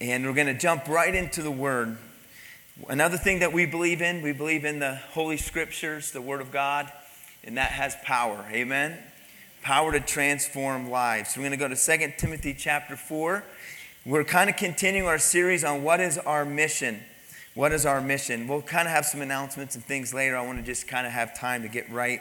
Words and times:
And 0.00 0.24
we're 0.24 0.32
going 0.32 0.46
to 0.46 0.54
jump 0.54 0.86
right 0.86 1.12
into 1.12 1.42
the 1.42 1.50
Word. 1.50 1.98
Another 2.88 3.16
thing 3.16 3.40
that 3.40 3.52
we 3.52 3.66
believe 3.66 4.00
in, 4.00 4.22
we 4.22 4.30
believe 4.30 4.64
in 4.64 4.78
the 4.78 4.94
Holy 4.94 5.36
Scriptures, 5.36 6.12
the 6.12 6.20
Word 6.20 6.40
of 6.40 6.52
God, 6.52 6.92
and 7.42 7.56
that 7.56 7.72
has 7.72 7.96
power. 8.04 8.46
Amen? 8.52 8.96
Power 9.62 9.90
to 9.90 9.98
transform 9.98 10.88
lives. 10.88 11.34
So 11.34 11.40
we're 11.40 11.48
going 11.48 11.58
to 11.58 11.68
go 11.68 11.74
to 11.74 11.98
2 11.98 12.12
Timothy 12.16 12.54
chapter 12.54 12.94
4. 12.94 13.42
We're 14.06 14.22
kind 14.22 14.48
of 14.48 14.56
continuing 14.56 15.08
our 15.08 15.18
series 15.18 15.64
on 15.64 15.82
what 15.82 15.98
is 15.98 16.16
our 16.16 16.44
mission. 16.44 17.00
What 17.54 17.72
is 17.72 17.84
our 17.84 18.00
mission? 18.00 18.46
We'll 18.46 18.62
kind 18.62 18.86
of 18.86 18.94
have 18.94 19.04
some 19.04 19.20
announcements 19.20 19.74
and 19.74 19.84
things 19.84 20.14
later. 20.14 20.36
I 20.36 20.46
want 20.46 20.60
to 20.60 20.64
just 20.64 20.86
kind 20.86 21.08
of 21.08 21.12
have 21.12 21.36
time 21.36 21.62
to 21.62 21.68
get 21.68 21.90
right 21.90 22.20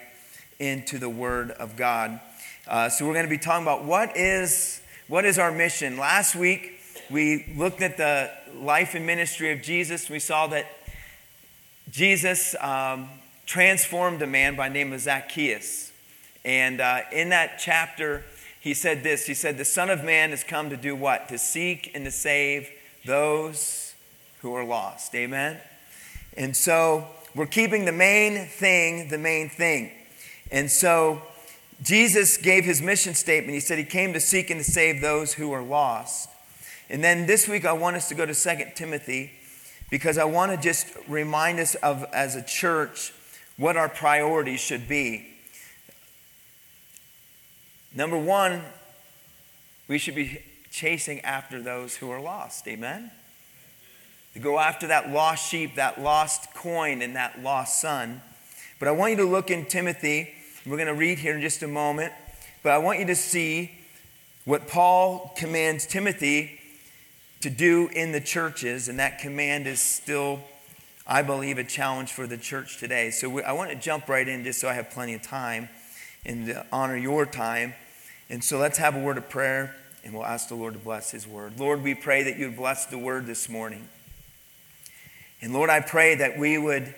into 0.57 0.98
the 0.98 1.09
Word 1.09 1.52
of 1.52 1.75
God. 1.75 2.20
Uh, 2.68 2.89
so 2.89 3.05
we're 3.05 3.14
going 3.14 3.28
to 3.28 3.30
be 3.30 3.38
talking 3.38 3.64
about 3.64 3.86
what 3.86 4.18
is 4.18 4.82
what 5.07 5.25
is 5.25 5.38
our 5.38 5.52
mission. 5.52 5.96
Last 5.98 6.36
week 6.36 6.77
we 7.10 7.46
looked 7.55 7.82
at 7.82 7.98
the 7.98 8.30
life 8.60 8.96
and 8.96 9.06
ministry 9.06 9.52
of 9.52 9.61
Jesus. 9.61 10.10
We 10.10 10.20
saw 10.20 10.48
that 10.48 10.65
Jesus 11.89 12.56
um, 12.60 13.10
transformed 13.46 14.21
a 14.21 14.28
man 14.28 14.56
by 14.56 14.70
name 14.70 14.92
of 14.92 15.00
Zacchaeus. 15.00 15.92
And 16.43 16.82
uh, 16.82 17.01
in 17.12 17.29
that 17.29 17.60
chapter, 17.60 18.24
he 18.60 18.74
said 18.74 19.04
this 19.04 19.25
He 19.25 19.34
said, 19.34 19.57
The 19.57 19.65
Son 19.65 19.89
of 19.89 20.04
Man 20.04 20.32
has 20.32 20.43
come 20.43 20.70
to 20.70 20.78
do 20.78 20.96
what? 20.96 21.29
To 21.29 21.38
seek 21.38 21.92
and 21.96 22.04
to 22.06 22.12
save 22.12 22.70
those 23.06 23.96
who 24.42 24.54
are 24.54 24.65
lost. 24.65 25.15
Amen? 25.15 25.60
And 26.36 26.56
so 26.56 27.07
we're 27.34 27.46
keeping 27.46 27.86
the 27.86 27.92
main 27.92 28.48
thing 28.48 29.10
the 29.10 29.18
main 29.18 29.50
thing. 29.50 29.92
And 30.51 30.70
so 30.70 31.21
Jesus 31.82 32.38
gave 32.38 32.66
his 32.66 32.81
mission 32.81 33.14
statement. 33.14 33.53
He 33.53 33.59
said 33.59 33.78
he 33.78 33.84
came 33.84 34.14
to 34.14 34.20
seek 34.20 34.50
and 34.50 34.59
to 34.59 34.70
save 34.70 35.02
those 35.02 35.34
who 35.34 35.52
are 35.52 35.64
lost. 35.64 36.30
And 36.89 37.03
then 37.03 37.25
this 37.25 37.47
week, 37.47 37.66
I 37.66 37.73
want 37.73 37.95
us 37.97 38.08
to 38.09 38.16
go 38.16 38.25
to 38.25 38.33
2 38.33 38.72
Timothy 38.75 39.31
because 39.89 40.17
I 40.17 40.23
want 40.23 40.52
to 40.52 40.58
just 40.58 40.88
remind 41.08 41.59
us 41.59 41.75
of, 41.75 42.06
as 42.14 42.36
a 42.36 42.42
church, 42.42 43.14
what 43.58 43.75
our 43.75 43.89
priorities 43.89 44.59
should 44.59 44.88
be. 44.88 45.28
Number 47.94 48.17
one, 48.17 48.62
we 49.88 49.97
should 49.97 50.16
be 50.16 50.42
chasing 50.72 51.20
after 51.22 51.62
those 51.62 51.97
who 51.97 52.09
are 52.09 52.22
lost. 52.22 52.67
Amen? 52.67 53.12
To 54.34 54.40
go 54.40 54.59
after 54.59 54.88
that 54.88 55.09
lost 55.09 55.50
sheep, 55.50 55.75
that 55.75 56.02
lost 56.02 56.53
coin, 56.53 57.02
and 57.02 57.16
that 57.16 57.42
lost 57.42 57.81
son. 57.81 58.22
But 58.80 58.88
I 58.88 58.92
want 58.92 59.12
you 59.12 59.17
to 59.17 59.25
look 59.25 59.50
in 59.50 59.66
Timothy. 59.66 60.34
We're 60.66 60.78
going 60.78 60.88
to 60.88 60.94
read 60.94 61.19
here 61.19 61.36
in 61.36 61.42
just 61.42 61.64
a 61.64 61.67
moment. 61.67 62.14
But 62.62 62.73
I 62.73 62.78
want 62.78 63.00
you 63.00 63.06
to 63.08 63.16
see 63.16 63.72
what 64.45 64.67
Paul 64.67 65.34
commands 65.36 65.88
Timothy 65.88 66.59
to 67.42 67.50
do 67.50 67.90
in 67.90 68.12
the 68.12 68.22
churches, 68.22 68.88
and 68.88 69.00
that 69.00 69.20
command 69.20 69.68
is 69.68 69.80
still, 69.80 70.40
I 71.06 71.22
believe, 71.22 71.58
a 71.58 71.64
challenge 71.64 72.12
for 72.12 72.26
the 72.28 72.38
church 72.38 72.78
today. 72.80 73.12
So 73.12 73.30
we, 73.30 73.44
I 73.44 73.52
want 73.52 73.70
to 73.70 73.76
jump 73.76 74.08
right 74.08 74.28
in 74.28 74.44
just 74.44 74.60
so 74.60 74.68
I 74.68 74.74
have 74.74 74.90
plenty 74.90 75.14
of 75.14 75.22
time 75.22 75.70
and 76.26 76.48
to 76.48 76.66
honor 76.72 76.98
your 76.98 77.26
time. 77.26 77.74
And 78.30 78.44
so 78.44 78.58
let's 78.58 78.78
have 78.78 78.96
a 78.96 79.00
word 79.00 79.18
of 79.18 79.30
prayer, 79.30 79.76
and 80.04 80.14
we'll 80.14 80.26
ask 80.26 80.50
the 80.50 80.56
Lord 80.56 80.74
to 80.74 80.80
bless 80.80 81.12
His 81.12 81.28
word. 81.28 81.60
Lord, 81.60 81.84
we 81.84 81.94
pray 81.94 82.24
that 82.24 82.38
you 82.38 82.48
would 82.48 82.58
bless 82.58 82.86
the 82.86 82.98
word 82.98 83.26
this 83.26 83.48
morning. 83.48 83.88
And 85.42 85.54
Lord, 85.54 85.70
I 85.70 85.80
pray 85.80 86.16
that 86.16 86.38
we 86.38 86.58
would, 86.58 86.96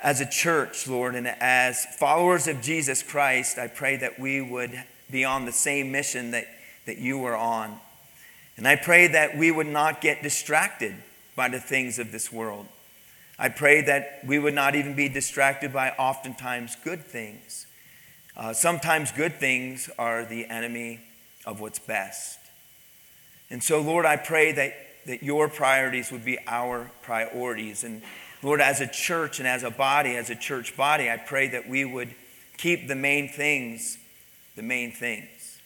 as 0.00 0.20
a 0.20 0.26
church, 0.28 0.86
Lord, 0.86 1.14
and 1.14 1.26
as 1.26 1.86
followers 1.98 2.46
of 2.46 2.60
Jesus 2.60 3.02
Christ, 3.02 3.58
I 3.58 3.66
pray 3.66 3.96
that 3.96 4.20
we 4.20 4.42
would 4.42 4.78
be 5.10 5.24
on 5.24 5.46
the 5.46 5.52
same 5.52 5.90
mission 5.90 6.32
that, 6.32 6.46
that 6.84 6.98
you 6.98 7.24
are 7.24 7.36
on. 7.36 7.80
And 8.58 8.68
I 8.68 8.76
pray 8.76 9.06
that 9.06 9.38
we 9.38 9.50
would 9.50 9.66
not 9.66 10.00
get 10.00 10.22
distracted 10.22 10.94
by 11.34 11.48
the 11.48 11.60
things 11.60 11.98
of 11.98 12.12
this 12.12 12.30
world. 12.30 12.66
I 13.38 13.48
pray 13.48 13.80
that 13.82 14.20
we 14.26 14.38
would 14.38 14.52
not 14.52 14.74
even 14.74 14.94
be 14.94 15.08
distracted 15.08 15.72
by 15.72 15.90
oftentimes 15.92 16.76
good 16.84 17.04
things. 17.04 17.66
Uh, 18.36 18.52
sometimes 18.52 19.12
good 19.12 19.34
things 19.34 19.88
are 19.98 20.24
the 20.24 20.46
enemy 20.46 21.00
of 21.46 21.60
what's 21.60 21.78
best. 21.78 22.38
And 23.48 23.62
so, 23.62 23.80
Lord, 23.80 24.04
I 24.04 24.16
pray 24.16 24.52
that, 24.52 24.74
that 25.06 25.22
your 25.22 25.48
priorities 25.48 26.12
would 26.12 26.24
be 26.24 26.38
our 26.46 26.90
priorities. 27.00 27.84
And 27.84 28.02
Lord, 28.42 28.60
as 28.60 28.80
a 28.80 28.86
church 28.86 29.38
and 29.38 29.48
as 29.48 29.62
a 29.62 29.70
body, 29.70 30.16
as 30.16 30.28
a 30.28 30.36
church 30.36 30.76
body, 30.76 31.08
I 31.10 31.16
pray 31.16 31.48
that 31.48 31.68
we 31.68 31.84
would 31.84 32.14
keep 32.58 32.88
the 32.88 32.96
main 32.96 33.28
things 33.28 33.98
the 34.58 34.62
main 34.62 34.90
things. 34.90 35.60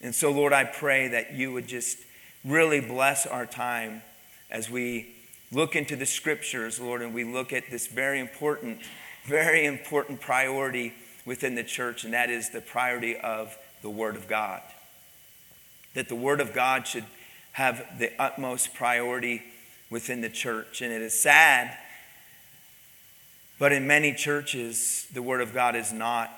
And 0.00 0.14
so, 0.14 0.32
Lord, 0.32 0.54
I 0.54 0.64
pray 0.64 1.08
that 1.08 1.34
you 1.34 1.52
would 1.52 1.68
just 1.68 1.98
really 2.44 2.80
bless 2.80 3.26
our 3.26 3.46
time 3.46 4.02
as 4.50 4.68
we 4.68 5.14
look 5.50 5.76
into 5.76 5.96
the 5.96 6.06
scriptures, 6.06 6.78
Lord, 6.78 7.00
and 7.02 7.14
we 7.14 7.24
look 7.24 7.52
at 7.52 7.70
this 7.70 7.86
very 7.86 8.20
important, 8.20 8.80
very 9.24 9.64
important 9.64 10.20
priority 10.20 10.92
within 11.24 11.54
the 11.54 11.64
church, 11.64 12.04
and 12.04 12.12
that 12.12 12.28
is 12.28 12.50
the 12.50 12.60
priority 12.60 13.16
of 13.16 13.56
the 13.82 13.90
Word 13.90 14.16
of 14.16 14.28
God. 14.28 14.60
That 15.94 16.08
the 16.08 16.14
Word 16.14 16.40
of 16.40 16.52
God 16.52 16.86
should 16.86 17.04
have 17.52 17.98
the 17.98 18.10
utmost 18.20 18.74
priority 18.74 19.42
within 19.90 20.20
the 20.20 20.28
church. 20.28 20.82
And 20.82 20.92
it 20.92 21.02
is 21.02 21.18
sad, 21.18 21.76
but 23.58 23.72
in 23.72 23.86
many 23.86 24.12
churches, 24.12 25.06
the 25.12 25.22
Word 25.22 25.40
of 25.40 25.54
God 25.54 25.76
is 25.76 25.92
not 25.92 26.30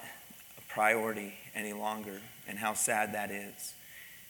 a 0.58 0.72
priority 0.72 1.34
any 1.54 1.72
longer, 1.72 2.20
and 2.46 2.58
how 2.58 2.74
sad 2.74 3.14
that 3.14 3.30
is. 3.30 3.72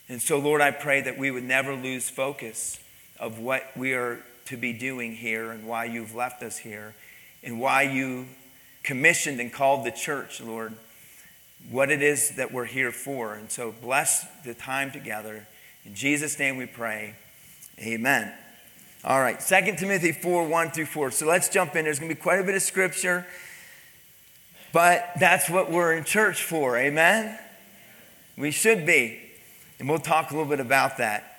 And 0.09 0.21
so, 0.21 0.39
Lord, 0.39 0.61
I 0.61 0.71
pray 0.71 1.01
that 1.01 1.17
we 1.17 1.31
would 1.31 1.43
never 1.43 1.75
lose 1.75 2.09
focus 2.09 2.79
of 3.19 3.39
what 3.39 3.75
we 3.75 3.93
are 3.93 4.19
to 4.45 4.57
be 4.57 4.71
doing 4.71 5.15
here 5.15 5.51
and 5.51 5.67
why 5.67 5.85
you've 5.85 6.15
left 6.15 6.41
us 6.43 6.57
here 6.57 6.95
and 7.43 7.59
why 7.59 7.81
you 7.83 8.27
commissioned 8.83 9.39
and 9.41 9.51
called 9.51 9.85
the 9.85 9.91
church, 9.91 10.39
Lord, 10.39 10.73
what 11.69 11.91
it 11.91 12.01
is 12.01 12.35
that 12.37 12.53
we're 12.53 12.65
here 12.65 12.91
for. 12.91 13.33
And 13.33 13.51
so, 13.51 13.73
bless 13.81 14.25
the 14.45 14.53
time 14.53 14.91
together. 14.91 15.47
In 15.85 15.93
Jesus' 15.93 16.39
name 16.39 16.57
we 16.57 16.65
pray. 16.65 17.15
Amen. 17.79 18.33
All 19.03 19.21
right, 19.21 19.39
2 19.39 19.75
Timothy 19.77 20.11
4 20.11 20.47
1 20.47 20.71
through 20.71 20.85
4. 20.87 21.11
So 21.11 21.27
let's 21.27 21.49
jump 21.49 21.75
in. 21.75 21.85
There's 21.85 21.99
going 21.99 22.09
to 22.09 22.15
be 22.15 22.21
quite 22.21 22.39
a 22.39 22.43
bit 22.43 22.55
of 22.55 22.61
scripture, 22.61 23.25
but 24.73 25.11
that's 25.19 25.49
what 25.49 25.71
we're 25.71 25.93
in 25.93 26.03
church 26.03 26.43
for. 26.43 26.77
Amen? 26.77 27.37
We 28.37 28.51
should 28.51 28.85
be. 28.85 29.26
And 29.79 29.87
we'll 29.87 29.99
talk 29.99 30.31
a 30.31 30.33
little 30.33 30.49
bit 30.49 30.59
about 30.59 30.97
that. 30.97 31.37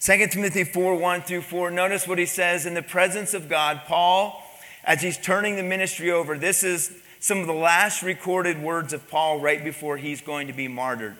2 0.00 0.28
Timothy 0.28 0.64
4 0.64 0.94
1 0.96 1.22
through 1.22 1.42
4. 1.42 1.70
Notice 1.70 2.06
what 2.06 2.18
he 2.18 2.26
says 2.26 2.66
in 2.66 2.74
the 2.74 2.82
presence 2.82 3.34
of 3.34 3.48
God. 3.48 3.82
Paul, 3.86 4.42
as 4.84 5.02
he's 5.02 5.18
turning 5.18 5.56
the 5.56 5.62
ministry 5.62 6.10
over, 6.10 6.38
this 6.38 6.62
is 6.62 6.92
some 7.20 7.38
of 7.38 7.46
the 7.46 7.52
last 7.52 8.02
recorded 8.02 8.62
words 8.62 8.92
of 8.92 9.08
Paul 9.08 9.40
right 9.40 9.62
before 9.62 9.96
he's 9.96 10.20
going 10.20 10.46
to 10.46 10.52
be 10.52 10.68
martyred. 10.68 11.16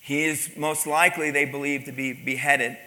He 0.00 0.24
is 0.24 0.56
most 0.56 0.86
likely, 0.86 1.30
they 1.30 1.44
believe, 1.44 1.84
to 1.84 1.92
be 1.92 2.14
beheaded. 2.14 2.78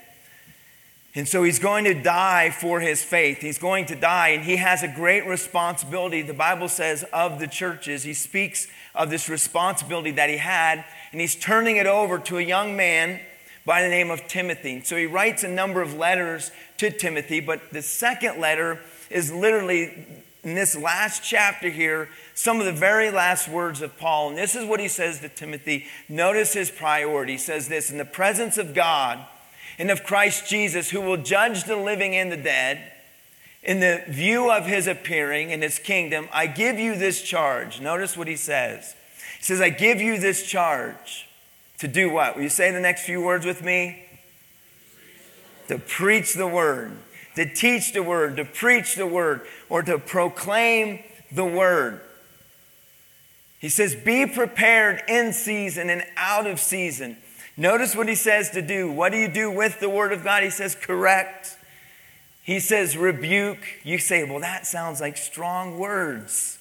And 1.13 1.27
so 1.27 1.43
he's 1.43 1.59
going 1.59 1.83
to 1.85 1.93
die 1.93 2.51
for 2.51 2.79
his 2.79 3.03
faith. 3.03 3.39
He's 3.39 3.57
going 3.57 3.85
to 3.87 3.95
die, 3.95 4.29
and 4.29 4.43
he 4.43 4.55
has 4.55 4.81
a 4.81 4.87
great 4.87 5.27
responsibility, 5.27 6.21
the 6.21 6.33
Bible 6.33 6.69
says, 6.69 7.03
of 7.11 7.39
the 7.39 7.47
churches. 7.47 8.03
He 8.03 8.13
speaks 8.13 8.67
of 8.95 9.09
this 9.09 9.27
responsibility 9.27 10.11
that 10.11 10.29
he 10.29 10.37
had, 10.37 10.85
and 11.11 11.19
he's 11.19 11.35
turning 11.35 11.75
it 11.75 11.85
over 11.85 12.17
to 12.19 12.37
a 12.37 12.41
young 12.41 12.77
man 12.77 13.19
by 13.65 13.81
the 13.81 13.89
name 13.89 14.09
of 14.09 14.27
Timothy. 14.27 14.81
So 14.83 14.95
he 14.95 15.05
writes 15.05 15.43
a 15.43 15.49
number 15.49 15.81
of 15.81 15.93
letters 15.93 16.51
to 16.77 16.89
Timothy, 16.89 17.41
but 17.41 17.71
the 17.71 17.81
second 17.81 18.39
letter 18.39 18.79
is 19.09 19.31
literally 19.33 20.23
in 20.43 20.55
this 20.55 20.75
last 20.75 21.23
chapter 21.23 21.69
here, 21.69 22.09
some 22.33 22.59
of 22.59 22.65
the 22.65 22.71
very 22.71 23.11
last 23.11 23.47
words 23.47 23.81
of 23.81 23.97
Paul. 23.97 24.29
And 24.29 24.37
this 24.37 24.55
is 24.55 24.65
what 24.65 24.79
he 24.79 24.87
says 24.87 25.19
to 25.19 25.29
Timothy. 25.29 25.85
Notice 26.09 26.53
his 26.53 26.71
priority. 26.71 27.33
He 27.33 27.37
says 27.37 27.67
this 27.67 27.91
In 27.91 27.97
the 27.97 28.05
presence 28.05 28.57
of 28.57 28.73
God, 28.73 29.19
and 29.77 29.89
of 29.89 30.03
Christ 30.03 30.47
Jesus, 30.47 30.89
who 30.89 31.01
will 31.01 31.17
judge 31.17 31.63
the 31.63 31.75
living 31.75 32.15
and 32.15 32.31
the 32.31 32.37
dead, 32.37 32.91
in 33.63 33.79
the 33.79 34.03
view 34.07 34.51
of 34.51 34.65
his 34.65 34.87
appearing 34.87 35.51
in 35.51 35.61
his 35.61 35.77
kingdom, 35.77 36.27
I 36.31 36.47
give 36.47 36.79
you 36.79 36.95
this 36.95 37.21
charge. 37.21 37.79
Notice 37.79 38.17
what 38.17 38.27
he 38.27 38.35
says. 38.35 38.95
He 39.37 39.43
says, 39.43 39.61
I 39.61 39.69
give 39.69 40.01
you 40.01 40.19
this 40.19 40.45
charge 40.45 41.27
to 41.77 41.87
do 41.87 42.09
what? 42.09 42.35
Will 42.35 42.43
you 42.43 42.49
say 42.49 42.71
the 42.71 42.79
next 42.79 43.05
few 43.05 43.21
words 43.21 43.45
with 43.45 43.63
me? 43.63 44.05
To 45.67 45.77
preach 45.77 46.33
the 46.33 46.47
word, 46.47 46.97
to 47.35 47.51
teach 47.51 47.93
the 47.93 48.03
word, 48.03 48.37
to 48.37 48.45
preach 48.45 48.95
the 48.95 49.07
word, 49.07 49.41
or 49.69 49.83
to 49.83 49.97
proclaim 49.99 51.03
the 51.31 51.45
word. 51.45 52.01
He 53.59 53.69
says, 53.69 53.95
Be 53.95 54.25
prepared 54.25 55.03
in 55.07 55.33
season 55.33 55.89
and 55.89 56.03
out 56.17 56.47
of 56.47 56.59
season. 56.59 57.17
Notice 57.61 57.95
what 57.95 58.09
he 58.09 58.15
says 58.15 58.49
to 58.51 58.61
do. 58.63 58.91
What 58.91 59.11
do 59.11 59.19
you 59.19 59.27
do 59.27 59.51
with 59.51 59.79
the 59.79 59.87
word 59.87 60.13
of 60.13 60.23
God? 60.23 60.41
He 60.41 60.49
says, 60.49 60.73
correct. 60.73 61.55
He 62.41 62.59
says, 62.59 62.97
rebuke. 62.97 63.59
You 63.83 63.99
say, 63.99 64.23
well, 64.23 64.39
that 64.39 64.65
sounds 64.65 64.99
like 64.99 65.15
strong 65.15 65.77
words. 65.77 66.57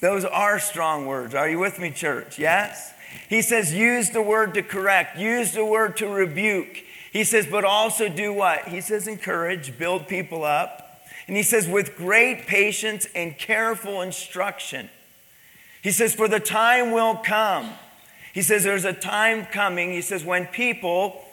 Those 0.00 0.24
are 0.24 0.60
strong 0.60 1.06
words. 1.06 1.34
Are 1.34 1.48
you 1.48 1.58
with 1.58 1.80
me, 1.80 1.90
church? 1.90 2.38
Yes? 2.38 2.94
He 3.28 3.42
says, 3.42 3.74
use 3.74 4.10
the 4.10 4.22
word 4.22 4.54
to 4.54 4.62
correct, 4.62 5.18
use 5.18 5.50
the 5.50 5.64
word 5.64 5.96
to 5.96 6.06
rebuke. 6.06 6.84
He 7.12 7.24
says, 7.24 7.48
but 7.48 7.64
also 7.64 8.08
do 8.08 8.32
what? 8.32 8.68
He 8.68 8.80
says, 8.80 9.08
encourage, 9.08 9.76
build 9.76 10.06
people 10.06 10.44
up. 10.44 11.00
And 11.26 11.36
he 11.36 11.42
says, 11.42 11.66
with 11.66 11.96
great 11.96 12.46
patience 12.46 13.08
and 13.16 13.36
careful 13.36 14.00
instruction. 14.00 14.90
He 15.82 15.90
says, 15.90 16.14
for 16.14 16.28
the 16.28 16.38
time 16.38 16.92
will 16.92 17.16
come. 17.16 17.72
He 18.34 18.42
says, 18.42 18.64
there's 18.64 18.84
a 18.84 18.92
time 18.92 19.46
coming. 19.46 19.92
He 19.92 20.02
says, 20.02 20.24
when 20.24 20.46
people 20.46 21.24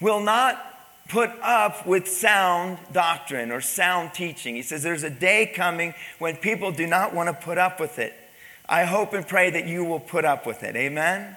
will 0.00 0.20
not 0.20 0.64
put 1.08 1.30
up 1.42 1.86
with 1.86 2.06
sound 2.06 2.78
doctrine 2.92 3.50
or 3.50 3.60
sound 3.60 4.12
teaching. 4.12 4.54
He 4.54 4.62
says, 4.62 4.82
there's 4.82 5.04
a 5.04 5.10
day 5.10 5.50
coming 5.54 5.94
when 6.18 6.36
people 6.36 6.70
do 6.70 6.86
not 6.86 7.14
want 7.14 7.28
to 7.28 7.32
put 7.32 7.58
up 7.58 7.80
with 7.80 7.98
it. 7.98 8.14
I 8.68 8.84
hope 8.84 9.14
and 9.14 9.26
pray 9.26 9.50
that 9.50 9.66
you 9.66 9.84
will 9.84 10.00
put 10.00 10.26
up 10.26 10.46
with 10.46 10.62
it. 10.62 10.76
Amen? 10.76 11.36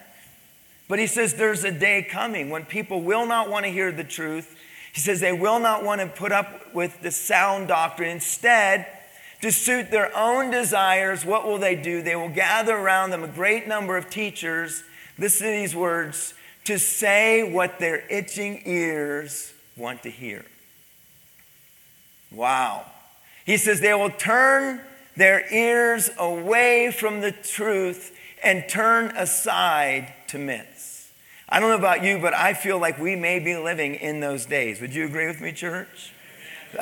But 0.90 1.00
he 1.00 1.08
says 1.08 1.36
there's 1.36 1.64
a 1.64 1.72
day 1.72 2.06
coming 2.10 2.50
when 2.50 2.66
people 2.66 3.02
will 3.02 3.26
not 3.26 3.50
want 3.50 3.66
to 3.66 3.72
hear 3.72 3.94
the 3.94 4.04
truth. 4.04 4.58
He 4.92 5.00
says 5.00 5.22
they 5.22 5.32
will 5.32 5.60
not 5.60 5.86
want 5.86 6.02
to 6.02 6.08
put 6.08 6.34
up 6.34 6.74
with 6.74 7.02
the 7.02 7.12
sound 7.12 7.70
doctrine. 7.70 8.10
Instead, 8.10 8.86
to 9.42 9.54
suit 9.54 9.90
their 9.90 10.16
own 10.16 10.52
desires, 10.52 11.26
what 11.26 11.46
will 11.46 11.58
they 11.58 11.76
do? 11.76 12.02
They 12.02 12.18
will 12.18 12.30
gather 12.30 12.76
around 12.76 13.12
them 13.12 13.24
a 13.24 13.28
great 13.28 13.68
number 13.68 13.96
of 13.96 14.10
teachers. 14.10 14.84
Listen 15.22 15.46
to 15.46 15.54
these 15.54 15.76
words 15.76 16.34
to 16.64 16.80
say 16.80 17.44
what 17.44 17.78
their 17.78 18.04
itching 18.10 18.64
ears 18.66 19.54
want 19.78 20.02
to 20.02 20.10
hear. 20.10 20.44
Wow. 22.32 22.88
He 23.46 23.58
says 23.58 23.82
they 23.82 23.94
will 23.94 24.10
turn 24.10 24.82
their 25.16 25.46
ears 25.54 26.10
away 26.18 26.92
from 26.92 27.22
the 27.22 27.32
truth 27.32 28.18
and 28.42 28.68
turn 28.68 29.16
aside 29.16 30.12
to 30.30 30.40
myths. 30.40 31.12
I 31.48 31.60
don't 31.60 31.70
know 31.70 31.78
about 31.78 32.04
you, 32.04 32.18
but 32.18 32.34
I 32.34 32.56
feel 32.56 32.80
like 32.80 32.98
we 32.98 33.16
may 33.16 33.38
be 33.38 33.56
living 33.56 33.94
in 33.94 34.22
those 34.22 34.48
days. 34.48 34.82
Would 34.82 34.96
you 34.96 35.06
agree 35.06 35.28
with 35.28 35.40
me, 35.40 35.52
church? 35.52 36.14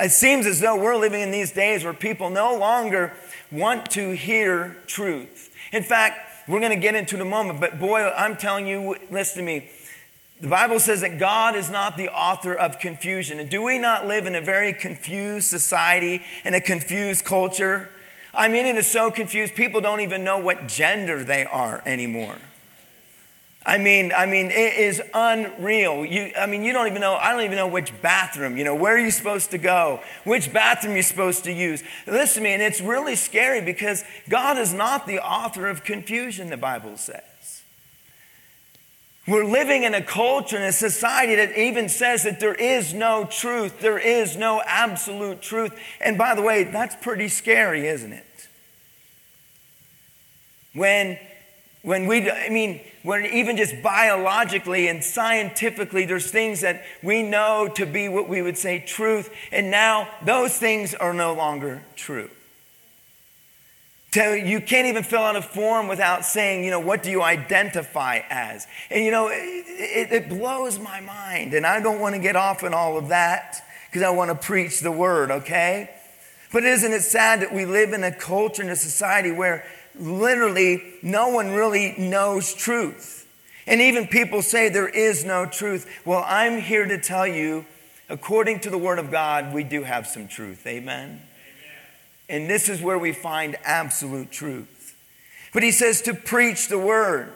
It 0.00 0.12
seems 0.12 0.46
as 0.46 0.60
though 0.60 0.80
we're 0.80 0.96
living 0.96 1.20
in 1.20 1.30
these 1.30 1.52
days 1.52 1.84
where 1.84 1.92
people 1.92 2.30
no 2.30 2.56
longer 2.56 3.12
want 3.52 3.90
to 3.90 4.12
hear 4.12 4.78
truth. 4.86 5.54
In 5.72 5.82
fact, 5.82 6.29
we're 6.48 6.60
going 6.60 6.72
to 6.72 6.76
get 6.76 6.94
into 6.94 7.16
in 7.16 7.20
a 7.22 7.24
moment, 7.24 7.60
but 7.60 7.78
boy, 7.78 8.10
I'm 8.10 8.36
telling 8.36 8.66
you, 8.66 8.96
listen 9.10 9.38
to 9.38 9.44
me. 9.44 9.70
The 10.40 10.48
Bible 10.48 10.80
says 10.80 11.02
that 11.02 11.18
God 11.18 11.54
is 11.54 11.70
not 11.70 11.96
the 11.98 12.08
author 12.08 12.54
of 12.54 12.78
confusion. 12.78 13.38
And 13.38 13.50
do 13.50 13.62
we 13.62 13.78
not 13.78 14.06
live 14.06 14.26
in 14.26 14.34
a 14.34 14.40
very 14.40 14.72
confused 14.72 15.48
society 15.48 16.22
and 16.44 16.54
a 16.54 16.60
confused 16.60 17.24
culture? 17.26 17.90
I 18.32 18.48
mean, 18.48 18.64
it 18.64 18.76
is 18.76 18.86
so 18.86 19.10
confused. 19.10 19.54
People 19.54 19.80
don't 19.82 20.00
even 20.00 20.24
know 20.24 20.38
what 20.38 20.66
gender 20.66 21.22
they 21.24 21.44
are 21.44 21.82
anymore. 21.84 22.36
I 23.64 23.76
mean, 23.76 24.10
I 24.16 24.24
mean, 24.24 24.46
it 24.46 24.74
is 24.78 25.02
unreal. 25.12 26.04
You, 26.04 26.32
I 26.38 26.46
mean, 26.46 26.64
you 26.64 26.72
don't 26.72 26.86
even 26.86 27.02
know, 27.02 27.14
I 27.14 27.32
don't 27.32 27.42
even 27.42 27.56
know 27.56 27.66
which 27.66 27.92
bathroom, 28.00 28.56
you 28.56 28.64
know, 28.64 28.74
where 28.74 28.94
are 28.94 28.98
you 28.98 29.10
supposed 29.10 29.50
to 29.50 29.58
go? 29.58 30.00
Which 30.24 30.50
bathroom 30.50 30.94
you're 30.94 31.02
supposed 31.02 31.44
to 31.44 31.52
use. 31.52 31.82
Listen 32.06 32.42
to 32.42 32.48
me, 32.48 32.54
and 32.54 32.62
it's 32.62 32.80
really 32.80 33.16
scary 33.16 33.60
because 33.60 34.02
God 34.30 34.56
is 34.56 34.72
not 34.72 35.06
the 35.06 35.20
author 35.20 35.68
of 35.68 35.84
confusion, 35.84 36.48
the 36.48 36.56
Bible 36.56 36.96
says. 36.96 37.22
We're 39.28 39.44
living 39.44 39.82
in 39.82 39.92
a 39.94 40.02
culture 40.02 40.56
and 40.56 40.64
a 40.64 40.72
society 40.72 41.36
that 41.36 41.56
even 41.56 41.90
says 41.90 42.22
that 42.22 42.40
there 42.40 42.54
is 42.54 42.94
no 42.94 43.26
truth, 43.26 43.80
there 43.80 43.98
is 43.98 44.36
no 44.36 44.62
absolute 44.64 45.42
truth. 45.42 45.78
And 46.00 46.16
by 46.16 46.34
the 46.34 46.42
way, 46.42 46.64
that's 46.64 46.96
pretty 46.96 47.28
scary, 47.28 47.86
isn't 47.86 48.12
it? 48.12 48.48
When 50.72 51.18
when 51.82 52.06
we, 52.06 52.30
I 52.30 52.50
mean, 52.50 52.80
when 53.02 53.24
even 53.24 53.56
just 53.56 53.82
biologically 53.82 54.88
and 54.88 55.02
scientifically, 55.02 56.04
there's 56.04 56.30
things 56.30 56.60
that 56.60 56.84
we 57.02 57.22
know 57.22 57.70
to 57.76 57.86
be 57.86 58.08
what 58.08 58.28
we 58.28 58.42
would 58.42 58.58
say 58.58 58.80
truth, 58.80 59.34
and 59.50 59.70
now 59.70 60.08
those 60.24 60.58
things 60.58 60.94
are 60.94 61.14
no 61.14 61.32
longer 61.32 61.82
true. 61.96 62.30
So 64.12 64.34
you 64.34 64.60
can't 64.60 64.88
even 64.88 65.04
fill 65.04 65.20
out 65.20 65.36
a 65.36 65.42
form 65.42 65.86
without 65.86 66.24
saying, 66.24 66.64
you 66.64 66.70
know, 66.70 66.80
what 66.80 67.02
do 67.02 67.10
you 67.10 67.22
identify 67.22 68.20
as? 68.28 68.66
And 68.90 69.04
you 69.04 69.12
know, 69.12 69.28
it, 69.28 70.12
it, 70.12 70.28
blows 70.28 70.80
my 70.80 71.00
mind, 71.00 71.54
and 71.54 71.64
I 71.64 71.80
don't 71.80 72.00
want 72.00 72.16
to 72.16 72.20
get 72.20 72.34
off 72.34 72.64
on 72.64 72.74
all 72.74 72.98
of 72.98 73.08
that 73.08 73.64
because 73.86 74.02
I 74.02 74.10
want 74.10 74.30
to 74.30 74.34
preach 74.34 74.80
the 74.80 74.90
word, 74.90 75.30
okay? 75.30 75.90
But 76.52 76.64
isn't 76.64 76.92
it 76.92 77.02
sad 77.02 77.40
that 77.40 77.54
we 77.54 77.64
live 77.64 77.92
in 77.92 78.02
a 78.02 78.12
culture 78.12 78.62
and 78.62 78.70
a 78.70 78.76
society 78.76 79.30
where 79.30 79.64
literally 80.00 80.82
no 81.02 81.28
one 81.28 81.52
really 81.52 81.94
knows 81.98 82.54
truth. 82.54 83.28
And 83.66 83.80
even 83.80 84.06
people 84.06 84.42
say 84.42 84.68
there 84.68 84.88
is 84.88 85.24
no 85.24 85.46
truth. 85.46 85.88
Well, 86.04 86.24
I'm 86.26 86.60
here 86.60 86.86
to 86.86 86.98
tell 86.98 87.26
you, 87.26 87.66
according 88.08 88.60
to 88.60 88.70
the 88.70 88.78
Word 88.78 88.98
of 88.98 89.10
God, 89.10 89.54
we 89.54 89.62
do 89.62 89.84
have 89.84 90.06
some 90.06 90.26
truth. 90.26 90.66
Amen? 90.66 91.08
Amen. 91.08 91.20
And 92.28 92.50
this 92.50 92.68
is 92.68 92.82
where 92.82 92.98
we 92.98 93.12
find 93.12 93.56
absolute 93.64 94.30
truth. 94.30 94.96
But 95.52 95.62
he 95.62 95.70
says 95.70 96.02
to 96.02 96.14
preach 96.14 96.68
the 96.68 96.78
Word. 96.78 97.32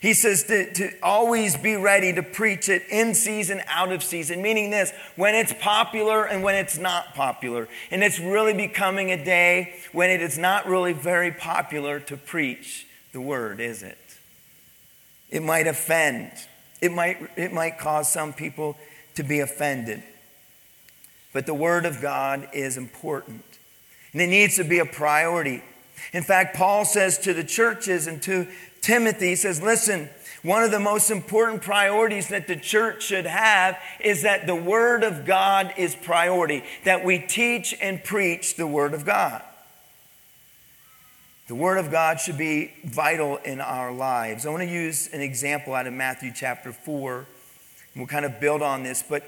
He 0.00 0.14
says 0.14 0.44
to, 0.44 0.72
to 0.72 0.92
always 1.02 1.58
be 1.58 1.76
ready 1.76 2.14
to 2.14 2.22
preach 2.22 2.70
it 2.70 2.84
in 2.90 3.14
season, 3.14 3.60
out 3.68 3.92
of 3.92 4.02
season, 4.02 4.40
meaning 4.40 4.70
this 4.70 4.92
when 5.14 5.34
it's 5.34 5.52
popular 5.60 6.24
and 6.24 6.42
when 6.42 6.54
it's 6.54 6.78
not 6.78 7.14
popular. 7.14 7.68
And 7.90 8.02
it's 8.02 8.18
really 8.18 8.54
becoming 8.54 9.12
a 9.12 9.22
day 9.22 9.74
when 9.92 10.08
it 10.08 10.22
is 10.22 10.38
not 10.38 10.66
really 10.66 10.94
very 10.94 11.30
popular 11.30 12.00
to 12.00 12.16
preach 12.16 12.86
the 13.12 13.20
word, 13.20 13.60
is 13.60 13.82
it? 13.82 13.98
It 15.28 15.42
might 15.42 15.66
offend, 15.66 16.32
it 16.80 16.92
might, 16.92 17.18
it 17.36 17.52
might 17.52 17.78
cause 17.78 18.10
some 18.10 18.32
people 18.32 18.78
to 19.16 19.22
be 19.22 19.40
offended. 19.40 20.02
But 21.34 21.44
the 21.44 21.54
word 21.54 21.84
of 21.84 22.00
God 22.00 22.48
is 22.54 22.78
important, 22.78 23.44
and 24.12 24.22
it 24.22 24.28
needs 24.28 24.56
to 24.56 24.64
be 24.64 24.78
a 24.78 24.86
priority. 24.86 25.62
In 26.12 26.22
fact, 26.22 26.56
Paul 26.56 26.84
says 26.84 27.18
to 27.18 27.34
the 27.34 27.44
churches 27.44 28.06
and 28.06 28.22
to 28.22 28.48
Timothy 28.80 29.34
says, 29.36 29.62
listen, 29.62 30.08
one 30.42 30.62
of 30.62 30.70
the 30.70 30.80
most 30.80 31.10
important 31.10 31.60
priorities 31.60 32.28
that 32.28 32.46
the 32.46 32.56
church 32.56 33.02
should 33.02 33.26
have 33.26 33.78
is 34.00 34.22
that 34.22 34.46
the 34.46 34.54
Word 34.54 35.04
of 35.04 35.26
God 35.26 35.74
is 35.76 35.94
priority, 35.94 36.64
that 36.84 37.04
we 37.04 37.18
teach 37.18 37.74
and 37.80 38.02
preach 38.02 38.56
the 38.56 38.66
Word 38.66 38.94
of 38.94 39.04
God. 39.04 39.42
The 41.46 41.54
Word 41.54 41.78
of 41.78 41.90
God 41.90 42.20
should 42.20 42.38
be 42.38 42.72
vital 42.84 43.36
in 43.38 43.60
our 43.60 43.92
lives. 43.92 44.46
I 44.46 44.50
want 44.50 44.62
to 44.62 44.68
use 44.68 45.08
an 45.12 45.20
example 45.20 45.74
out 45.74 45.86
of 45.86 45.92
Matthew 45.92 46.32
chapter 46.34 46.72
4. 46.72 47.26
We'll 47.96 48.06
kind 48.06 48.24
of 48.24 48.40
build 48.40 48.62
on 48.62 48.82
this, 48.82 49.02
but 49.06 49.24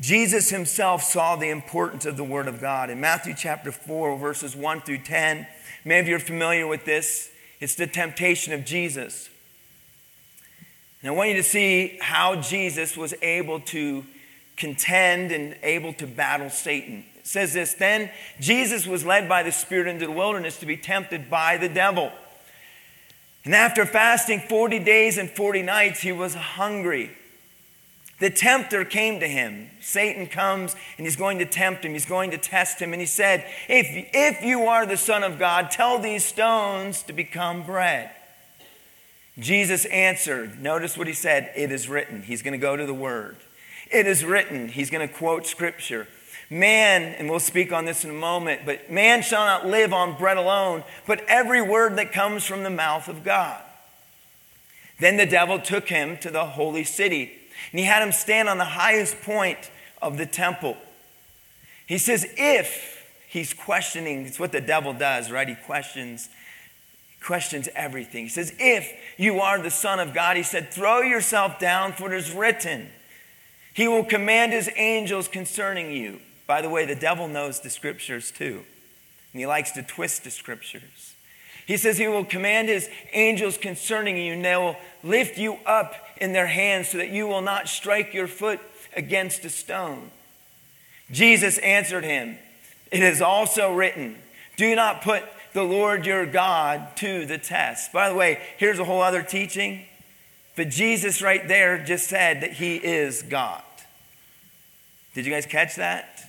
Jesus 0.00 0.50
himself 0.50 1.02
saw 1.02 1.36
the 1.36 1.48
importance 1.48 2.04
of 2.04 2.16
the 2.16 2.24
Word 2.24 2.48
of 2.48 2.60
God. 2.60 2.90
In 2.90 3.00
Matthew 3.00 3.34
chapter 3.34 3.72
4, 3.72 4.18
verses 4.18 4.54
1 4.56 4.80
through 4.82 4.98
10, 4.98 5.46
many 5.84 6.00
of 6.00 6.08
you 6.08 6.16
are 6.16 6.18
familiar 6.18 6.66
with 6.66 6.84
this. 6.84 7.30
It's 7.62 7.76
the 7.76 7.86
temptation 7.86 8.52
of 8.52 8.64
Jesus. 8.64 9.30
And 11.00 11.12
I 11.12 11.14
want 11.14 11.30
you 11.30 11.36
to 11.36 11.44
see 11.44 11.96
how 12.00 12.34
Jesus 12.34 12.96
was 12.96 13.14
able 13.22 13.60
to 13.60 14.04
contend 14.56 15.30
and 15.30 15.54
able 15.62 15.92
to 15.94 16.08
battle 16.08 16.50
Satan. 16.50 17.04
It 17.14 17.26
says 17.28 17.54
this 17.54 17.74
Then 17.74 18.10
Jesus 18.40 18.84
was 18.84 19.06
led 19.06 19.28
by 19.28 19.44
the 19.44 19.52
Spirit 19.52 19.86
into 19.86 20.06
the 20.06 20.12
wilderness 20.12 20.58
to 20.58 20.66
be 20.66 20.76
tempted 20.76 21.30
by 21.30 21.56
the 21.56 21.68
devil. 21.68 22.10
And 23.44 23.54
after 23.54 23.86
fasting 23.86 24.40
40 24.40 24.80
days 24.80 25.16
and 25.16 25.30
40 25.30 25.62
nights, 25.62 26.00
he 26.00 26.10
was 26.10 26.34
hungry. 26.34 27.16
The 28.22 28.30
tempter 28.30 28.84
came 28.84 29.18
to 29.18 29.26
him. 29.26 29.68
Satan 29.80 30.28
comes 30.28 30.76
and 30.96 31.04
he's 31.04 31.16
going 31.16 31.40
to 31.40 31.44
tempt 31.44 31.84
him. 31.84 31.92
He's 31.92 32.06
going 32.06 32.30
to 32.30 32.38
test 32.38 32.80
him. 32.80 32.92
And 32.92 33.00
he 33.00 33.06
said, 33.06 33.44
if, 33.68 33.84
if 34.14 34.44
you 34.44 34.66
are 34.66 34.86
the 34.86 34.96
Son 34.96 35.24
of 35.24 35.40
God, 35.40 35.72
tell 35.72 35.98
these 35.98 36.24
stones 36.24 37.02
to 37.02 37.12
become 37.12 37.64
bread. 37.64 38.12
Jesus 39.40 39.86
answered, 39.86 40.62
notice 40.62 40.96
what 40.96 41.08
he 41.08 41.12
said, 41.14 41.50
it 41.56 41.72
is 41.72 41.88
written. 41.88 42.22
He's 42.22 42.42
going 42.42 42.52
to 42.52 42.58
go 42.58 42.76
to 42.76 42.86
the 42.86 42.94
word. 42.94 43.38
It 43.90 44.06
is 44.06 44.24
written. 44.24 44.68
He's 44.68 44.88
going 44.88 45.08
to 45.08 45.12
quote 45.12 45.44
scripture. 45.44 46.06
Man, 46.48 47.16
and 47.18 47.28
we'll 47.28 47.40
speak 47.40 47.72
on 47.72 47.86
this 47.86 48.04
in 48.04 48.10
a 48.10 48.14
moment, 48.14 48.60
but 48.64 48.88
man 48.88 49.22
shall 49.22 49.46
not 49.46 49.66
live 49.66 49.92
on 49.92 50.16
bread 50.16 50.36
alone, 50.36 50.84
but 51.08 51.24
every 51.26 51.60
word 51.60 51.96
that 51.96 52.12
comes 52.12 52.44
from 52.44 52.62
the 52.62 52.70
mouth 52.70 53.08
of 53.08 53.24
God. 53.24 53.60
Then 55.00 55.16
the 55.16 55.26
devil 55.26 55.58
took 55.58 55.88
him 55.88 56.18
to 56.18 56.30
the 56.30 56.44
holy 56.44 56.84
city 56.84 57.40
and 57.70 57.78
he 57.78 57.86
had 57.86 58.02
him 58.02 58.12
stand 58.12 58.48
on 58.48 58.58
the 58.58 58.64
highest 58.64 59.20
point 59.22 59.70
of 60.00 60.18
the 60.18 60.26
temple. 60.26 60.76
He 61.86 61.98
says, 61.98 62.26
if 62.36 63.06
he's 63.28 63.54
questioning, 63.54 64.26
it's 64.26 64.40
what 64.40 64.52
the 64.52 64.60
devil 64.60 64.92
does, 64.92 65.30
right? 65.30 65.48
He 65.48 65.54
questions, 65.54 66.28
questions 67.22 67.68
everything. 67.74 68.24
He 68.24 68.30
says, 68.30 68.54
if 68.58 68.90
you 69.16 69.40
are 69.40 69.60
the 69.60 69.70
Son 69.70 70.00
of 70.00 70.14
God, 70.14 70.36
he 70.36 70.42
said, 70.42 70.72
throw 70.72 71.00
yourself 71.00 71.58
down, 71.58 71.92
for 71.92 72.12
it 72.12 72.16
is 72.16 72.32
written, 72.32 72.88
he 73.74 73.88
will 73.88 74.04
command 74.04 74.52
his 74.52 74.70
angels 74.76 75.28
concerning 75.28 75.92
you. 75.92 76.20
By 76.46 76.60
the 76.60 76.68
way, 76.68 76.84
the 76.84 76.94
devil 76.94 77.28
knows 77.28 77.60
the 77.60 77.70
scriptures 77.70 78.30
too, 78.30 78.64
and 79.32 79.40
he 79.40 79.46
likes 79.46 79.70
to 79.72 79.82
twist 79.82 80.24
the 80.24 80.30
scriptures. 80.30 81.14
He 81.66 81.76
says 81.76 81.96
he 81.96 82.08
will 82.08 82.24
command 82.24 82.68
his 82.68 82.90
angels 83.12 83.56
concerning 83.56 84.16
you, 84.16 84.34
and 84.34 84.44
they 84.44 84.56
will 84.56 84.76
lift 85.02 85.38
you 85.38 85.58
up 85.64 85.94
in 86.22 86.32
their 86.32 86.46
hands 86.46 86.88
so 86.88 86.98
that 86.98 87.10
you 87.10 87.26
will 87.26 87.42
not 87.42 87.68
strike 87.68 88.14
your 88.14 88.28
foot 88.28 88.60
against 88.96 89.44
a 89.44 89.50
stone. 89.50 90.12
Jesus 91.10 91.58
answered 91.58 92.04
him, 92.04 92.38
It 92.92 93.02
is 93.02 93.20
also 93.20 93.74
written, 93.74 94.16
Do 94.56 94.76
not 94.76 95.02
put 95.02 95.24
the 95.52 95.64
Lord 95.64 96.06
your 96.06 96.24
God 96.24 96.96
to 96.98 97.26
the 97.26 97.38
test. 97.38 97.92
By 97.92 98.08
the 98.08 98.14
way, 98.14 98.40
here's 98.56 98.78
a 98.78 98.84
whole 98.84 99.02
other 99.02 99.24
teaching. 99.24 99.84
But 100.54 100.68
Jesus, 100.68 101.20
right 101.22 101.46
there, 101.48 101.82
just 101.82 102.08
said 102.08 102.40
that 102.42 102.52
he 102.52 102.76
is 102.76 103.22
God. 103.22 103.64
Did 105.14 105.26
you 105.26 105.32
guys 105.32 105.44
catch 105.44 105.74
that? 105.74 106.20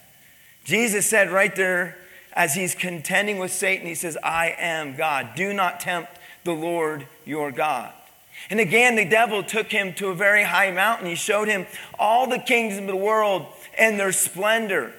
Jesus 0.66 1.06
said 1.06 1.30
right 1.30 1.56
there, 1.56 1.98
as 2.34 2.56
he's 2.56 2.74
contending 2.74 3.38
with 3.38 3.52
Satan, 3.52 3.86
he 3.86 3.94
says, 3.94 4.18
I 4.24 4.56
am 4.58 4.96
God. 4.96 5.36
Do 5.36 5.54
not 5.54 5.80
tempt 5.80 6.10
the 6.46 6.54
Lord 6.54 7.06
your 7.26 7.52
God. 7.52 7.94
And 8.50 8.60
again, 8.60 8.96
the 8.96 9.06
devil 9.06 9.44
took 9.44 9.72
him 9.72 9.94
to 9.96 10.10
a 10.10 10.16
very 10.16 10.44
high 10.44 10.72
mountain. 10.72 11.08
He 11.08 11.16
showed 11.16 11.48
him 11.48 11.66
all 11.98 12.28
the 12.28 12.40
kingdoms 12.40 12.80
of 12.80 12.88
the 12.88 12.96
world 12.96 13.46
and 13.78 14.00
their 14.00 14.12
splendor. 14.12 14.94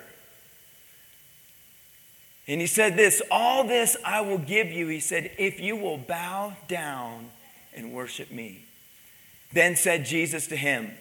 And 2.47 2.61
he 2.61 2.67
said, 2.67 2.97
This, 2.97 3.23
all 3.31 3.65
this 3.65 3.97
I 4.05 4.21
will 4.21 4.39
give 4.39 4.69
you, 4.69 4.89
he 4.89 5.01
said, 5.01 5.31
if 5.39 5.61
you 5.61 5.77
will 5.77 5.99
bow 5.99 6.57
down 6.69 7.31
and 7.75 7.93
worship 7.93 8.31
me. 8.31 8.65
Then 9.53 9.77
said 9.77 10.05
Jesus 10.05 10.47
to 10.49 10.57
him, 10.57 10.93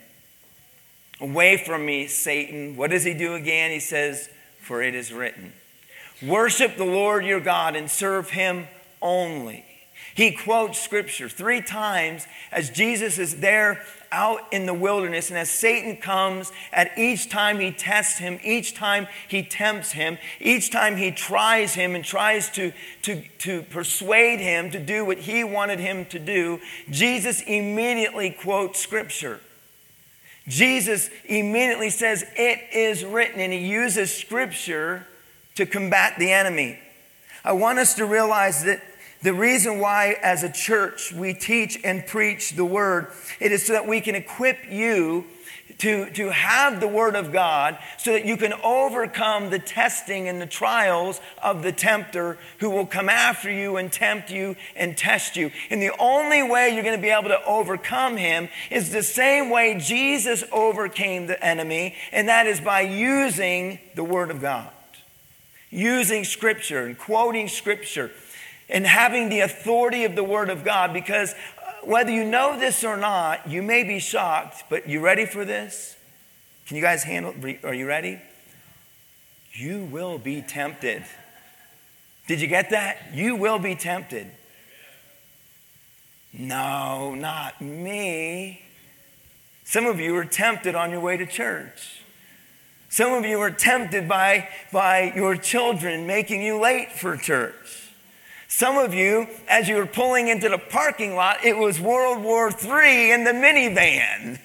Away 1.20 1.58
from 1.58 1.86
me, 1.86 2.08
Satan. 2.08 2.76
What 2.76 2.92
does 2.92 3.04
he 3.04 3.14
do 3.14 3.36
again? 3.36 3.72
He 3.72 3.80
says, 3.80 4.30
For 4.60 4.82
it 4.82 4.96
is 4.96 5.12
written, 5.12 5.54
Worship 6.22 6.78
the 6.78 6.86
Lord 6.86 7.26
your 7.26 7.40
God 7.40 7.76
and 7.76 7.90
serve 7.90 8.30
him 8.30 8.68
only. 9.02 9.66
He 10.16 10.32
quotes 10.32 10.80
scripture 10.80 11.28
three 11.28 11.62
times 11.62 12.28
as 12.52 12.70
Jesus 12.70 13.18
is 13.18 13.38
there 13.38 13.84
out 14.12 14.42
in 14.52 14.68
the 14.68 14.74
wilderness. 14.74 15.30
And 15.30 15.40
as 15.40 15.50
Satan 15.50 15.98
comes, 15.98 16.52
at 16.72 16.98
each 16.98 17.30
time 17.30 17.60
he 17.60 17.72
tests 17.72 18.20
him, 18.20 18.40
each 18.44 18.76
time 18.76 19.08
he 19.28 19.42
tempts 19.42 19.94
him, 19.94 20.20
each 20.40 20.70
time 20.70 20.98
he 20.98 21.12
tries 21.12 21.74
him 21.74 21.96
and 21.96 22.06
tries 22.06 22.50
to, 22.52 22.72
to, 23.02 23.24
to 23.40 23.64
persuade 23.64 24.40
him 24.40 24.70
to 24.70 24.80
do 24.80 25.04
what 25.04 25.18
he 25.18 25.44
wanted 25.44 25.80
him 25.80 26.06
to 26.06 26.20
do, 26.20 26.60
Jesus 26.92 27.42
immediately 27.42 28.30
quotes 28.30 28.80
scripture. 28.80 29.40
Jesus 30.48 31.10
immediately 31.26 31.90
says, 31.90 32.24
It 32.36 32.60
is 32.72 33.04
written, 33.04 33.40
and 33.40 33.52
he 33.52 33.60
uses 33.60 34.16
scripture 34.16 35.08
to 35.56 35.66
combat 35.66 36.20
the 36.20 36.32
enemy. 36.32 36.78
I 37.46 37.54
want 37.54 37.80
us 37.80 37.96
to 37.96 38.06
realize 38.06 38.64
that 38.66 38.82
the 39.24 39.34
reason 39.34 39.80
why, 39.80 40.18
as 40.22 40.44
a 40.44 40.52
church, 40.52 41.14
we 41.14 41.34
teach 41.34 41.80
and 41.84 42.06
preach 42.06 42.52
the 42.52 42.66
word, 42.66 43.08
it 43.40 43.52
is 43.52 43.66
so 43.66 43.74
that 43.74 43.88
we 43.88 44.02
can 44.02 44.16
equip 44.16 44.70
you 44.70 45.26
to, 45.80 46.10
to 46.12 46.30
have 46.30 46.80
the 46.80 46.88
word 46.88 47.16
of 47.16 47.32
God 47.32 47.78
so 47.98 48.14
that 48.14 48.26
you 48.26 48.38
can 48.38 48.54
overcome 48.64 49.50
the 49.50 49.60
testing 49.60 50.28
and 50.28 50.42
the 50.42 50.46
trials 50.46 51.20
of 51.42 51.64
the 51.64 51.72
tempter 51.72 52.38
who 52.60 52.70
will 52.70 52.86
come 52.86 53.10
after 53.10 53.52
you 53.52 53.78
and 53.78 53.92
tempt 53.92 54.30
you 54.30 54.56
and 54.76 54.98
test 54.98 55.36
you. 55.36 55.52
And 55.70 55.82
the 55.82 55.92
only 56.00 56.44
way 56.44 56.74
you're 56.74 56.84
going 56.84 56.98
to 56.98 57.02
be 57.02 57.10
able 57.10 57.30
to 57.30 57.44
overcome 57.46 58.18
him 58.18 58.50
is 58.70 58.92
the 58.92 59.04
same 59.04 59.50
way 59.50 59.80
Jesus 59.80 60.44
overcame 60.52 61.28
the 61.28 61.44
enemy, 61.44 61.96
and 62.12 62.28
that 62.28 62.46
is 62.46 62.60
by 62.60 62.82
using 62.82 63.80
the 63.96 64.04
word 64.04 64.32
of 64.32 64.42
God. 64.42 64.70
Using 65.70 66.24
scripture 66.24 66.86
and 66.86 66.98
quoting 66.98 67.48
scripture 67.48 68.12
and 68.70 68.86
having 68.86 69.30
the 69.30 69.42
authority 69.42 70.06
of 70.06 70.16
the 70.16 70.24
Word 70.24 70.50
of 70.50 70.64
God 70.64 70.94
because 70.94 71.34
uh, 71.34 71.72
whether 71.84 72.12
you 72.12 72.24
know 72.24 72.58
this 72.58 72.84
or 72.84 72.98
not, 72.98 73.50
you 73.50 73.62
may 73.62 73.84
be 73.84 74.00
shocked, 74.00 74.64
but 74.70 74.88
you 74.88 75.00
ready 75.00 75.26
for 75.26 75.46
this? 75.46 75.96
Can 76.68 76.78
you 76.78 76.84
guys 76.84 77.04
handle 77.04 77.34
Are 77.64 77.74
you 77.74 77.88
ready? 77.88 78.22
You 79.54 79.84
will 79.84 80.18
be 80.18 80.42
tempted. 80.42 81.04
Did 82.28 82.42
you 82.42 82.48
get 82.48 82.70
that? 82.72 82.98
You 83.14 83.36
will 83.36 83.60
be 83.60 83.76
tempted. 83.76 84.32
No, 86.32 87.14
not 87.14 87.62
me. 87.62 88.64
Some 89.66 89.86
of 89.86 90.00
you 90.00 90.14
were 90.14 90.26
tempted 90.26 90.74
on 90.74 90.90
your 90.90 91.00
way 91.00 91.18
to 91.18 91.26
church. 91.26 92.02
Some 92.90 93.14
of 93.14 93.26
you 93.26 93.40
were 93.40 93.52
tempted 93.52 94.08
by, 94.08 94.50
by 94.72 95.14
your 95.16 95.36
children 95.36 96.08
making 96.08 96.42
you 96.42 96.60
late 96.60 96.92
for 96.92 97.18
church. 97.18 97.83
Some 98.56 98.78
of 98.78 98.94
you, 98.94 99.26
as 99.48 99.68
you 99.68 99.78
were 99.78 99.88
pulling 99.88 100.28
into 100.28 100.48
the 100.48 100.60
parking 100.60 101.16
lot, 101.16 101.44
it 101.44 101.58
was 101.58 101.82
World 101.82 102.24
War 102.24 102.52
III 102.52 103.12
in 103.12 103.24
the 103.24 103.32
minivan. 103.32 104.40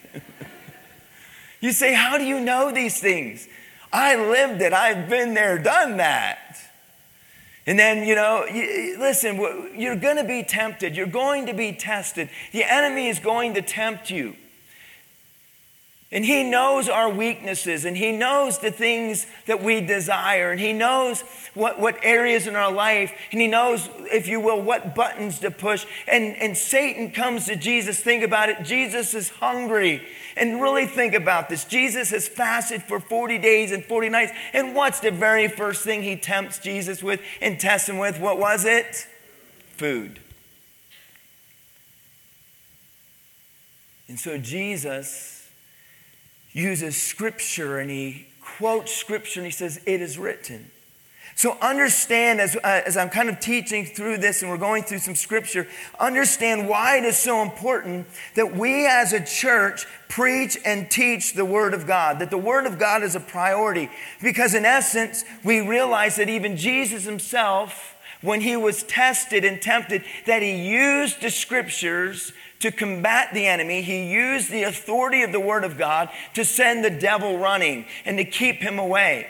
you 1.61 1.73
say, 1.73 1.93
How 1.93 2.17
do 2.17 2.25
you 2.25 2.41
know 2.41 2.73
these 2.73 2.99
things? 2.99 3.47
I 3.93 4.17
lived 4.17 4.63
it. 4.63 4.73
I've 4.73 5.11
been 5.11 5.35
there, 5.35 5.59
done 5.59 5.99
that. 5.99 6.59
And 7.67 7.79
then, 7.79 8.09
you 8.09 8.15
know, 8.15 8.47
you, 8.47 8.97
listen, 8.99 9.37
you're 9.77 9.95
going 9.95 10.17
to 10.17 10.25
be 10.25 10.43
tempted. 10.43 10.97
You're 10.97 11.07
going 11.07 11.45
to 11.45 11.53
be 11.53 11.75
tested. 11.75 12.31
The 12.53 12.65
enemy 12.65 13.09
is 13.09 13.19
going 13.19 13.53
to 13.55 13.63
tempt 13.63 14.09
you. 14.09 14.37
And 16.11 16.25
He 16.25 16.43
knows 16.43 16.89
our 16.89 17.11
weaknesses 17.11 17.85
and 17.85 17.95
He 17.95 18.13
knows 18.13 18.59
the 18.59 18.71
things 18.71 19.27
that 19.47 19.63
we 19.63 19.83
desire 19.83 20.51
and 20.51 20.59
He 20.59 20.73
knows 20.73 21.21
what, 21.53 21.79
what 21.79 21.99
areas 22.03 22.47
in 22.47 22.57
our 22.57 22.73
life 22.73 23.13
and 23.31 23.41
He 23.41 23.47
knows, 23.47 23.91
if 24.11 24.27
you 24.27 24.41
will, 24.41 24.63
what 24.63 24.95
buttons 24.95 25.39
to 25.41 25.51
push. 25.51 25.85
And, 26.07 26.35
and 26.37 26.57
Satan 26.57 27.11
comes 27.11 27.45
to 27.47 27.57
Jesus. 27.57 28.01
Think 28.01 28.25
about 28.25 28.49
it. 28.49 28.63
Jesus 28.63 29.13
is 29.13 29.29
hungry. 29.29 30.03
And 30.35 30.63
really 30.63 30.87
think 30.87 31.13
about 31.13 31.51
this. 31.51 31.67
Jesus 31.67 32.11
has 32.11 32.27
fasted 32.27 32.83
for 32.85 33.01
40 33.01 33.37
days 33.39 33.71
and 33.71 33.85
40 33.85 34.09
nights. 34.09 34.33
And 34.55 34.75
what's 34.75 35.01
the 35.01 35.11
very 35.11 35.49
first 35.49 35.85
thing 35.85 36.03
He 36.03 36.17
tempts 36.17 36.59
Jesus 36.59 37.03
with 37.03 37.21
and 37.43 37.61
tests 37.61 37.89
Him 37.89 37.99
with? 37.99 38.19
What 38.19 38.39
was 38.39 38.65
it? 38.65 39.07
Food. 39.77 40.21
And 44.09 44.19
so 44.19 44.39
Jesus 44.39 45.38
uses 46.59 46.97
scripture 46.97 47.79
and 47.79 47.91
he 47.91 48.27
quotes 48.41 48.93
scripture 48.93 49.41
and 49.41 49.47
he 49.47 49.53
says, 49.53 49.81
It 49.87 50.01
is 50.01 50.19
written. 50.19 50.71
So 51.39 51.57
understand 51.63 52.41
as, 52.41 52.57
uh, 52.57 52.83
as 52.85 52.97
I'm 52.97 53.11
kind 53.11 53.29
of 53.29 53.39
teaching 53.39 53.87
through 53.87 54.17
this 54.19 54.43
and 54.43 54.51
we're 54.51 54.59
going 54.59 54.83
through 54.83 54.99
some 54.99 55.15
scripture, 55.15 55.69
understand 56.01 56.69
why 56.69 56.97
it 56.99 57.05
is 57.05 57.17
so 57.17 57.43
important 57.43 58.09
that 58.35 58.57
we 58.57 58.89
as 58.89 59.13
a 59.13 59.25
church 59.25 59.87
preach 60.09 60.59
and 60.65 60.91
teach 60.91 61.35
the 61.35 61.45
Word 61.45 61.75
of 61.75 61.87
God, 61.87 62.19
that 62.19 62.31
the 62.31 62.39
Word 62.39 62.67
of 62.67 62.77
God 62.77 63.05
is 63.05 63.15
a 63.15 63.21
priority. 63.21 63.89
Because 64.21 64.53
in 64.53 64.65
essence, 64.65 65.25
we 65.45 65.61
realize 65.61 66.17
that 66.17 66.29
even 66.29 66.57
Jesus 66.57 67.05
himself, 67.05 67.95
when 68.21 68.41
he 68.41 68.57
was 68.57 68.83
tested 68.83 69.45
and 69.45 69.63
tempted, 69.63 70.03
that 70.27 70.43
he 70.43 70.69
used 70.69 71.23
the 71.23 71.31
scriptures 71.31 72.33
to 72.61 72.71
combat 72.71 73.33
the 73.33 73.47
enemy, 73.47 73.83
he 73.83 74.11
used 74.11 74.51
the 74.51 74.65
authority 74.65 75.23
of 75.23 75.33
the 75.33 75.41
Word 75.41 75.65
of 75.65 75.79
God 75.79 76.09
to 76.35 76.45
send 76.45 76.85
the 76.85 76.91
devil 76.91 77.39
running 77.39 77.87
and 78.05 78.19
to 78.19 78.25
keep 78.25 78.57
him 78.57 78.79
away. 78.79 79.29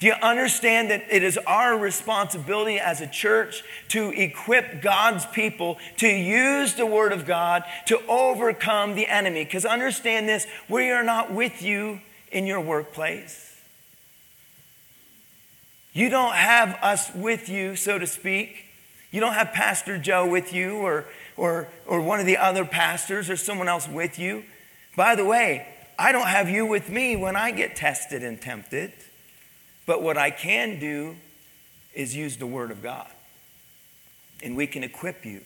Do 0.00 0.08
you 0.08 0.14
understand 0.14 0.90
that 0.90 1.04
it 1.08 1.22
is 1.22 1.38
our 1.46 1.78
responsibility 1.78 2.80
as 2.80 3.00
a 3.00 3.06
church 3.06 3.62
to 3.90 4.10
equip 4.10 4.82
God's 4.82 5.24
people 5.26 5.78
to 5.98 6.08
use 6.08 6.74
the 6.74 6.86
Word 6.86 7.12
of 7.12 7.24
God 7.24 7.62
to 7.86 8.04
overcome 8.08 8.96
the 8.96 9.06
enemy? 9.06 9.44
Because 9.44 9.64
understand 9.64 10.28
this 10.28 10.44
we 10.68 10.90
are 10.90 11.04
not 11.04 11.32
with 11.32 11.62
you 11.62 12.00
in 12.32 12.46
your 12.46 12.60
workplace. 12.60 13.54
You 15.92 16.08
don't 16.08 16.34
have 16.34 16.76
us 16.82 17.14
with 17.14 17.48
you, 17.48 17.76
so 17.76 17.98
to 17.98 18.06
speak. 18.08 18.64
You 19.12 19.20
don't 19.20 19.34
have 19.34 19.52
Pastor 19.52 19.98
Joe 19.98 20.26
with 20.26 20.52
you 20.52 20.78
or 20.78 21.04
or, 21.36 21.68
or 21.86 22.00
one 22.00 22.20
of 22.20 22.26
the 22.26 22.36
other 22.36 22.64
pastors 22.64 23.30
or 23.30 23.36
someone 23.36 23.68
else 23.68 23.88
with 23.88 24.18
you. 24.18 24.44
By 24.96 25.14
the 25.14 25.24
way, 25.24 25.66
I 25.98 26.12
don't 26.12 26.26
have 26.26 26.48
you 26.48 26.66
with 26.66 26.88
me 26.88 27.16
when 27.16 27.36
I 27.36 27.50
get 27.50 27.76
tested 27.76 28.22
and 28.22 28.40
tempted. 28.40 28.92
But 29.86 30.02
what 30.02 30.16
I 30.16 30.30
can 30.30 30.78
do 30.78 31.16
is 31.94 32.14
use 32.14 32.36
the 32.36 32.46
Word 32.46 32.70
of 32.70 32.82
God. 32.82 33.08
And 34.42 34.56
we 34.56 34.66
can 34.66 34.82
equip 34.82 35.24
you 35.24 35.42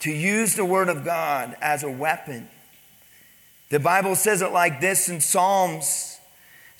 to 0.00 0.12
use 0.12 0.54
the 0.54 0.64
Word 0.64 0.88
of 0.88 1.04
God 1.04 1.56
as 1.60 1.82
a 1.82 1.90
weapon. 1.90 2.48
The 3.70 3.80
Bible 3.80 4.14
says 4.14 4.42
it 4.42 4.52
like 4.52 4.80
this 4.80 5.08
in 5.08 5.20
Psalms 5.20 6.17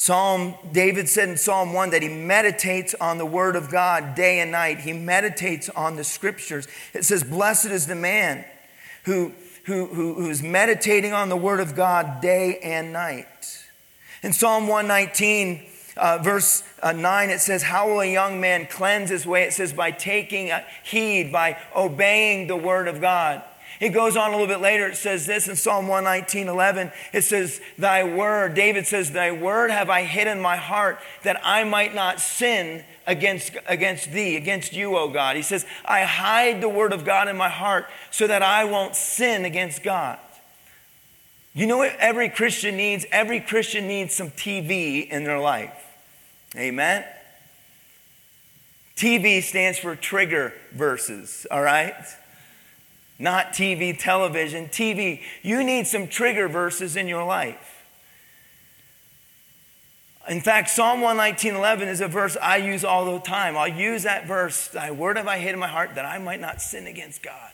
Psalm, 0.01 0.55
David 0.71 1.09
said 1.09 1.29
in 1.29 1.37
Psalm 1.37 1.73
1 1.73 1.91
that 1.91 2.03
he 2.03 2.09
meditates 2.09 2.95
on 2.95 3.19
the 3.19 3.27
word 3.27 3.57
of 3.57 3.69
God 3.69 4.15
day 4.15 4.39
and 4.39 4.53
night. 4.53 4.79
He 4.79 4.93
meditates 4.93 5.69
on 5.71 5.97
the 5.97 6.05
scriptures. 6.05 6.69
It 6.95 7.05
says, 7.05 7.25
Blessed 7.25 7.67
is 7.67 7.89
the 7.89 7.97
man 7.97 8.45
who, 9.05 9.33
who, 9.65 9.87
who, 9.87 10.15
who's 10.15 10.41
meditating 10.41 11.13
on 11.13 11.29
the 11.29 11.37
word 11.37 11.59
of 11.59 11.75
God 11.75 12.21
day 12.23 12.61
and 12.63 12.93
night. 12.93 13.27
In 14.23 14.33
Psalm 14.33 14.69
119, 14.69 15.67
uh, 15.97 16.19
verse 16.23 16.63
uh, 16.81 16.93
9, 16.93 17.31
it 17.31 17.41
says, 17.41 17.65
How 17.65 17.89
will 17.89 18.01
a 18.01 18.07
young 18.07 18.41
man 18.41 18.67
cleanse 18.67 19.11
his 19.11 19.27
way? 19.27 19.43
It 19.43 19.53
says, 19.53 19.73
By 19.73 19.91
taking 19.91 20.53
heed, 20.85 21.33
by 21.33 21.59
obeying 21.75 22.47
the 22.47 22.57
word 22.57 22.87
of 22.87 23.01
God. 23.01 23.43
It 23.81 23.91
goes 23.91 24.17
on 24.17 24.31
a 24.31 24.33
little 24.33 24.47
bit 24.47 24.61
later. 24.61 24.89
It 24.89 24.97
says 24.97 25.27
this 25.27 25.49
in 25.49 25.55
Psalm 25.55 25.87
119, 25.87 26.49
11. 26.49 26.91
It 27.13 27.23
says, 27.23 27.61
Thy 27.77 28.03
word, 28.03 28.55
David 28.55 28.87
says, 28.87 29.13
Thy 29.13 29.31
word 29.31 29.71
have 29.71 29.89
I 29.89 30.03
hid 30.03 30.27
in 30.27 30.41
my 30.41 30.57
heart 30.57 30.99
that 31.23 31.41
I 31.45 31.65
might 31.65 31.95
not 31.95 32.21
sin 32.21 32.85
against, 33.07 33.53
against 33.67 34.11
thee, 34.13 34.37
against 34.37 34.73
you, 34.73 34.97
O 34.97 35.09
God. 35.09 35.37
He 35.37 35.43
says, 35.43 35.65
I 35.85 36.03
hide 36.03 36.61
the 36.61 36.69
word 36.69 36.93
of 36.93 37.05
God 37.05 37.29
in 37.29 37.37
my 37.37 37.49
heart 37.49 37.87
so 38.11 38.27
that 38.27 38.43
I 38.43 38.65
won't 38.65 38.97
sin 38.97 39.45
against 39.45 39.83
God. 39.83 40.19
You 41.55 41.67
know 41.67 41.79
what 41.79 41.97
every 41.99 42.29
Christian 42.29 42.77
needs? 42.77 43.07
Every 43.11 43.41
Christian 43.41 43.87
needs 43.87 44.15
some 44.15 44.31
TV 44.31 45.09
in 45.09 45.25
their 45.25 45.41
life. 45.41 45.75
Amen? 46.57 47.05
TV 48.97 49.43
stands 49.43 49.79
for 49.79 49.95
trigger 49.95 50.53
verses, 50.73 51.47
all 51.51 51.63
right? 51.63 51.95
Not 53.19 53.53
TV, 53.53 53.99
television, 53.99 54.67
TV. 54.67 55.23
You 55.43 55.65
need 55.65 55.87
some 55.87 56.07
trigger 56.07 56.49
verses 56.49 56.97
in 56.97 57.09
your 57.09 57.25
life. 57.25 57.85
In 60.29 60.41
fact, 60.41 60.69
Psalm 60.69 61.01
119.11 61.01 61.87
is 61.89 62.01
a 62.01 62.09
verse 62.09 62.37
I 62.41 62.59
use 62.59 62.85
all 62.85 63.07
the 63.07 63.19
time. 63.19 63.57
I'll 63.57 63.67
use 63.67 64.03
that 64.03 64.27
verse, 64.27 64.69
Thy 64.69 64.91
word 64.91 65.17
have 65.17 65.27
I 65.27 65.39
hid 65.39 65.55
in 65.55 65.59
my 65.59 65.69
heart 65.69 65.95
that 65.95 66.05
I 66.05 66.19
might 66.19 66.41
not 66.41 66.61
sin 66.61 66.87
against 66.87 67.23
God. 67.23 67.53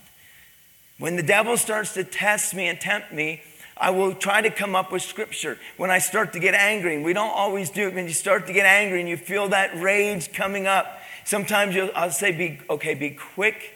When 0.98 1.16
the 1.16 1.22
devil 1.22 1.56
starts 1.56 1.94
to 1.94 2.04
test 2.04 2.54
me 2.54 2.66
and 2.66 2.80
tempt 2.80 3.12
me, 3.12 3.42
I 3.76 3.90
will 3.90 4.14
try 4.14 4.40
to 4.40 4.50
come 4.50 4.76
up 4.76 4.92
with 4.92 5.02
scripture. 5.02 5.58
When 5.76 5.90
I 5.90 5.98
start 5.98 6.32
to 6.32 6.40
get 6.40 6.54
angry, 6.54 6.96
and 6.96 7.04
we 7.04 7.12
don't 7.12 7.30
always 7.30 7.70
do 7.70 7.88
it, 7.88 7.94
when 7.94 8.06
you 8.06 8.12
start 8.12 8.46
to 8.48 8.52
get 8.52 8.66
angry 8.66 9.00
and 9.00 9.08
you 9.08 9.16
feel 9.16 9.48
that 9.48 9.80
rage 9.80 10.32
coming 10.32 10.66
up, 10.66 11.00
Sometimes 11.24 11.74
I'll 11.94 12.10
say, 12.10 12.32
be, 12.32 12.58
okay, 12.68 12.94
be 12.94 13.10
quick. 13.10 13.73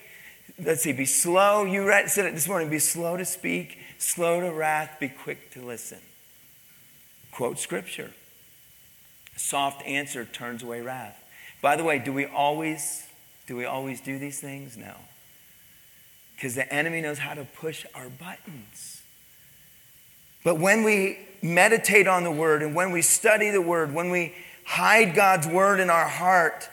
Let's 0.62 0.82
see, 0.82 0.92
be 0.92 1.04
slow. 1.04 1.64
You 1.64 1.86
read, 1.86 2.10
said 2.10 2.26
it 2.26 2.34
this 2.34 2.48
morning 2.48 2.68
be 2.68 2.78
slow 2.78 3.16
to 3.16 3.24
speak, 3.24 3.78
slow 3.98 4.40
to 4.40 4.52
wrath, 4.52 4.96
be 4.98 5.08
quick 5.08 5.50
to 5.52 5.64
listen. 5.64 5.98
Quote 7.30 7.58
scripture. 7.58 8.10
Soft 9.36 9.86
answer 9.86 10.24
turns 10.24 10.64
away 10.64 10.80
wrath. 10.80 11.22
By 11.62 11.76
the 11.76 11.84
way, 11.84 11.98
do 11.98 12.12
we 12.12 12.26
always 12.26 13.06
do 13.46 13.56
we 13.56 13.64
always 13.64 14.00
do 14.00 14.18
these 14.18 14.40
things? 14.40 14.76
No. 14.76 14.94
Because 16.34 16.54
the 16.54 16.70
enemy 16.72 17.00
knows 17.00 17.18
how 17.18 17.34
to 17.34 17.44
push 17.44 17.86
our 17.94 18.08
buttons. 18.10 19.02
But 20.44 20.58
when 20.58 20.84
we 20.84 21.18
meditate 21.40 22.06
on 22.06 22.24
the 22.24 22.30
word 22.30 22.62
and 22.62 22.74
when 22.74 22.92
we 22.92 23.00
study 23.00 23.50
the 23.50 23.62
word, 23.62 23.94
when 23.94 24.10
we 24.10 24.34
hide 24.64 25.14
God's 25.14 25.46
word 25.46 25.80
in 25.80 25.88
our 25.88 26.06
heart, 26.08 26.68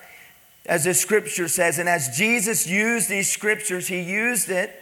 as 0.66 0.84
the 0.84 0.94
scripture 0.94 1.48
says. 1.48 1.78
And 1.78 1.88
as 1.88 2.16
Jesus 2.16 2.66
used 2.66 3.08
these 3.08 3.30
scriptures, 3.30 3.88
he 3.88 4.00
used 4.00 4.50
it 4.50 4.74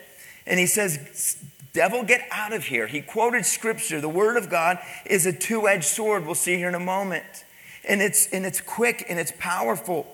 and 0.46 0.58
he 0.58 0.66
says, 0.66 1.36
Devil, 1.72 2.04
get 2.04 2.26
out 2.30 2.52
of 2.52 2.64
here. 2.64 2.86
He 2.86 3.00
quoted 3.00 3.44
scripture. 3.44 4.00
The 4.00 4.08
word 4.08 4.36
of 4.36 4.48
God 4.48 4.78
is 5.06 5.26
a 5.26 5.32
two 5.32 5.68
edged 5.68 5.84
sword. 5.84 6.24
We'll 6.24 6.34
see 6.34 6.56
here 6.56 6.68
in 6.68 6.74
a 6.74 6.80
moment. 6.80 7.44
And 7.86 8.00
it's, 8.00 8.28
and 8.32 8.46
it's 8.46 8.60
quick 8.60 9.04
and 9.08 9.18
it's 9.18 9.32
powerful. 9.38 10.06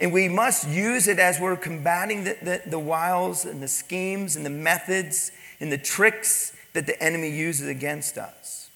And 0.00 0.12
we 0.12 0.28
must 0.28 0.68
use 0.68 1.08
it 1.08 1.18
as 1.18 1.38
we're 1.40 1.56
combating 1.56 2.24
the, 2.24 2.36
the, 2.40 2.62
the 2.70 2.78
wiles 2.78 3.44
and 3.44 3.62
the 3.62 3.68
schemes 3.68 4.36
and 4.36 4.46
the 4.46 4.50
methods 4.50 5.32
and 5.60 5.70
the 5.70 5.78
tricks 5.78 6.56
that 6.72 6.86
the 6.86 7.00
enemy 7.02 7.30
uses 7.30 7.68
against 7.68 8.16
us. 8.16 8.70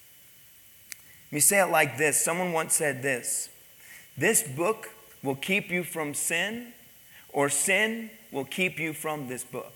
Let 1.29 1.37
me 1.37 1.41
say 1.41 1.61
it 1.63 1.71
like 1.71 1.97
this. 1.97 2.23
Someone 2.23 2.53
once 2.53 2.75
said 2.75 3.03
this 3.03 3.49
This 4.17 4.43
book 4.43 4.91
will 5.23 5.35
keep 5.35 5.71
you 5.71 5.85
from 5.85 6.15
sin, 6.15 6.73
or 7.29 7.49
sin 7.49 8.11
will 8.31 8.45
keep 8.45 8.79
you 8.79 8.93
from 8.93 9.29
this 9.29 9.45
book. 9.45 9.73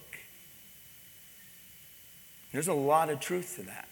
There's 2.52 2.68
a 2.68 2.74
lot 2.74 3.10
of 3.10 3.20
truth 3.20 3.56
to 3.56 3.62
that. 3.62 3.88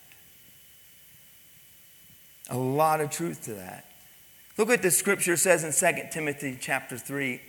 A 2.51 2.57
lot 2.57 3.01
of 3.01 3.11
truth 3.11 3.45
to 3.45 3.55
that. 3.55 3.87
Look 4.57 4.69
what 4.69 4.83
the 4.83 4.91
scripture 4.91 5.37
says 5.37 5.65
in 5.65 5.73
2 5.73 6.09
Timothy 6.13 6.57
chapter 6.61 6.97
3. 6.97 7.41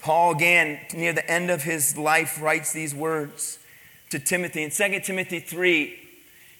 Paul, 0.00 0.32
again, 0.32 0.80
near 0.94 1.12
the 1.12 1.28
end 1.30 1.50
of 1.50 1.62
his 1.62 1.96
life, 1.96 2.40
writes 2.40 2.72
these 2.72 2.94
words 2.94 3.58
to 4.10 4.18
Timothy. 4.18 4.62
In 4.62 4.70
2 4.70 5.00
Timothy 5.00 5.40
3, 5.40 5.98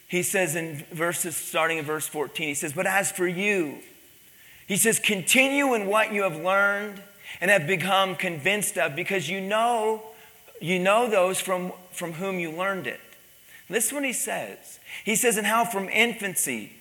he 0.09 0.22
says 0.22 0.57
in 0.57 0.85
verses 0.92 1.37
starting 1.37 1.78
in 1.78 1.85
verse 1.85 2.07
14, 2.07 2.48
he 2.48 2.54
says, 2.54 2.72
But 2.72 2.87
as 2.87 3.12
for 3.12 3.26
you, 3.26 3.80
he 4.66 4.77
says, 4.77 4.98
continue 4.98 5.74
in 5.74 5.87
what 5.87 6.12
you 6.12 6.22
have 6.22 6.37
learned 6.37 7.03
and 7.40 7.50
have 7.50 7.66
become 7.66 8.16
convinced 8.16 8.79
of 8.79 8.96
because 8.96 9.29
you 9.29 9.40
know, 9.40 10.03
you 10.61 10.79
know 10.79 11.09
those 11.09 11.40
from, 11.40 11.72
from 11.90 12.14
whom 12.14 12.38
you 12.38 12.50
learned 12.50 12.87
it. 12.87 13.00
Listen 13.68 13.96
what 13.96 14.05
he 14.05 14.12
says. 14.12 14.79
He 15.05 15.16
says, 15.16 15.37
and 15.37 15.46
how 15.46 15.64
from 15.64 15.88
infancy, 15.88 16.72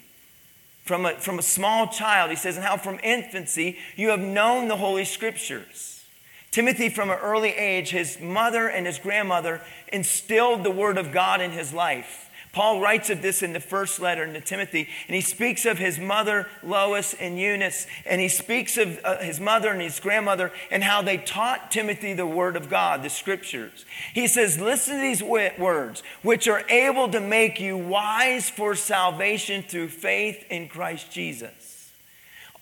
from 0.84 1.06
a, 1.06 1.16
from 1.16 1.40
a 1.40 1.42
small 1.42 1.88
child, 1.88 2.30
he 2.30 2.36
says, 2.36 2.56
and 2.56 2.66
how 2.66 2.78
from 2.78 3.00
infancy 3.04 3.78
you 3.96 4.10
have 4.10 4.20
known 4.20 4.68
the 4.68 4.78
Holy 4.78 5.06
Scriptures. 5.06 6.04
Timothy, 6.52 6.90
from 6.90 7.10
an 7.10 7.18
early 7.20 7.50
age, 7.50 7.90
his 7.90 8.20
mother 8.20 8.68
and 8.68 8.86
his 8.86 9.00
grandmother 9.00 9.62
instilled 9.92 10.64
the 10.64 10.72
Word 10.72 10.98
of 10.98 11.12
God 11.12 11.42
in 11.42 11.52
his 11.52 11.74
life. 11.74 12.30
Paul 12.54 12.80
writes 12.80 13.10
of 13.10 13.24
this 13.24 13.42
in 13.42 13.52
the 13.52 13.60
first 13.60 14.00
letter 14.00 14.32
to 14.32 14.40
Timothy, 14.40 14.88
and 15.08 15.16
he 15.16 15.22
speaks 15.22 15.66
of 15.66 15.80
his 15.80 15.98
mother, 15.98 16.48
Lois, 16.62 17.16
and 17.16 17.40
Eunice, 17.40 17.88
and 18.06 18.22
he 18.22 18.30
speaks 18.30 18.78
of 18.78 19.00
uh, 19.04 19.18
his 19.18 19.40
mother 19.40 19.72
and 19.72 19.82
his 19.82 20.00
grandmother 20.00 20.52
and 20.70 20.84
how 20.84 21.02
they 21.02 21.18
taught 21.18 21.72
Timothy 21.72 22.14
the 22.14 22.28
Word 22.28 22.56
of 22.56 22.70
God, 22.70 23.02
the 23.02 23.10
Scriptures. 23.10 23.86
He 24.14 24.28
says, 24.28 24.60
Listen 24.62 24.98
to 24.98 25.02
these 25.02 25.24
words, 25.24 26.04
which 26.22 26.48
are 26.48 26.64
able 26.70 27.10
to 27.10 27.20
make 27.20 27.60
you 27.60 27.76
wise 27.76 28.52
for 28.52 28.76
salvation 28.76 29.64
through 29.64 29.90
faith 29.90 30.46
in 30.52 30.68
Christ 30.68 31.12
Jesus. 31.12 31.92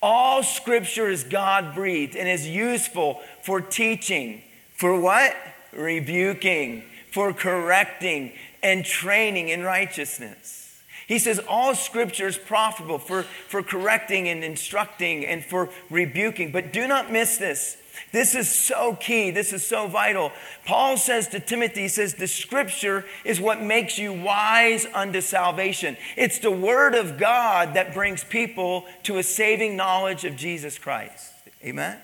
All 0.00 0.42
Scripture 0.42 1.10
is 1.10 1.22
God 1.22 1.74
breathed 1.74 2.16
and 2.16 2.26
is 2.26 2.48
useful 2.48 3.20
for 3.42 3.60
teaching. 3.60 4.42
For 4.74 4.98
what? 4.98 5.36
Rebuking, 5.74 6.84
for 7.10 7.34
correcting 7.34 8.32
and 8.62 8.84
training 8.84 9.48
in 9.48 9.62
righteousness. 9.62 10.82
He 11.06 11.18
says 11.18 11.40
all 11.48 11.74
scripture 11.74 12.28
is 12.28 12.38
profitable 12.38 12.98
for, 12.98 13.24
for 13.48 13.62
correcting 13.62 14.28
and 14.28 14.44
instructing 14.44 15.26
and 15.26 15.44
for 15.44 15.68
rebuking. 15.90 16.52
But 16.52 16.72
do 16.72 16.86
not 16.86 17.12
miss 17.12 17.36
this. 17.38 17.76
This 18.12 18.34
is 18.34 18.48
so 18.48 18.94
key. 18.94 19.30
This 19.30 19.52
is 19.52 19.66
so 19.66 19.86
vital. 19.88 20.32
Paul 20.64 20.96
says 20.96 21.28
to 21.28 21.40
Timothy, 21.40 21.82
he 21.82 21.88
says, 21.88 22.14
the 22.14 22.26
scripture 22.26 23.04
is 23.24 23.40
what 23.40 23.60
makes 23.60 23.98
you 23.98 24.12
wise 24.12 24.86
unto 24.94 25.20
salvation. 25.20 25.96
It's 26.16 26.38
the 26.38 26.50
word 26.50 26.94
of 26.94 27.18
God 27.18 27.74
that 27.74 27.92
brings 27.92 28.24
people 28.24 28.86
to 29.02 29.18
a 29.18 29.22
saving 29.22 29.76
knowledge 29.76 30.24
of 30.24 30.36
Jesus 30.36 30.78
Christ. 30.78 31.32
Amen? 31.64 31.98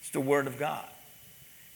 It's 0.00 0.10
the 0.10 0.20
word 0.20 0.46
of 0.46 0.58
God 0.58 0.88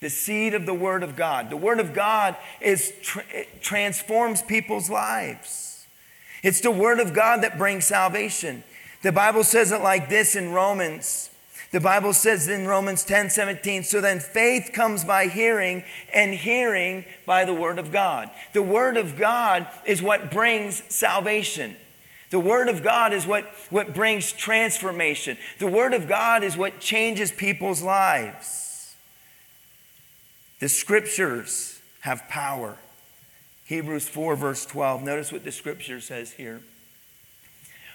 the 0.01 0.11
seed 0.11 0.55
of 0.55 0.67
the 0.67 0.75
Word 0.75 1.03
of 1.03 1.17
God. 1.17 1.51
The 1.51 1.57
Word 1.57 1.81
of 1.81 1.93
God 1.93 2.37
is 2.61 2.93
tra- 3.03 3.25
transforms 3.61 4.43
people's 4.43 4.89
lives. 4.89 5.87
It's 6.43 6.61
the 6.61 6.71
Word 6.71 7.01
of 7.01 7.15
God 7.15 7.43
that 7.43 7.59
brings 7.59 7.85
salvation. 7.85 8.63
The 9.03 9.13
Bible 9.13 9.45
says 9.45 9.73
it 9.73 9.83
like 9.83 10.09
this 10.09 10.37
in 10.37 10.53
Romans. 10.53 11.31
The 11.71 11.81
Bible 11.81 12.15
says 12.15 12.49
in 12.49 12.67
Romans 12.67 13.05
10 13.05 13.31
17, 13.31 13.83
so 13.83 14.01
then 14.01 14.21
faith 14.21 14.71
comes 14.73 15.05
by 15.05 15.27
hearing, 15.27 15.85
and 16.15 16.33
hearing 16.33 17.05
by 17.27 17.45
the 17.45 17.55
Word 17.55 17.79
of 17.79 17.93
God. 17.93 18.31
The 18.53 18.63
Word 18.63 18.97
of 18.97 19.19
God 19.19 19.67
is 19.85 20.01
what 20.01 20.31
brings 20.31 20.83
salvation. 20.89 21.77
The 22.31 22.41
Word 22.41 22.69
of 22.69 22.83
God 22.83 23.13
is 23.13 23.27
what, 23.27 23.45
what 23.71 23.95
brings 23.95 24.33
transformation. 24.33 25.37
The 25.59 25.67
Word 25.67 25.93
of 25.93 26.09
God 26.09 26.43
is 26.43 26.57
what 26.57 26.81
changes 26.81 27.33
people's 27.33 27.83
lives. 27.83 28.68
The 30.61 30.69
scriptures 30.69 31.81
have 32.01 32.29
power. 32.29 32.77
Hebrews 33.65 34.09
4, 34.09 34.35
verse 34.37 34.67
12. 34.67 35.03
Notice 35.03 35.31
what 35.31 35.45
the 35.45 35.53
scripture 35.53 36.01
says 36.01 36.33
here. 36.33 36.63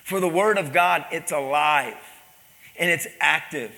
For 0.04 0.20
the 0.20 0.30
word 0.30 0.58
of 0.58 0.72
God, 0.72 1.06
it's 1.12 1.32
alive 1.32 1.98
and 2.78 2.90
it's 2.90 3.08
active. 3.20 3.72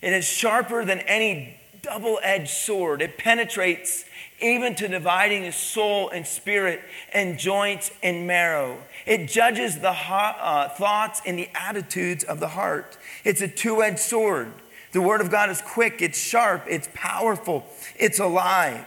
It 0.00 0.12
is 0.12 0.24
sharper 0.24 0.84
than 0.84 1.00
any 1.00 1.58
double 1.82 2.18
edged 2.22 2.50
sword. 2.50 3.02
It 3.02 3.18
penetrates 3.18 4.04
even 4.40 4.74
to 4.76 4.88
dividing 4.88 5.42
the 5.42 5.52
soul 5.52 6.08
and 6.10 6.26
spirit 6.26 6.80
and 7.12 7.38
joints 7.38 7.90
and 8.02 8.26
marrow. 8.26 8.78
It 9.06 9.26
judges 9.26 9.80
the 9.80 9.90
uh, 9.90 10.68
thoughts 10.70 11.20
and 11.26 11.38
the 11.38 11.48
attitudes 11.54 12.24
of 12.24 12.40
the 12.40 12.48
heart. 12.48 12.96
It's 13.24 13.40
a 13.40 13.48
two 13.48 13.82
edged 13.82 13.98
sword. 13.98 14.52
The 14.98 15.02
Word 15.02 15.20
of 15.20 15.30
God 15.30 15.48
is 15.48 15.62
quick, 15.62 16.02
it's 16.02 16.18
sharp, 16.18 16.64
it's 16.68 16.88
powerful, 16.92 17.64
it's 17.94 18.18
alive. 18.18 18.84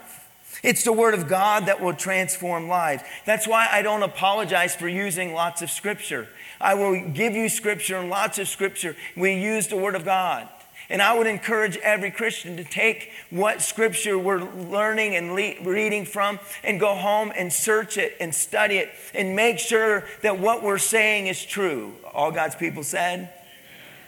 It's 0.62 0.84
the 0.84 0.92
Word 0.92 1.14
of 1.14 1.30
God 1.30 1.68
that 1.68 1.80
will 1.80 1.94
transform 1.94 2.68
lives. 2.68 3.02
That's 3.26 3.48
why 3.48 3.70
I 3.72 3.82
don't 3.82 4.04
apologize 4.04 4.76
for 4.76 4.90
using 4.90 5.34
lots 5.34 5.62
of 5.62 5.72
Scripture. 5.72 6.28
I 6.60 6.74
will 6.74 7.08
give 7.12 7.32
you 7.32 7.48
Scripture 7.48 7.96
and 7.96 8.10
lots 8.10 8.40
of 8.40 8.50
Scripture. 8.50 8.98
We 9.16 9.36
use 9.36 9.70
the 9.70 9.78
Word 9.78 9.96
of 9.96 10.04
God. 10.04 10.50
And 10.90 11.02
I 11.02 11.18
would 11.18 11.28
encourage 11.28 11.78
every 11.78 12.12
Christian 12.12 12.58
to 12.58 12.66
take 12.66 13.12
what 13.30 13.62
scripture 13.62 14.20
we're 14.20 14.44
learning 14.44 15.16
and 15.16 15.34
le- 15.34 15.64
reading 15.64 16.04
from 16.04 16.40
and 16.62 16.78
go 16.78 16.94
home 16.94 17.32
and 17.38 17.54
search 17.54 17.98
it 17.98 18.18
and 18.20 18.36
study 18.36 18.76
it 18.76 18.90
and 19.14 19.34
make 19.34 19.60
sure 19.60 20.04
that 20.24 20.40
what 20.40 20.62
we're 20.62 20.78
saying 20.78 21.28
is 21.28 21.46
true. 21.46 21.94
All 22.14 22.34
God's 22.34 22.56
people 22.56 22.84
said? 22.84 23.30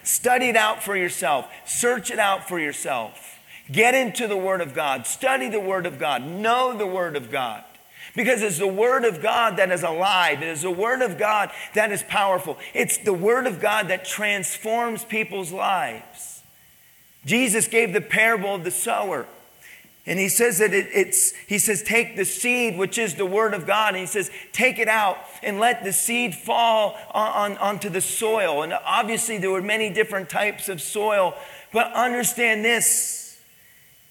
Study 0.04 0.50
it 0.50 0.56
out 0.56 0.84
for 0.84 0.96
yourself, 0.96 1.50
search 1.66 2.12
it 2.12 2.20
out 2.20 2.48
for 2.48 2.60
yourself. 2.60 3.40
Get 3.72 3.96
into 3.96 4.28
the 4.28 4.38
Word 4.38 4.62
of 4.62 4.74
God, 4.74 5.08
study 5.08 5.50
the 5.50 5.60
Word 5.60 5.86
of 5.86 5.98
God, 5.98 6.24
know 6.24 6.78
the 6.78 6.88
Word 6.88 7.16
of 7.16 7.32
God. 7.32 7.64
Because 8.16 8.44
it's 8.44 8.60
the 8.60 8.68
Word 8.68 9.06
of 9.06 9.24
God 9.24 9.58
that 9.58 9.72
is 9.72 9.82
alive. 9.82 10.44
It 10.44 10.50
is 10.50 10.62
the 10.62 10.70
Word 10.70 11.02
of 11.02 11.18
God 11.18 11.50
that 11.74 11.92
is 11.92 12.04
powerful. 12.04 12.58
It's 12.74 12.98
the 12.98 13.14
Word 13.14 13.48
of 13.48 13.60
God 13.60 13.88
that 13.88 14.06
transforms 14.06 15.04
people's 15.04 15.52
lives. 15.52 16.44
Jesus 17.26 17.68
gave 17.68 17.94
the 17.94 18.02
parable 18.02 18.54
of 18.54 18.64
the 18.64 18.72
sower. 18.72 19.26
And 20.06 20.20
he 20.20 20.28
says 20.28 20.58
that 20.58 20.74
it, 20.74 20.90
it's, 20.94 21.32
he 21.48 21.58
says, 21.58 21.82
take 21.82 22.18
the 22.18 22.26
seed, 22.26 22.78
which 22.78 22.98
is 22.98 23.16
the 23.16 23.26
word 23.26 23.54
of 23.54 23.66
God, 23.66 23.94
and 23.94 24.02
he 24.02 24.06
says, 24.06 24.30
take 24.52 24.78
it 24.78 24.90
out 24.90 25.18
and 25.42 25.60
let 25.60 25.86
the 25.86 25.94
seed 25.94 26.36
fall 26.36 26.98
on, 27.12 27.52
on, 27.52 27.58
onto 27.60 27.90
the 27.90 28.02
soil. 28.02 28.64
And 28.64 28.74
obviously, 28.74 29.38
there 29.38 29.52
were 29.52 29.62
many 29.62 29.90
different 29.90 30.30
types 30.30 30.68
of 30.68 30.82
soil, 30.82 31.36
but 31.72 31.94
understand 31.94 32.66
this. 32.66 33.40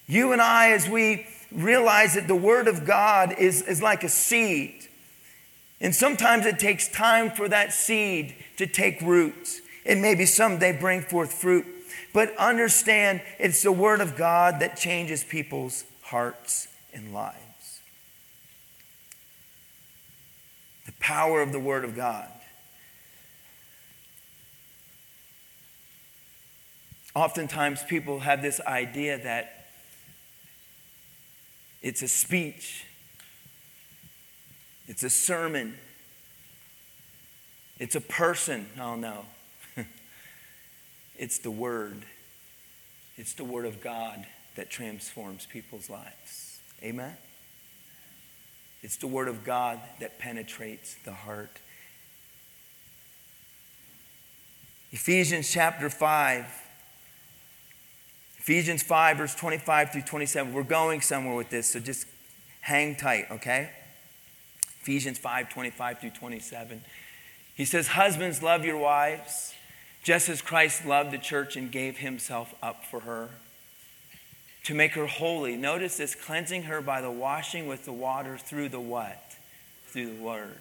You 0.06 0.32
and 0.32 0.40
I, 0.40 0.70
as 0.70 0.88
we 0.88 1.26
realize 1.52 2.14
that 2.14 2.26
the 2.26 2.34
word 2.34 2.68
of 2.68 2.86
God 2.86 3.34
is, 3.38 3.60
is 3.60 3.82
like 3.82 4.02
a 4.02 4.08
seed, 4.08 4.88
and 5.78 5.94
sometimes 5.94 6.46
it 6.46 6.58
takes 6.58 6.88
time 6.88 7.30
for 7.30 7.48
that 7.48 7.72
seed 7.74 8.34
to 8.56 8.66
take 8.66 9.00
root, 9.02 9.60
and 9.84 10.00
maybe 10.00 10.24
someday 10.24 10.72
bring 10.72 11.02
forth 11.02 11.34
fruit. 11.34 11.66
But 12.12 12.36
understand 12.36 13.22
it's 13.38 13.62
the 13.62 13.72
Word 13.72 14.00
of 14.00 14.16
God 14.16 14.60
that 14.60 14.76
changes 14.76 15.24
people's 15.24 15.84
hearts 16.02 16.68
and 16.92 17.14
lives. 17.14 17.80
The 20.86 20.92
power 21.00 21.40
of 21.40 21.52
the 21.52 21.60
Word 21.60 21.84
of 21.84 21.96
God. 21.96 22.28
Oftentimes, 27.14 27.82
people 27.82 28.20
have 28.20 28.40
this 28.40 28.60
idea 28.60 29.18
that 29.18 29.66
it's 31.82 32.00
a 32.02 32.08
speech, 32.08 32.86
it's 34.86 35.02
a 35.02 35.10
sermon, 35.10 35.76
it's 37.78 37.94
a 37.94 38.00
person. 38.00 38.66
Oh, 38.80 38.96
no. 38.96 39.26
It's 41.16 41.38
the 41.38 41.50
Word. 41.50 42.04
It's 43.16 43.34
the 43.34 43.44
Word 43.44 43.66
of 43.66 43.80
God 43.80 44.26
that 44.56 44.70
transforms 44.70 45.46
people's 45.46 45.88
lives. 45.88 46.60
Amen? 46.82 47.16
It's 48.82 48.96
the 48.96 49.06
Word 49.06 49.28
of 49.28 49.44
God 49.44 49.78
that 50.00 50.18
penetrates 50.18 50.96
the 51.04 51.12
heart. 51.12 51.60
Ephesians 54.90 55.50
chapter 55.50 55.88
5. 55.88 56.46
Ephesians 58.38 58.82
5, 58.82 59.18
verse 59.18 59.34
25 59.36 59.92
through 59.92 60.02
27. 60.02 60.52
We're 60.52 60.64
going 60.64 61.00
somewhere 61.00 61.36
with 61.36 61.48
this, 61.48 61.68
so 61.68 61.80
just 61.80 62.06
hang 62.60 62.96
tight, 62.96 63.26
okay? 63.30 63.70
Ephesians 64.80 65.16
5, 65.18 65.48
25 65.48 66.00
through 66.00 66.10
27. 66.10 66.82
He 67.54 67.64
says, 67.64 67.86
Husbands, 67.86 68.42
love 68.42 68.64
your 68.64 68.78
wives 68.78 69.54
just 70.02 70.28
as 70.28 70.42
Christ 70.42 70.84
loved 70.84 71.12
the 71.12 71.18
church 71.18 71.56
and 71.56 71.70
gave 71.70 71.98
himself 71.98 72.54
up 72.62 72.84
for 72.84 73.00
her 73.00 73.30
to 74.64 74.74
make 74.74 74.92
her 74.92 75.06
holy. 75.06 75.56
Notice 75.56 75.96
this 75.96 76.14
cleansing 76.14 76.64
her 76.64 76.80
by 76.80 77.00
the 77.00 77.10
washing 77.10 77.66
with 77.66 77.84
the 77.84 77.92
water 77.92 78.36
through 78.38 78.68
the 78.68 78.80
what? 78.80 79.36
Through 79.86 80.16
the 80.16 80.22
word. 80.22 80.60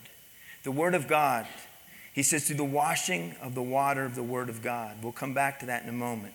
The 0.63 0.71
word 0.71 0.95
of 0.95 1.07
God. 1.07 1.47
He 2.13 2.23
says, 2.23 2.45
through 2.45 2.57
the 2.57 2.63
washing 2.63 3.35
of 3.41 3.55
the 3.55 3.61
water 3.61 4.03
of 4.03 4.15
the 4.15 4.23
word 4.23 4.49
of 4.49 4.61
God. 4.61 4.97
We'll 5.01 5.11
come 5.11 5.33
back 5.33 5.59
to 5.61 5.67
that 5.67 5.83
in 5.83 5.89
a 5.89 5.93
moment. 5.93 6.33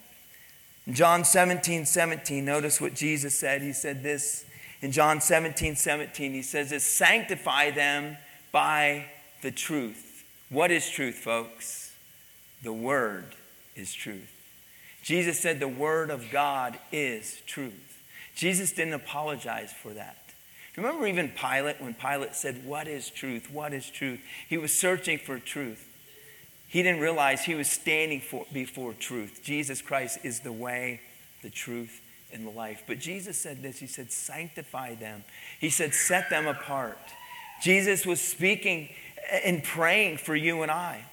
In 0.86 0.94
John 0.94 1.24
17, 1.24 1.84
17, 1.84 2.44
notice 2.44 2.80
what 2.80 2.94
Jesus 2.94 3.38
said. 3.38 3.60
He 3.60 3.72
said 3.72 4.02
this 4.02 4.44
in 4.80 4.92
John 4.92 5.20
17, 5.20 5.76
17. 5.76 6.32
He 6.32 6.42
says 6.42 6.70
this 6.70 6.84
sanctify 6.84 7.72
them 7.72 8.16
by 8.52 9.06
the 9.42 9.50
truth. 9.50 10.24
What 10.48 10.70
is 10.70 10.88
truth, 10.88 11.16
folks? 11.16 11.86
The 12.62 12.72
Word 12.72 13.34
is 13.74 13.92
truth. 13.92 14.32
Jesus 15.02 15.38
said 15.38 15.60
the 15.60 15.68
Word 15.68 16.10
of 16.10 16.30
God 16.30 16.78
is 16.90 17.40
truth. 17.46 18.02
Jesus 18.34 18.72
didn't 18.72 18.94
apologize 18.94 19.72
for 19.72 19.94
that. 19.94 20.16
Remember 20.76 21.06
even 21.06 21.30
Pilate, 21.30 21.80
when 21.80 21.94
Pilate 21.94 22.34
said, 22.34 22.66
What 22.66 22.86
is 22.86 23.08
truth? 23.08 23.50
What 23.50 23.72
is 23.72 23.88
truth? 23.88 24.20
He 24.48 24.58
was 24.58 24.78
searching 24.78 25.18
for 25.18 25.38
truth. 25.38 25.86
He 26.68 26.82
didn't 26.82 27.00
realize 27.00 27.42
he 27.42 27.54
was 27.54 27.68
standing 27.68 28.20
for, 28.20 28.44
before 28.52 28.92
truth. 28.92 29.40
Jesus 29.42 29.80
Christ 29.80 30.18
is 30.22 30.40
the 30.40 30.52
way, 30.52 31.00
the 31.42 31.48
truth, 31.50 32.02
and 32.32 32.46
the 32.46 32.50
life. 32.50 32.82
But 32.86 32.98
Jesus 32.98 33.38
said 33.38 33.62
this 33.62 33.78
He 33.78 33.86
said, 33.86 34.12
Sanctify 34.12 34.96
them. 34.96 35.24
He 35.60 35.70
said, 35.70 35.94
Set 35.94 36.28
them 36.28 36.46
apart. 36.46 36.98
Jesus 37.62 38.04
was 38.04 38.20
speaking 38.20 38.90
and 39.44 39.64
praying 39.64 40.18
for 40.18 40.36
you 40.36 40.62
and 40.62 40.70
I. 40.70 41.04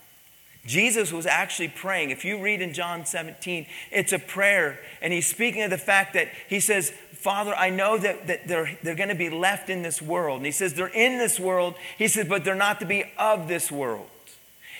Jesus 0.65 1.11
was 1.11 1.25
actually 1.25 1.67
praying. 1.67 2.09
If 2.09 2.23
you 2.23 2.41
read 2.41 2.61
in 2.61 2.73
John 2.73 3.05
17, 3.05 3.65
it's 3.91 4.13
a 4.13 4.19
prayer. 4.19 4.79
And 5.01 5.11
he's 5.11 5.27
speaking 5.27 5.61
of 5.63 5.69
the 5.69 5.77
fact 5.77 6.13
that 6.13 6.29
he 6.47 6.59
says, 6.59 6.91
Father, 7.11 7.53
I 7.53 7.69
know 7.69 7.97
that, 7.97 8.27
that 8.27 8.47
they're, 8.47 8.77
they're 8.81 8.95
going 8.95 9.09
to 9.09 9.15
be 9.15 9.29
left 9.29 9.69
in 9.69 9.81
this 9.81 10.01
world. 10.01 10.37
And 10.37 10.45
he 10.45 10.51
says, 10.51 10.73
they're 10.73 10.87
in 10.87 11.17
this 11.17 11.39
world. 11.39 11.75
He 11.97 12.07
says, 12.07 12.27
but 12.27 12.43
they're 12.45 12.55
not 12.55 12.79
to 12.79 12.85
be 12.85 13.05
of 13.17 13.47
this 13.47 13.71
world. 13.71 14.07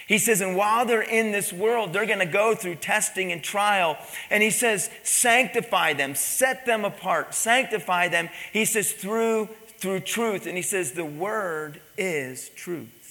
He 0.08 0.18
says, 0.18 0.42
and 0.42 0.56
while 0.58 0.86
they're 0.86 1.02
in 1.02 1.32
this 1.32 1.54
world, 1.54 1.94
they're 1.94 2.06
going 2.06 2.20
to 2.20 2.26
go 2.26 2.56
through 2.56 2.76
testing 2.76 3.32
and 3.32 3.42
trial. 3.42 3.98
And 4.30 4.44
he 4.44 4.50
says, 4.50 4.90
sanctify 5.04 5.94
them, 5.94 6.16
set 6.16 6.66
them 6.66 6.84
apart, 6.84 7.34
sanctify 7.34 8.10
them. 8.10 8.30
He 8.52 8.66
says, 8.66 8.92
through, 8.92 9.48
through 9.78 10.02
truth. 10.02 10.46
And 10.46 10.58
he 10.58 10.64
says, 10.64 10.92
the 10.92 11.06
word 11.06 11.80
is 11.98 12.50
truth. 12.50 13.03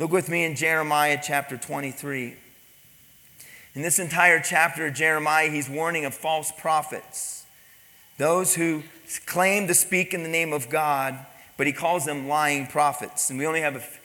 Look 0.00 0.12
with 0.12 0.30
me 0.30 0.44
in 0.44 0.56
Jeremiah 0.56 1.20
chapter 1.22 1.58
23. 1.58 2.34
In 3.74 3.82
this 3.82 3.98
entire 3.98 4.40
chapter 4.40 4.86
of 4.86 4.94
Jeremiah, 4.94 5.50
he's 5.50 5.68
warning 5.68 6.06
of 6.06 6.14
false 6.14 6.50
prophets, 6.58 7.44
those 8.16 8.54
who 8.54 8.82
claim 9.26 9.66
to 9.66 9.74
speak 9.74 10.14
in 10.14 10.22
the 10.22 10.28
name 10.30 10.54
of 10.54 10.70
God, 10.70 11.18
but 11.58 11.66
he 11.66 11.74
calls 11.74 12.06
them 12.06 12.28
lying 12.28 12.66
prophets. 12.66 13.28
And 13.28 13.38
we 13.38 13.44
only 13.46 13.60
have 13.60 14.00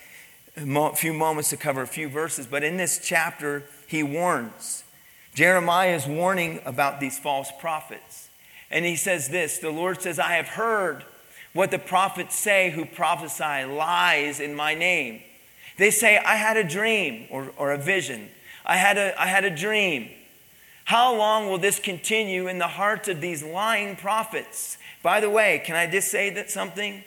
a 0.57 0.95
few 0.97 1.13
moments 1.13 1.51
to 1.51 1.55
cover 1.55 1.83
a 1.83 1.87
few 1.87 2.09
verses, 2.09 2.45
but 2.45 2.61
in 2.61 2.75
this 2.75 2.99
chapter, 3.01 3.63
he 3.87 4.03
warns. 4.03 4.83
Jeremiah 5.33 5.95
is 5.95 6.05
warning 6.05 6.59
about 6.65 6.99
these 6.99 7.17
false 7.17 7.53
prophets. 7.57 8.27
And 8.69 8.83
he 8.83 8.97
says 8.97 9.29
this 9.29 9.59
The 9.59 9.69
Lord 9.69 10.01
says, 10.01 10.19
I 10.19 10.33
have 10.33 10.49
heard 10.49 11.05
what 11.53 11.71
the 11.71 11.79
prophets 11.79 12.37
say 12.37 12.71
who 12.71 12.83
prophesy 12.83 13.63
lies 13.63 14.41
in 14.41 14.55
my 14.55 14.73
name. 14.73 15.21
They 15.77 15.91
say, 15.91 16.17
I 16.17 16.35
had 16.35 16.57
a 16.57 16.63
dream 16.63 17.27
or, 17.29 17.51
or 17.57 17.71
a 17.71 17.77
vision. 17.77 18.29
I 18.65 18.77
had 18.77 18.97
a, 18.97 19.19
I 19.21 19.27
had 19.27 19.43
a 19.43 19.55
dream. 19.55 20.09
How 20.85 21.15
long 21.15 21.49
will 21.49 21.57
this 21.57 21.79
continue 21.79 22.47
in 22.47 22.59
the 22.59 22.67
hearts 22.67 23.07
of 23.07 23.19
these 23.19 23.43
lying 23.43 23.95
prophets? 23.95 24.77
By 25.03 25.19
the 25.19 25.29
way, 25.29 25.61
can 25.65 25.75
I 25.75 25.87
just 25.89 26.09
say 26.09 26.29
that 26.31 26.49
something? 26.49 27.03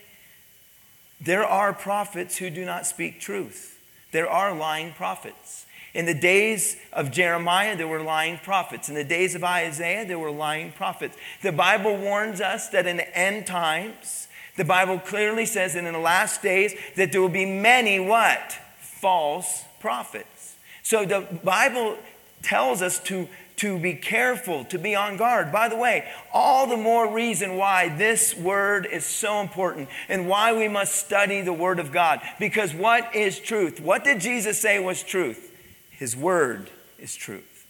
There 1.20 1.44
are 1.44 1.72
prophets 1.72 2.36
who 2.36 2.50
do 2.50 2.64
not 2.64 2.86
speak 2.86 3.20
truth. 3.20 3.80
There 4.12 4.28
are 4.28 4.54
lying 4.54 4.92
prophets. 4.92 5.66
In 5.94 6.06
the 6.06 6.14
days 6.14 6.76
of 6.92 7.10
Jeremiah, 7.10 7.76
there 7.76 7.88
were 7.88 8.02
lying 8.02 8.38
prophets. 8.38 8.88
In 8.88 8.94
the 8.94 9.04
days 9.04 9.34
of 9.34 9.42
Isaiah, 9.42 10.06
there 10.06 10.18
were 10.18 10.30
lying 10.30 10.72
prophets. 10.72 11.16
The 11.42 11.52
Bible 11.52 11.96
warns 11.96 12.40
us 12.40 12.68
that 12.68 12.86
in 12.86 12.98
the 12.98 13.18
end 13.18 13.46
times, 13.46 14.27
the 14.58 14.64
Bible 14.64 14.98
clearly 14.98 15.46
says 15.46 15.74
that 15.74 15.84
in 15.84 15.92
the 15.92 16.00
last 16.00 16.42
days 16.42 16.74
that 16.96 17.12
there 17.12 17.22
will 17.22 17.28
be 17.28 17.46
many 17.46 18.00
what? 18.00 18.58
False 18.80 19.62
prophets. 19.78 20.56
So 20.82 21.04
the 21.04 21.20
Bible 21.44 21.96
tells 22.42 22.82
us 22.82 22.98
to, 23.04 23.28
to 23.58 23.78
be 23.78 23.94
careful, 23.94 24.64
to 24.64 24.76
be 24.76 24.96
on 24.96 25.16
guard. 25.16 25.52
By 25.52 25.68
the 25.68 25.76
way, 25.76 26.08
all 26.32 26.66
the 26.66 26.76
more 26.76 27.14
reason 27.14 27.56
why 27.56 27.88
this 27.88 28.34
word 28.34 28.88
is 28.90 29.04
so 29.06 29.40
important 29.40 29.88
and 30.08 30.28
why 30.28 30.52
we 30.52 30.66
must 30.66 30.96
study 30.96 31.40
the 31.40 31.52
word 31.52 31.78
of 31.78 31.92
God. 31.92 32.20
Because 32.40 32.74
what 32.74 33.14
is 33.14 33.38
truth? 33.38 33.78
What 33.78 34.02
did 34.02 34.20
Jesus 34.20 34.60
say 34.60 34.80
was 34.80 35.04
truth? 35.04 35.56
His 35.90 36.16
word 36.16 36.68
is 36.98 37.14
truth. 37.14 37.64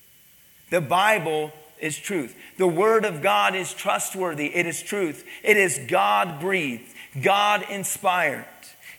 The 0.71 0.81
Bible 0.81 1.53
is 1.81 1.97
truth. 1.97 2.37
The 2.57 2.69
Word 2.69 3.05
of 3.05 3.23
God 3.23 3.55
is 3.55 3.73
trustworthy. 3.73 4.55
It 4.55 4.67
is 4.67 4.83
truth. 4.83 5.25
It 5.43 5.57
is 5.57 5.81
God 5.89 6.41
breathed, 6.41 6.93
God 7.23 7.65
inspired, 7.71 8.47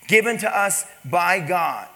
given 0.08 0.38
to 0.38 0.58
us 0.58 0.84
by 1.04 1.40
God. 1.40 1.88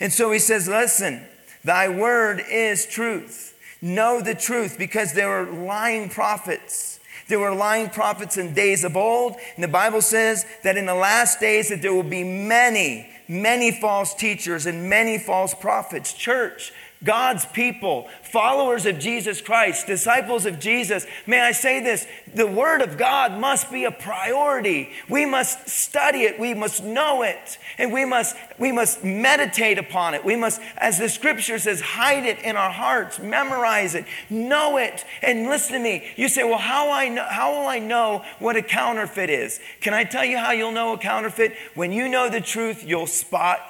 And 0.00 0.12
so 0.12 0.30
he 0.30 0.38
says, 0.38 0.68
Listen, 0.68 1.26
thy 1.64 1.88
word 1.88 2.42
is 2.50 2.86
truth. 2.86 3.58
Know 3.80 4.20
the 4.20 4.34
truth 4.34 4.76
because 4.78 5.12
there 5.12 5.30
are 5.30 5.50
lying 5.50 6.08
prophets. 6.08 7.00
There 7.28 7.38
were 7.38 7.54
lying 7.54 7.90
prophets 7.90 8.38
in 8.38 8.54
days 8.54 8.84
of 8.84 8.96
old, 8.96 9.36
and 9.54 9.62
the 9.62 9.68
Bible 9.68 10.00
says 10.00 10.46
that 10.62 10.78
in 10.78 10.86
the 10.86 10.94
last 10.94 11.40
days 11.40 11.68
that 11.68 11.82
there 11.82 11.92
will 11.92 12.02
be 12.02 12.24
many, 12.24 13.08
many 13.28 13.70
false 13.70 14.14
teachers 14.14 14.64
and 14.64 14.88
many 14.88 15.18
false 15.18 15.54
prophets. 15.54 16.14
Church, 16.14 16.72
God's 17.04 17.46
people, 17.46 18.08
followers 18.24 18.84
of 18.84 18.98
Jesus 18.98 19.40
Christ, 19.40 19.86
disciples 19.86 20.46
of 20.46 20.58
Jesus, 20.58 21.06
may 21.28 21.40
I 21.40 21.52
say 21.52 21.80
this 21.80 22.08
the 22.34 22.46
Word 22.46 22.82
of 22.82 22.98
God 22.98 23.38
must 23.38 23.70
be 23.70 23.84
a 23.84 23.92
priority. 23.92 24.90
We 25.08 25.24
must 25.24 25.68
study 25.68 26.22
it, 26.22 26.40
we 26.40 26.54
must 26.54 26.82
know 26.82 27.22
it, 27.22 27.58
and 27.78 27.92
we 27.92 28.04
must, 28.04 28.34
we 28.58 28.72
must 28.72 29.04
meditate 29.04 29.78
upon 29.78 30.14
it. 30.14 30.24
We 30.24 30.34
must, 30.34 30.60
as 30.76 30.98
the 30.98 31.08
scripture 31.08 31.60
says, 31.60 31.80
hide 31.80 32.26
it 32.26 32.40
in 32.40 32.56
our 32.56 32.70
hearts, 32.70 33.20
memorize 33.20 33.94
it, 33.94 34.04
know 34.28 34.76
it. 34.76 35.04
And 35.22 35.46
listen 35.46 35.74
to 35.74 35.78
me. 35.78 36.04
You 36.16 36.28
say, 36.28 36.42
Well, 36.42 36.58
how, 36.58 36.90
I 36.90 37.08
know, 37.08 37.24
how 37.24 37.60
will 37.60 37.68
I 37.68 37.78
know 37.78 38.24
what 38.40 38.56
a 38.56 38.62
counterfeit 38.62 39.30
is? 39.30 39.60
Can 39.80 39.94
I 39.94 40.02
tell 40.02 40.24
you 40.24 40.36
how 40.36 40.50
you'll 40.50 40.72
know 40.72 40.94
a 40.94 40.98
counterfeit? 40.98 41.54
When 41.76 41.92
you 41.92 42.08
know 42.08 42.28
the 42.28 42.40
truth, 42.40 42.82
you'll 42.84 43.06
spot 43.06 43.60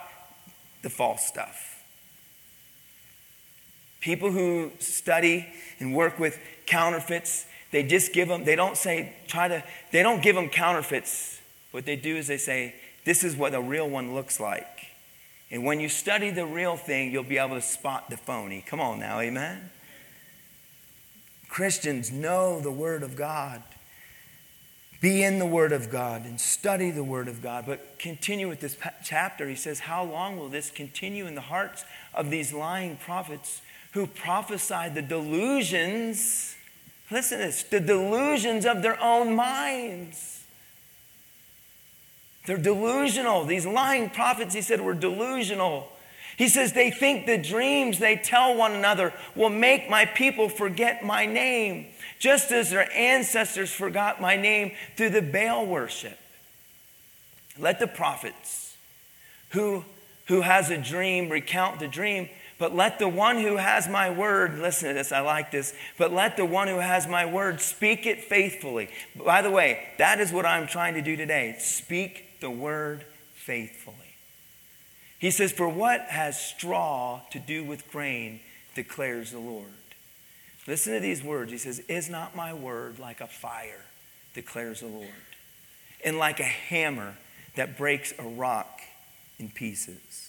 the 0.81 0.89
false 0.89 1.27
stuff. 1.27 1.68
People 4.01 4.31
who 4.31 4.73
study 4.79 5.47
and 5.81 5.95
work 5.95 6.19
with 6.19 6.39
counterfeits, 6.67 7.47
they 7.73 7.83
just 7.83 8.13
give 8.13 8.29
them, 8.29 8.45
they 8.45 8.57
don't 8.57 8.77
say, 8.77 9.15
try 9.27 9.49
to, 9.49 9.63
they 9.93 10.03
don't 10.03 10.23
give 10.23 10.37
them 10.37 10.49
counterfeits. 10.49 11.41
What 11.71 11.85
they 11.85 11.97
do 11.97 12.17
is 12.17 12.27
they 12.27 12.39
say, 12.39 12.75
this 13.05 13.25
is 13.25 13.37
what 13.37 13.55
a 13.55 13.61
real 13.61 13.89
one 13.89 14.15
looks 14.15 14.41
like. 14.41 14.67
And 15.51 15.65
when 15.65 15.81
you 15.81 15.89
study 15.89 16.31
the 16.31 16.47
real 16.47 16.77
thing, 16.77 17.11
you'll 17.11 17.23
be 17.23 17.39
able 17.39 17.57
to 17.57 17.63
spot 17.63 18.11
the 18.11 18.17
phony. 18.17 18.63
Come 18.67 18.81
on 18.81 19.01
now, 19.01 19.21
amen? 19.21 19.71
Christians 21.49 22.13
know 22.13 22.61
the 22.61 22.71
Word 22.71 23.03
of 23.03 23.17
God. 23.17 23.63
Be 25.01 25.23
in 25.23 25.39
the 25.39 25.47
Word 25.47 25.73
of 25.73 25.91
God 25.91 26.25
and 26.25 26.41
study 26.41 26.91
the 26.91 27.05
Word 27.05 27.29
of 27.29 27.41
God. 27.41 27.65
But 27.67 27.99
continue 27.99 28.49
with 28.49 28.61
this 28.61 28.77
chapter. 29.05 29.49
He 29.49 29.55
says, 29.55 29.81
How 29.81 30.05
long 30.05 30.37
will 30.37 30.49
this 30.49 30.71
continue 30.71 31.27
in 31.27 31.35
the 31.35 31.41
hearts 31.41 31.85
of 32.13 32.31
these 32.31 32.53
lying 32.53 32.97
prophets 32.97 33.63
who 33.99 34.07
prophesied 34.07 34.95
the 34.95 35.03
delusions, 35.03 36.55
listen 37.11 37.37
to 37.37 37.47
this, 37.47 37.65
the 37.65 37.81
delusions 37.81 38.65
of 38.65 38.81
their 38.81 38.97
own 39.03 39.35
minds. 39.35 40.45
They're 42.47 42.59
delusional. 42.59 43.45
These 43.45 43.67
lying 43.67 44.09
prophets, 44.11 44.55
he 44.55 44.63
said, 44.63 44.81
were 44.81 44.95
delusional. 44.95 45.89
He 46.37 46.49
says, 46.49 46.75
they 46.75 46.93
think 46.93 47.27
the 47.27 47.39
dreams 47.39 47.99
they 47.99 48.15
tell 48.15 48.57
one 48.57 48.71
another 48.71 49.13
will 49.35 49.51
make 49.51 49.91
my 49.91 50.05
people 50.05 50.49
forget 50.49 51.05
my 51.05 51.27
name, 51.27 51.89
just 52.21 52.53
as 52.53 52.71
their 52.71 52.89
ancestors 52.93 53.73
forgot 53.73 54.21
my 54.21 54.37
name 54.37 54.77
through 54.97 55.11
the 55.11 55.23
Baal 55.23 55.67
worship. 55.67 56.21
Let 57.59 57.81
the 57.81 57.89
prophets 57.89 58.77
who, 59.49 59.85
who 60.27 60.43
has 60.43 60.71
a 60.71 60.79
dream 60.79 61.31
recount 61.31 61.81
the 61.81 61.89
dream 61.89 62.29
but 62.59 62.75
let 62.75 62.99
the 62.99 63.09
one 63.09 63.39
who 63.39 63.57
has 63.57 63.89
my 63.89 64.11
word, 64.11 64.59
listen 64.59 64.89
to 64.89 64.95
this, 64.95 65.13
I 65.13 65.21
like 65.21 65.53
this, 65.53 65.73
but 65.97 66.13
let 66.13 66.37
the 66.37 66.45
one 66.45 66.67
who 66.67 66.79
has 66.79 67.07
my 67.07 67.25
word 67.25 67.61
speak 67.61 68.05
it 68.05 68.25
faithfully. 68.25 68.91
By 69.15 69.43
the 69.43 69.51
way, 69.51 69.89
that 69.99 70.19
is 70.21 70.33
what 70.33 70.45
I'm 70.45 70.67
trying 70.67 70.95
to 70.95 71.03
do 71.03 71.17
today. 71.17 71.57
Speak 71.61 72.41
the 72.41 72.51
word 72.51 73.05
faithfully. 73.35 73.95
He 75.21 75.31
says, 75.31 75.53
For 75.53 75.69
what 75.69 76.03
has 76.03 76.41
straw 76.41 77.21
to 77.31 77.39
do 77.39 77.65
with 77.65 77.91
grain, 77.91 78.41
declares 78.75 79.31
the 79.31 79.39
Lord. 79.39 79.69
Listen 80.67 80.93
to 80.95 81.01
these 81.01 81.23
words. 81.23 81.53
He 81.53 81.59
says, 81.59 81.79
Is 81.81 82.11
not 82.11 82.37
my 82.37 82.53
word 82.53 82.99
like 82.99 83.21
a 83.21 83.27
fire, 83.27 83.87
declares 84.35 84.81
the 84.81 84.87
Lord, 84.87 85.09
and 86.05 86.19
like 86.19 86.41
a 86.41 86.45
hammer 86.45 87.17
that 87.57 87.79
breaks 87.79 88.13
a 88.19 88.23
rock 88.23 88.81
in 89.39 89.49
pieces? 89.49 90.28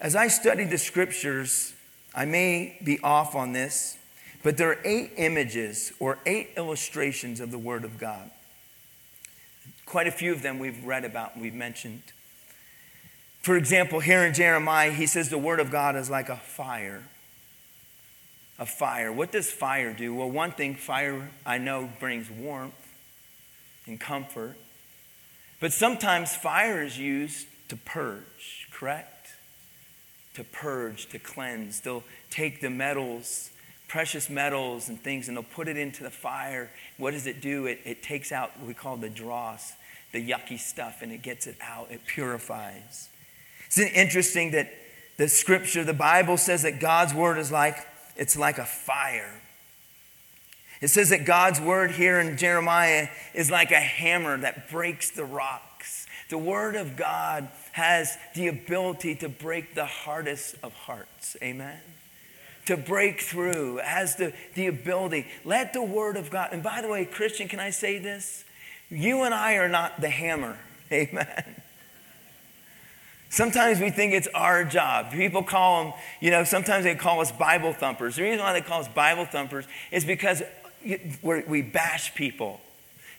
As 0.00 0.16
I 0.16 0.28
study 0.28 0.64
the 0.64 0.78
scriptures, 0.78 1.74
I 2.14 2.24
may 2.24 2.78
be 2.82 2.98
off 3.00 3.34
on 3.34 3.52
this, 3.52 3.98
but 4.42 4.56
there 4.56 4.70
are 4.70 4.78
eight 4.82 5.12
images 5.18 5.92
or 6.00 6.18
eight 6.24 6.50
illustrations 6.56 7.38
of 7.38 7.50
the 7.50 7.58
Word 7.58 7.84
of 7.84 7.98
God. 7.98 8.30
Quite 9.84 10.06
a 10.06 10.10
few 10.10 10.32
of 10.32 10.40
them 10.40 10.58
we've 10.58 10.82
read 10.86 11.04
about 11.04 11.34
and 11.34 11.42
we've 11.42 11.52
mentioned. 11.52 12.02
For 13.42 13.58
example, 13.58 14.00
here 14.00 14.24
in 14.24 14.32
Jeremiah, 14.32 14.90
he 14.90 15.06
says 15.06 15.28
the 15.28 15.36
Word 15.36 15.60
of 15.60 15.70
God 15.70 15.96
is 15.96 16.08
like 16.08 16.30
a 16.30 16.36
fire. 16.36 17.04
A 18.58 18.64
fire. 18.64 19.12
What 19.12 19.32
does 19.32 19.50
fire 19.50 19.92
do? 19.92 20.14
Well, 20.14 20.30
one 20.30 20.52
thing, 20.52 20.76
fire 20.76 21.30
I 21.44 21.58
know 21.58 21.90
brings 22.00 22.30
warmth 22.30 22.72
and 23.86 24.00
comfort. 24.00 24.56
But 25.60 25.74
sometimes 25.74 26.34
fire 26.34 26.82
is 26.82 26.98
used 26.98 27.46
to 27.68 27.76
purge, 27.76 28.66
correct? 28.72 29.19
To 30.34 30.44
purge, 30.44 31.06
to 31.10 31.18
cleanse. 31.18 31.80
They'll 31.80 32.04
take 32.30 32.60
the 32.60 32.70
metals, 32.70 33.50
precious 33.88 34.30
metals 34.30 34.88
and 34.88 35.00
things, 35.00 35.28
and 35.28 35.36
they'll 35.36 35.44
put 35.44 35.68
it 35.68 35.76
into 35.76 36.02
the 36.02 36.10
fire. 36.10 36.70
What 36.96 37.12
does 37.12 37.26
it 37.26 37.40
do? 37.40 37.66
It, 37.66 37.80
it 37.84 38.02
takes 38.02 38.32
out 38.32 38.56
what 38.58 38.66
we 38.66 38.74
call 38.74 38.96
the 38.96 39.10
dross, 39.10 39.72
the 40.12 40.26
yucky 40.26 40.58
stuff, 40.58 41.02
and 41.02 41.12
it 41.12 41.22
gets 41.22 41.46
it 41.46 41.56
out. 41.60 41.90
It 41.90 42.06
purifies. 42.06 43.08
Isn't 43.72 43.88
it 43.88 43.94
interesting 43.94 44.52
that 44.52 44.72
the 45.16 45.28
scripture, 45.28 45.84
the 45.84 45.92
Bible 45.92 46.36
says 46.36 46.62
that 46.62 46.80
God's 46.80 47.12
word 47.12 47.38
is 47.38 47.52
like, 47.52 47.76
it's 48.16 48.36
like 48.36 48.58
a 48.58 48.64
fire. 48.64 49.40
It 50.80 50.88
says 50.88 51.10
that 51.10 51.26
God's 51.26 51.60
word 51.60 51.90
here 51.90 52.18
in 52.20 52.38
Jeremiah 52.38 53.08
is 53.34 53.50
like 53.50 53.70
a 53.70 53.80
hammer 53.80 54.38
that 54.38 54.70
breaks 54.70 55.10
the 55.10 55.24
rocks. 55.24 56.06
The 56.30 56.38
word 56.38 56.74
of 56.74 56.96
God 56.96 57.48
has 57.72 58.16
the 58.34 58.48
ability 58.48 59.14
to 59.16 59.28
break 59.28 59.74
the 59.74 59.86
hardest 59.86 60.56
of 60.62 60.72
hearts. 60.72 61.36
Amen. 61.42 61.80
To 62.66 62.76
break 62.76 63.20
through, 63.20 63.78
has 63.78 64.16
the, 64.16 64.32
the 64.54 64.66
ability. 64.66 65.26
Let 65.44 65.72
the 65.72 65.82
word 65.82 66.16
of 66.16 66.30
God, 66.30 66.50
and 66.52 66.62
by 66.62 66.82
the 66.82 66.88
way, 66.88 67.04
Christian, 67.04 67.48
can 67.48 67.60
I 67.60 67.70
say 67.70 67.98
this? 67.98 68.44
You 68.90 69.22
and 69.22 69.32
I 69.32 69.54
are 69.54 69.68
not 69.68 70.00
the 70.00 70.10
hammer. 70.10 70.58
Amen. 70.92 71.62
Sometimes 73.30 73.78
we 73.78 73.90
think 73.90 74.12
it's 74.12 74.26
our 74.34 74.64
job. 74.64 75.12
People 75.12 75.44
call 75.44 75.84
them, 75.84 75.92
you 76.20 76.32
know, 76.32 76.42
sometimes 76.42 76.82
they 76.84 76.96
call 76.96 77.20
us 77.20 77.30
Bible 77.30 77.72
thumpers. 77.72 78.16
The 78.16 78.22
reason 78.22 78.40
why 78.40 78.52
they 78.52 78.60
call 78.60 78.80
us 78.80 78.88
Bible 78.88 79.24
thumpers 79.24 79.66
is 79.92 80.04
because 80.04 80.42
we 81.22 81.62
bash 81.62 82.12
people. 82.16 82.60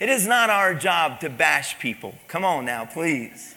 It 0.02 0.10
is 0.10 0.28
not 0.28 0.50
our 0.50 0.74
job 0.76 1.22
to 1.22 1.30
bash 1.30 1.80
people. 1.80 2.16
Come 2.28 2.44
on 2.44 2.66
now, 2.66 2.86
please. 2.86 3.56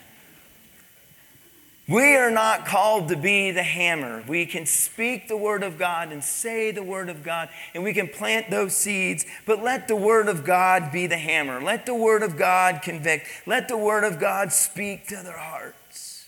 We 1.87 2.17
are 2.17 2.31
not 2.31 2.65
called 2.65 3.09
to 3.09 3.17
be 3.17 3.51
the 3.51 3.63
hammer. 3.63 4.25
We 4.27 4.47
can 4.47 4.65
speak 4.65 5.29
the 5.29 5.37
word 5.37 5.63
of 5.63 5.79
God 5.79 6.13
and 6.13 6.25
say 6.25 6.71
the 6.71 6.83
word 6.83 7.11
of 7.11 7.23
God, 7.23 7.51
and 7.75 7.85
we 7.85 7.93
can 7.93 8.09
plant 8.09 8.51
those 8.51 8.75
seeds, 8.75 9.27
but 9.45 9.63
let 9.63 9.87
the 9.87 9.97
word 9.97 10.29
of 10.29 10.45
God 10.45 10.91
be 10.93 11.07
the 11.07 11.19
hammer. 11.19 11.61
Let 11.61 11.85
the 11.85 11.95
word 11.95 12.23
of 12.23 12.39
God 12.39 12.81
convict. 12.83 13.27
Let 13.47 13.69
the 13.69 13.77
word 13.77 14.03
of 14.03 14.19
God 14.19 14.51
speak 14.51 15.09
to 15.09 15.17
their 15.17 15.37
hearts. 15.37 16.27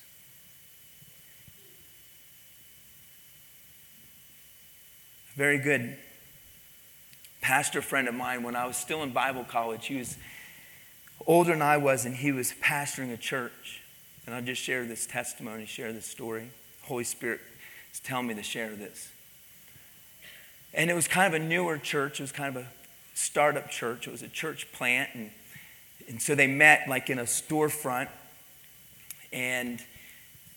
A 5.34 5.38
Very 5.38 5.58
good 5.58 5.96
pastor 7.40 7.80
friend 7.80 8.08
of 8.08 8.14
mine, 8.14 8.42
when 8.42 8.56
I 8.56 8.66
was 8.66 8.76
still 8.76 9.02
in 9.02 9.12
Bible 9.12 9.44
college, 9.44 9.86
he 9.86 9.96
was 9.96 10.18
older 11.26 11.52
than 11.52 11.62
I 11.62 11.78
was, 11.78 12.04
and 12.04 12.16
he 12.16 12.30
was 12.30 12.52
pastoring 12.60 13.10
a 13.10 13.16
church. 13.16 13.82
And 14.26 14.34
I'll 14.34 14.42
just 14.42 14.60
share 14.60 14.84
this 14.84 15.06
testimony, 15.06 15.66
share 15.66 15.92
this 15.92 16.06
story. 16.06 16.50
Holy 16.82 17.04
Spirit 17.04 17.40
is 17.92 18.00
telling 18.00 18.26
me 18.26 18.34
to 18.34 18.42
share 18.42 18.74
this. 18.74 19.10
And 20.74 20.90
it 20.90 20.94
was 20.94 21.08
kind 21.08 21.32
of 21.32 21.40
a 21.40 21.44
newer 21.44 21.78
church. 21.78 22.20
It 22.20 22.24
was 22.24 22.32
kind 22.32 22.54
of 22.54 22.62
a 22.62 22.66
startup 23.14 23.70
church. 23.70 24.06
It 24.06 24.10
was 24.10 24.22
a 24.22 24.28
church 24.28 24.70
plant. 24.72 25.10
And, 25.14 25.30
and 26.08 26.20
so 26.20 26.34
they 26.34 26.46
met 26.46 26.88
like 26.88 27.08
in 27.08 27.18
a 27.18 27.24
storefront. 27.24 28.08
And 29.32 29.80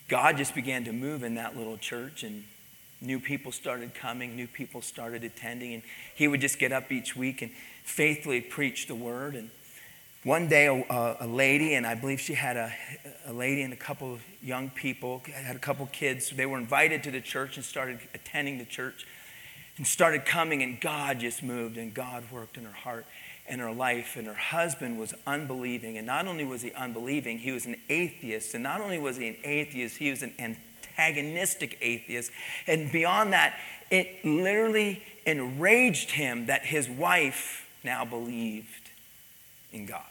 God 0.10 0.38
just 0.38 0.56
began 0.56 0.84
to 0.86 0.92
move 0.92 1.24
in 1.24 1.36
that 1.36 1.56
little 1.56 1.78
church. 1.78 2.24
And 2.24 2.44
new 3.02 3.20
people 3.20 3.52
started 3.52 3.94
coming, 3.94 4.36
new 4.36 4.48
people 4.48 4.82
started 4.82 5.24
attending. 5.24 5.76
And 5.76 5.84
he 6.16 6.28
would 6.28 6.42
just 6.42 6.60
get 6.60 6.72
up 6.72 6.92
each 6.92 7.16
week 7.16 7.42
and 7.42 7.52
faithfully 7.84 8.42
preach 8.42 8.88
the 8.88 8.96
word. 8.96 9.36
And 9.36 9.52
one 10.24 10.50
day, 10.50 10.66
a, 10.68 11.18
a, 11.22 11.28
lady, 11.28 11.76
and 11.76 11.88
I 11.88 11.96
believe 11.96 12.20
she 12.20 12.34
had 12.34 12.58
a, 12.58 12.74
a 13.26 13.32
lady 13.32 13.62
and 13.62 13.72
a 13.72 13.78
couple 13.78 14.14
of 14.14 14.22
young 14.42 14.70
people, 14.70 15.22
had 15.34 15.56
a 15.56 15.60
couple 15.60 15.86
kids. 15.88 16.30
They 16.30 16.46
were 16.46 16.58
invited 16.58 17.04
to 17.04 17.12
the 17.12 17.22
church 17.22 17.56
and 17.56 17.66
started 17.66 18.00
attending 18.14 18.58
the 18.58 18.66
church 18.66 19.08
and 19.78 19.88
started 19.88 20.26
coming, 20.26 20.62
and 20.62 20.82
God 20.82 21.20
just 21.20 21.42
moved, 21.42 21.78
and 21.78 21.94
God 21.94 22.26
worked 22.32 22.58
in 22.58 22.66
her 22.66 22.72
heart 22.72 23.06
and 23.48 23.62
her 23.62 23.72
life. 23.72 24.18
And 24.18 24.28
her 24.28 24.34
husband 24.34 25.00
was 25.00 25.14
unbelieving. 25.26 25.98
And 25.98 26.06
not 26.06 26.28
only 26.28 26.44
was 26.44 26.64
he 26.64 26.74
unbelieving, 26.74 27.40
he 27.40 27.54
was 27.54 27.66
an 27.66 27.78
atheist. 27.88 28.54
And 28.54 28.62
not 28.62 28.82
only 28.82 29.00
was 29.00 29.16
he 29.16 29.30
an 29.30 29.38
atheist, 29.46 29.98
he 29.98 30.10
was 30.10 30.22
an 30.22 30.34
antagonistic 30.38 31.78
atheist. 31.82 32.30
And 32.68 32.92
beyond 32.92 33.32
that, 33.32 33.58
it 33.90 34.26
literally 34.26 35.02
enraged 35.26 36.12
him 36.12 36.48
that 36.48 36.66
his 36.66 36.90
wife 36.90 37.66
now 37.86 38.04
believed 38.04 38.92
in 39.72 39.86
God. 39.86 40.04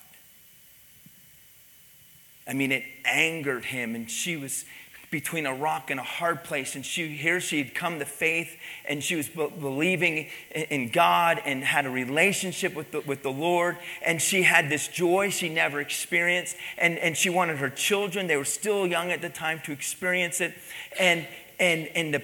I 2.48 2.54
mean, 2.54 2.72
it 2.72 2.84
angered 3.04 3.66
him, 3.66 3.94
and 3.94 4.10
she 4.10 4.36
was 4.36 4.64
between 5.10 5.46
a 5.46 5.54
rock 5.54 5.90
and 5.90 5.98
a 5.98 6.02
hard 6.02 6.44
place. 6.44 6.74
And 6.74 6.84
she, 6.84 7.08
here 7.08 7.40
she 7.40 7.58
had 7.58 7.74
come 7.74 7.98
to 7.98 8.04
faith 8.04 8.56
and 8.86 9.02
she 9.02 9.16
was 9.16 9.28
be- 9.28 9.48
believing 9.58 10.26
in 10.50 10.90
God 10.90 11.40
and 11.44 11.64
had 11.64 11.86
a 11.86 11.90
relationship 11.90 12.74
with 12.74 12.92
the, 12.92 13.00
with 13.00 13.22
the 13.22 13.30
Lord. 13.30 13.78
And 14.04 14.20
she 14.20 14.42
had 14.42 14.68
this 14.68 14.86
joy 14.86 15.30
she 15.30 15.48
never 15.48 15.80
experienced. 15.80 16.56
And, 16.76 16.98
and 16.98 17.16
she 17.16 17.30
wanted 17.30 17.56
her 17.58 17.70
children, 17.70 18.26
they 18.26 18.36
were 18.36 18.44
still 18.44 18.86
young 18.86 19.10
at 19.10 19.22
the 19.22 19.30
time, 19.30 19.60
to 19.64 19.72
experience 19.72 20.40
it. 20.40 20.54
And, 21.00 21.26
and, 21.58 21.88
and 21.94 22.12
the, 22.12 22.22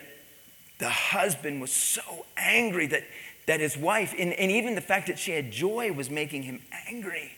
the 0.79 0.91
husband 0.91 1.61
was 1.61 1.73
so 1.73 2.27
angry 2.37 2.87
that, 2.89 3.05
that 3.47 3.61
his 3.61 3.79
wife, 3.79 4.15
and, 4.19 4.35
and 4.35 4.51
even 4.51 4.75
the 4.75 4.83
fact 4.83 5.07
that 5.07 5.19
she 5.19 5.33
had 5.33 5.51
joy, 5.51 5.91
was 5.93 6.11
making 6.11 6.43
him 6.43 6.61
angry 6.87 7.33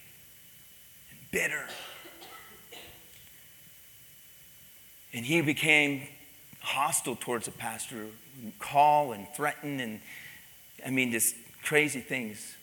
and 1.11 1.31
bitter. 1.31 1.67
And 5.17 5.25
he 5.25 5.41
became 5.41 6.03
hostile 6.61 7.17
towards 7.17 7.47
the 7.47 7.51
pastor, 7.51 8.09
call 8.59 9.13
and 9.13 9.27
threaten, 9.35 9.81
and 9.81 10.01
I 10.85 10.91
mean, 10.91 11.11
just 11.11 11.35
crazy 11.65 12.01
things. 12.01 12.55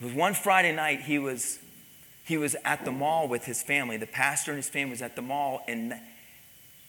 Was 0.00 0.12
one 0.12 0.34
Friday 0.34 0.74
night, 0.74 1.02
he 1.02 1.20
was, 1.20 1.60
he 2.24 2.36
was 2.36 2.56
at 2.64 2.84
the 2.84 2.90
mall 2.90 3.28
with 3.28 3.44
his 3.44 3.62
family. 3.62 3.96
The 3.96 4.08
pastor 4.08 4.50
and 4.50 4.58
his 4.58 4.68
family 4.68 4.90
was 4.90 5.02
at 5.02 5.14
the 5.14 5.22
mall, 5.22 5.62
and 5.68 5.94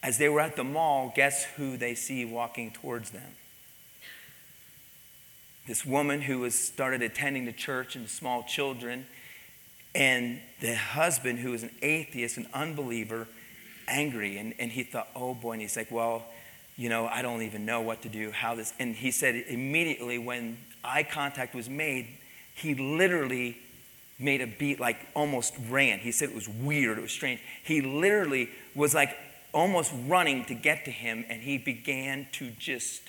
as 0.02 0.18
they 0.18 0.28
were 0.28 0.40
at 0.40 0.56
the 0.56 0.64
mall, 0.64 1.14
guess 1.16 1.44
who 1.56 1.78
they 1.78 1.94
see 1.94 2.26
walking 2.26 2.72
towards 2.72 3.12
them? 3.12 3.36
This 5.68 5.86
woman 5.86 6.22
who 6.22 6.40
was 6.40 6.56
started 6.56 7.04
attending 7.04 7.46
the 7.46 7.54
church 7.54 7.96
and 7.96 8.10
small 8.10 8.42
children, 8.42 9.06
and 9.94 10.40
the 10.62 10.76
husband 10.76 11.38
who 11.40 11.52
was 11.52 11.62
an 11.62 11.76
atheist, 11.84 12.38
an 12.38 12.48
unbeliever, 12.56 13.28
angry. 13.92 14.38
And, 14.38 14.54
and 14.58 14.72
he 14.72 14.84
thought, 14.84 15.10
oh 15.16 15.34
boy. 15.34 15.54
And 15.54 15.62
he's 15.62 15.78
like, 15.78 15.92
well, 15.92 16.24
you 16.78 16.90
know, 16.90 17.06
I 17.06 17.22
don't 17.22 17.44
even 17.44 17.66
know 17.66 17.82
what 17.82 18.02
to 18.04 18.10
do, 18.10 18.32
how 18.32 18.56
this. 18.56 18.74
And 18.80 18.96
he 18.96 19.12
said 19.12 19.36
immediately 19.48 20.18
when 20.18 20.58
eye 20.84 21.04
contact 21.04 21.54
was 21.54 21.70
made, 21.70 22.08
he 22.56 22.74
literally 22.76 23.58
made 24.18 24.42
a 24.42 24.48
beat, 24.48 24.80
like 24.80 24.98
almost 25.16 25.54
ran. 25.70 26.00
He 26.00 26.12
said 26.12 26.30
it 26.30 26.36
was 26.36 26.48
weird, 26.48 26.98
it 26.98 27.02
was 27.02 27.12
strange. 27.12 27.42
He 27.64 27.82
literally 27.82 28.50
was 28.76 28.94
like 28.94 29.16
almost 29.54 29.92
running 30.08 30.46
to 30.46 30.54
get 30.54 30.86
to 30.86 30.92
him, 30.92 31.26
and 31.28 31.42
he 31.42 31.58
began 31.58 32.28
to 32.34 32.52
just, 32.52 33.02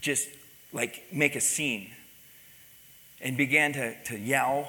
just 0.00 0.28
like 0.72 1.02
make 1.12 1.36
a 1.36 1.40
scene 1.40 1.90
and 3.20 3.36
began 3.36 3.72
to, 3.72 4.02
to 4.04 4.18
yell 4.18 4.68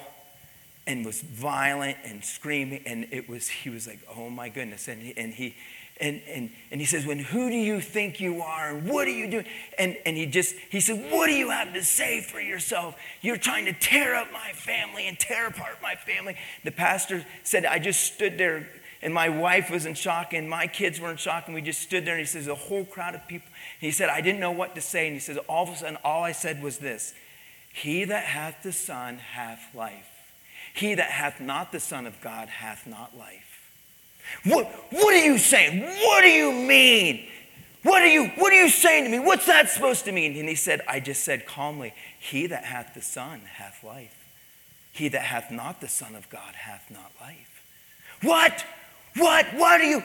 and 0.86 1.04
was 1.04 1.22
violent 1.22 1.96
and 2.04 2.24
screaming 2.24 2.82
and 2.86 3.06
it 3.10 3.28
was 3.28 3.48
he 3.48 3.70
was 3.70 3.86
like 3.86 4.00
oh 4.14 4.28
my 4.28 4.48
goodness 4.48 4.88
and 4.88 5.02
he, 5.02 5.16
and 5.16 5.34
he 5.34 5.54
and, 6.00 6.20
and, 6.26 6.50
and 6.72 6.80
he 6.80 6.86
says 6.86 7.06
when 7.06 7.20
who 7.20 7.48
do 7.50 7.56
you 7.56 7.80
think 7.80 8.20
you 8.20 8.42
are? 8.42 8.70
And 8.70 8.88
what 8.88 9.06
are 9.06 9.12
you 9.12 9.30
doing? 9.30 9.46
And, 9.78 9.96
and 10.04 10.16
he 10.16 10.26
just 10.26 10.56
he 10.70 10.80
said 10.80 11.12
what 11.12 11.26
do 11.26 11.32
you 11.32 11.50
have 11.50 11.72
to 11.74 11.84
say 11.84 12.20
for 12.20 12.40
yourself? 12.40 12.96
You're 13.20 13.36
trying 13.36 13.66
to 13.66 13.72
tear 13.72 14.14
up 14.14 14.32
my 14.32 14.52
family 14.54 15.06
and 15.06 15.18
tear 15.18 15.46
apart 15.46 15.78
my 15.82 15.94
family. 15.94 16.36
The 16.64 16.72
pastor 16.72 17.24
said 17.44 17.64
i 17.64 17.78
just 17.78 18.00
stood 18.00 18.38
there 18.38 18.68
and 19.02 19.14
my 19.14 19.28
wife 19.28 19.70
was 19.70 19.86
in 19.86 19.94
shock 19.94 20.32
and 20.32 20.50
my 20.50 20.66
kids 20.66 20.98
were 20.98 21.10
in 21.10 21.16
shock 21.16 21.44
and 21.46 21.54
we 21.54 21.62
just 21.62 21.80
stood 21.80 22.04
there 22.04 22.14
and 22.14 22.20
he 22.20 22.26
says 22.26 22.48
a 22.48 22.54
whole 22.54 22.84
crowd 22.84 23.14
of 23.14 23.26
people. 23.28 23.48
And 23.80 23.86
he 23.86 23.92
said 23.92 24.08
i 24.08 24.20
didn't 24.20 24.40
know 24.40 24.52
what 24.52 24.74
to 24.74 24.80
say 24.80 25.06
and 25.06 25.14
he 25.14 25.20
says 25.20 25.38
all 25.48 25.62
of 25.62 25.68
a 25.68 25.76
sudden 25.76 25.98
all 26.02 26.24
i 26.24 26.32
said 26.32 26.60
was 26.60 26.78
this 26.78 27.14
he 27.72 28.04
that 28.04 28.24
hath 28.24 28.64
the 28.64 28.72
son 28.72 29.18
hath 29.18 29.72
life 29.74 30.13
he 30.74 30.96
that 30.96 31.10
hath 31.10 31.40
not 31.40 31.72
the 31.72 31.80
Son 31.80 32.06
of 32.06 32.20
God 32.20 32.48
hath 32.48 32.86
not 32.86 33.16
life. 33.16 33.70
What, 34.44 34.66
what 34.90 35.14
are 35.14 35.24
you 35.24 35.38
saying? 35.38 35.82
What 35.82 36.22
do 36.22 36.28
you 36.28 36.52
mean? 36.52 37.28
What 37.84 38.02
are 38.02 38.08
you 38.08 38.28
what 38.38 38.52
are 38.52 38.60
you 38.60 38.70
saying 38.70 39.04
to 39.04 39.10
me? 39.10 39.18
What's 39.18 39.46
that 39.46 39.68
supposed 39.68 40.06
to 40.06 40.12
mean? 40.12 40.36
And 40.36 40.48
he 40.48 40.54
said, 40.54 40.80
I 40.88 41.00
just 41.00 41.22
said 41.22 41.46
calmly, 41.46 41.92
He 42.18 42.46
that 42.46 42.64
hath 42.64 42.94
the 42.94 43.02
Son 43.02 43.42
hath 43.56 43.84
life. 43.84 44.26
He 44.92 45.08
that 45.08 45.20
hath 45.20 45.50
not 45.50 45.80
the 45.80 45.88
Son 45.88 46.14
of 46.14 46.28
God 46.30 46.54
hath 46.54 46.90
not 46.90 47.12
life. 47.20 47.62
What? 48.22 48.64
What? 49.16 49.46
What 49.54 49.80
are 49.80 49.84
you? 49.84 50.02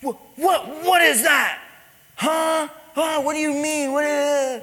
What? 0.00 0.16
What, 0.36 0.68
what 0.84 1.02
is 1.02 1.24
that? 1.24 1.60
Huh? 2.14 2.68
Huh? 2.94 3.20
What 3.22 3.34
do 3.34 3.40
you 3.40 3.52
mean? 3.52 3.92
What? 3.92 4.04
Is... 4.04 4.62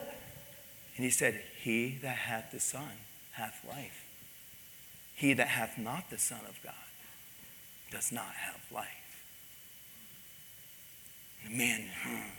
And 0.95 1.03
he 1.03 1.09
said, 1.09 1.41
He 1.61 1.99
that 2.01 2.15
hath 2.15 2.51
the 2.51 2.61
Son 2.61 2.89
hath 3.33 3.65
life. 3.67 4.04
He 5.15 5.33
that 5.33 5.47
hath 5.47 5.77
not 5.77 6.09
the 6.09 6.17
Son 6.17 6.41
of 6.47 6.61
God 6.61 6.73
does 7.89 8.11
not 8.11 8.33
have 8.35 8.59
life. 8.71 8.87
The 11.45 11.57
man, 11.57 11.85
hmm. 12.03 12.29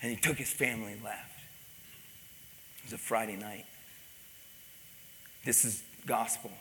and 0.00 0.10
he 0.12 0.16
took 0.16 0.36
his 0.36 0.52
family 0.52 0.92
and 0.92 1.02
left. 1.02 1.40
It 2.78 2.84
was 2.84 2.92
a 2.92 2.98
Friday 2.98 3.36
night. 3.36 3.66
This 5.44 5.64
is 5.64 5.82
gospel. 6.06 6.52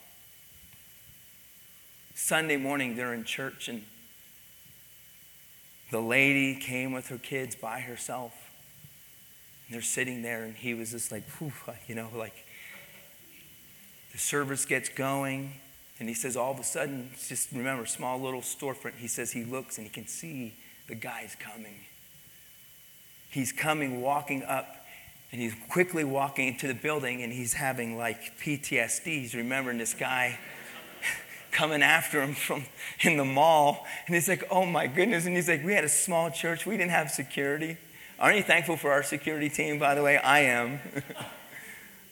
Sunday 2.16 2.58
morning, 2.58 2.96
they're 2.96 3.14
in 3.14 3.26
church, 3.26 3.68
and 3.68 3.84
the 5.92 6.00
lady 6.00 6.56
came 6.56 6.92
with 6.92 7.10
her 7.10 7.18
kids 7.18 7.56
by 7.56 7.82
herself. 7.82 8.34
And 9.68 9.76
they're 9.76 9.82
sitting 9.82 10.22
there, 10.22 10.44
and 10.44 10.56
he 10.56 10.74
was 10.74 10.92
just 10.92 11.12
like, 11.12 11.24
you 11.88 11.94
know, 11.94 12.10
like 12.16 12.45
the 14.16 14.22
service 14.22 14.64
gets 14.64 14.88
going, 14.88 15.52
and 16.00 16.08
he 16.08 16.16
says, 16.16 16.38
all 16.38 16.54
of 16.54 16.58
a 16.58 16.64
sudden, 16.64 17.10
just 17.28 17.52
remember, 17.52 17.86
small 17.86 18.18
little 18.18 18.40
storefront. 18.40 18.94
He 18.98 19.10
says 19.10 19.34
he 19.34 19.44
looks 19.44 19.78
and 19.78 19.86
he 19.86 19.92
can 19.92 20.08
see 20.08 20.54
the 20.88 20.96
guy's 20.96 21.36
coming. 21.36 21.82
He's 23.30 23.52
coming, 23.52 24.02
walking 24.02 24.42
up, 24.44 24.86
and 25.34 25.42
he's 25.42 25.54
quickly 25.70 26.06
walking 26.06 26.48
into 26.48 26.66
the 26.66 26.74
building, 26.74 27.24
and 27.24 27.34
he's 27.34 27.52
having 27.52 27.98
like 27.98 28.40
PTSD. 28.40 29.04
He's 29.04 29.36
remembering 29.36 29.80
this 29.80 29.94
guy 29.94 30.40
coming 31.52 31.84
after 31.84 32.22
him 32.22 32.36
from 32.36 32.64
in 33.02 33.18
the 33.18 33.26
mall. 33.26 33.86
And 34.06 34.16
he's 34.16 34.30
like, 34.30 34.46
oh 34.50 34.66
my 34.66 34.88
goodness. 34.88 35.26
And 35.26 35.36
he's 35.36 35.50
like, 35.50 35.62
we 35.62 35.74
had 35.74 35.84
a 35.84 35.90
small 35.90 36.32
church, 36.32 36.66
we 36.66 36.78
didn't 36.78 36.92
have 36.92 37.12
security. 37.12 37.76
Aren't 38.18 38.38
you 38.38 38.44
thankful 38.44 38.78
for 38.78 38.94
our 38.94 39.04
security 39.04 39.50
team, 39.50 39.78
by 39.78 39.94
the 39.94 40.02
way? 40.02 40.16
I 40.16 40.40
am. 40.40 40.80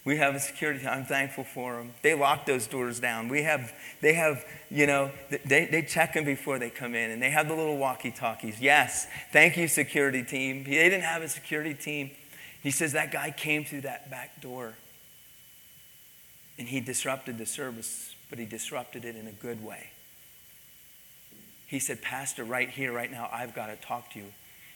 We 0.04 0.18
have 0.18 0.34
a 0.34 0.40
security. 0.40 0.86
I'm 0.86 1.06
thankful 1.06 1.44
for 1.44 1.76
them. 1.76 1.94
They 2.02 2.14
lock 2.14 2.44
those 2.44 2.66
doors 2.66 3.00
down. 3.00 3.28
We 3.30 3.42
have, 3.44 3.72
they 4.02 4.12
have, 4.12 4.44
you 4.70 4.86
know, 4.86 5.10
they, 5.46 5.64
they 5.64 5.80
check 5.80 6.12
them 6.12 6.26
before 6.26 6.58
they 6.58 6.68
come 6.68 6.94
in, 6.94 7.10
and 7.10 7.22
they 7.22 7.30
have 7.30 7.48
the 7.48 7.54
little 7.54 7.78
walkie-talkies. 7.78 8.60
Yes, 8.60 9.06
thank 9.32 9.56
you, 9.56 9.66
security 9.66 10.22
team. 10.22 10.64
They 10.64 10.72
didn't 10.72 11.04
have 11.04 11.22
a 11.22 11.28
security 11.28 11.72
team. 11.72 12.10
He 12.62 12.70
says 12.70 12.92
that 12.92 13.12
guy 13.12 13.30
came 13.30 13.64
through 13.64 13.82
that 13.82 14.10
back 14.10 14.42
door, 14.42 14.74
and 16.58 16.68
he 16.68 16.80
disrupted 16.80 17.38
the 17.38 17.46
service, 17.46 18.14
but 18.28 18.38
he 18.38 18.44
disrupted 18.44 19.06
it 19.06 19.16
in 19.16 19.26
a 19.26 19.32
good 19.32 19.64
way. 19.64 19.88
He 21.66 21.78
said, 21.78 22.02
Pastor, 22.02 22.44
right 22.44 22.68
here, 22.68 22.92
right 22.92 23.10
now, 23.10 23.28
I've 23.32 23.54
got 23.54 23.66
to 23.66 23.76
talk 23.76 24.10
to 24.12 24.18
you. 24.18 24.26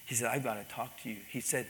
He 0.07 0.15
said, 0.15 0.29
I've 0.29 0.43
got 0.43 0.55
to 0.55 0.75
talk 0.75 1.03
to 1.03 1.11
you. 1.11 1.19
He 1.29 1.41
said, 1.41 1.67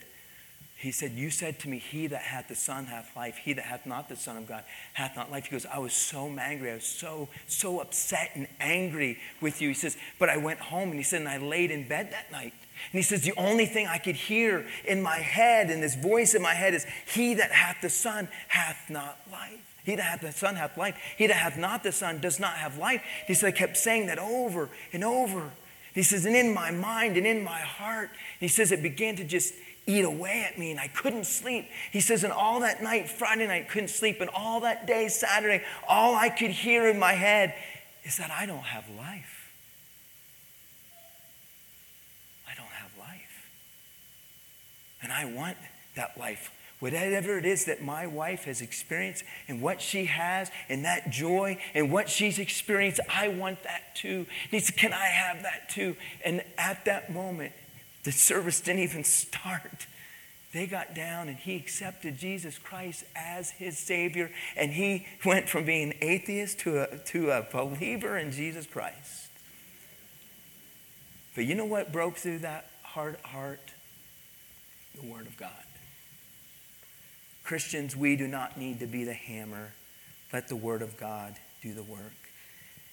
he 0.79 0.93
said, 0.93 1.13
You 1.13 1.29
said 1.29 1.59
to 1.61 1.69
me, 1.69 1.79
He 1.79 2.07
that 2.07 2.23
hath 2.23 2.47
the 2.47 2.55
Son 2.55 2.87
hath 2.87 3.15
life. 3.17 3.37
He 3.37 3.53
that 3.53 3.65
hath 3.65 3.85
not 3.85 4.09
the 4.09 4.15
Son 4.15 4.37
of 4.37 4.47
God 4.47 4.63
hath 4.95 5.17
not 5.17 5.29
life. 5.29 5.47
He 5.47 5.51
goes, 5.51 5.67
I 5.67 5.81
was 5.81 5.93
so 5.93 6.29
angry. 6.39 6.71
I 6.71 6.75
was 6.75 6.85
so, 6.85 7.29
so 7.49 7.81
upset 7.81 8.31
and 8.35 8.47
angry 8.61 9.19
with 9.41 9.61
you. 9.61 9.69
He 9.69 9.75
says, 9.75 9.97
But 10.21 10.29
I 10.29 10.37
went 10.37 10.61
home 10.61 10.91
and 10.91 10.99
he 10.99 11.03
said, 11.03 11.21
And 11.21 11.29
I 11.29 11.39
laid 11.39 11.73
in 11.73 11.89
bed 11.89 12.13
that 12.13 12.31
night. 12.31 12.53
And 12.93 12.93
he 12.93 13.03
says, 13.03 13.23
The 13.23 13.35
only 13.37 13.67
thing 13.67 13.89
I 13.89 13.99
could 13.99 14.15
hear 14.15 14.67
in 14.85 15.03
my 15.03 15.17
head, 15.17 15.71
and 15.71 15.83
this 15.83 15.97
voice 15.97 16.35
in 16.35 16.43
my 16.43 16.55
head, 16.55 16.75
is, 16.75 16.87
He 17.13 17.35
that 17.35 17.51
hath 17.51 17.79
the 17.83 17.91
Son 17.91 18.29
hath 18.47 18.89
not 18.89 19.19
life. 19.33 19.59
He 19.83 19.97
that 19.97 20.03
hath 20.03 20.21
the 20.21 20.31
Son 20.31 20.55
hath 20.55 20.79
life. 20.79 20.97
He 21.17 21.27
that 21.27 21.37
hath 21.37 21.59
not 21.59 21.83
the 21.83 21.91
Son 21.91 22.21
does 22.21 22.39
not 22.39 22.53
have 22.53 22.79
life. 22.79 23.03
He 23.27 23.35
said, 23.35 23.49
I 23.49 23.51
kept 23.51 23.77
saying 23.77 24.07
that 24.07 24.21
over 24.21 24.69
and 24.93 25.03
over. 25.03 25.51
He 25.93 26.05
says, 26.05 26.25
and 26.27 26.37
in 26.37 26.55
my 26.55 26.71
mind 26.71 27.17
and 27.17 27.27
in 27.27 27.43
my 27.43 27.59
heart, 27.59 28.11
he 28.39 28.47
says, 28.47 28.71
it 28.71 28.83
began 28.83 29.17
to 29.17 29.25
just 29.25 29.55
eat 29.89 30.05
away 30.05 30.47
at 30.49 30.59
me 30.59 30.71
and 30.71 30.79
I 30.79 30.87
couldn't 30.89 31.25
sleep. 31.25 31.67
He 31.91 32.01
says, 32.01 32.23
and 32.23 32.33
all 32.33 32.61
that 32.61 32.83
night, 32.83 33.09
Friday 33.09 33.47
night, 33.47 33.71
couldn't 33.71 33.89
sleep. 33.89 34.21
And 34.21 34.31
all 34.31 34.61
that 34.61 34.87
day, 34.87 35.09
Saturday, 35.09 35.65
all 35.89 36.15
I 36.15 36.29
could 36.29 36.51
hear 36.51 36.87
in 36.87 36.99
my 36.99 37.15
head 37.15 37.55
is 38.05 38.19
that 38.19 38.31
I 38.31 38.45
don't 38.45 38.59
have 38.59 38.85
life. 38.91 39.51
I 42.47 42.55
don't 42.55 42.67
have 42.67 42.91
life. 42.99 43.51
And 45.03 45.11
I 45.11 45.25
want 45.25 45.57
that 45.97 46.19
life. 46.19 46.53
Whatever 46.81 47.39
it 47.39 47.47
is 47.47 47.65
that 47.65 47.83
my 47.83 48.07
wife 48.07 48.45
has 48.45 48.61
experienced 48.61 49.25
and 49.49 49.61
what 49.61 49.81
she 49.81 50.05
has 50.05 50.51
and 50.69 50.85
that 50.85 51.11
joy 51.11 51.59
and 51.75 51.91
what 51.91 52.09
she's 52.09 52.39
experienced, 52.39 53.01
I 53.13 53.29
want 53.29 53.65
that 53.65 53.97
too. 53.97 54.27
He 54.51 54.61
said, 54.61 54.77
Can 54.77 54.93
I 54.93 55.07
have 55.07 55.43
that 55.43 55.71
too? 55.71 55.97
And 56.25 56.45
at 56.57 56.85
that 56.85 57.13
moment, 57.13 57.53
The 58.05 58.13
service 58.13 58.61
didn't 58.61 58.83
even 58.83 59.05
start. 59.05 59.87
They 60.53 60.67
got 60.67 60.95
down 60.95 61.29
and 61.29 61.37
he 61.37 61.57
accepted 61.57 62.19
Jesus 62.19 62.57
Christ 62.59 63.05
as 63.15 63.51
his 63.51 63.79
Savior, 63.79 64.31
and 64.57 64.73
he 64.73 65.07
went 65.25 65.49
from 65.49 65.65
being 65.67 65.91
an 65.91 65.99
atheist 66.01 66.61
to 66.61 66.83
a, 66.83 66.99
to 66.99 67.31
a 67.31 67.47
believer 67.53 68.17
in 68.17 68.33
Jesus 68.33 68.67
Christ. 68.67 69.29
But 71.35 71.45
you 71.45 71.55
know 71.55 71.67
what 71.67 71.93
broke 71.93 72.17
through 72.17 72.41
that 72.41 72.71
hard 72.83 73.17
heart? 73.25 73.61
The 75.01 75.07
Word 75.07 75.27
of 75.27 75.37
God. 75.37 75.51
Christians, 77.45 77.95
we 77.95 78.17
do 78.17 78.27
not 78.27 78.59
need 78.59 78.81
to 78.81 78.87
be 78.87 79.05
the 79.05 79.15
hammer. 79.15 79.73
Let 80.33 80.49
the 80.49 80.57
Word 80.57 80.83
of 80.83 80.97
God 80.97 81.37
do 81.63 81.73
the 81.75 81.83
work. 81.83 82.13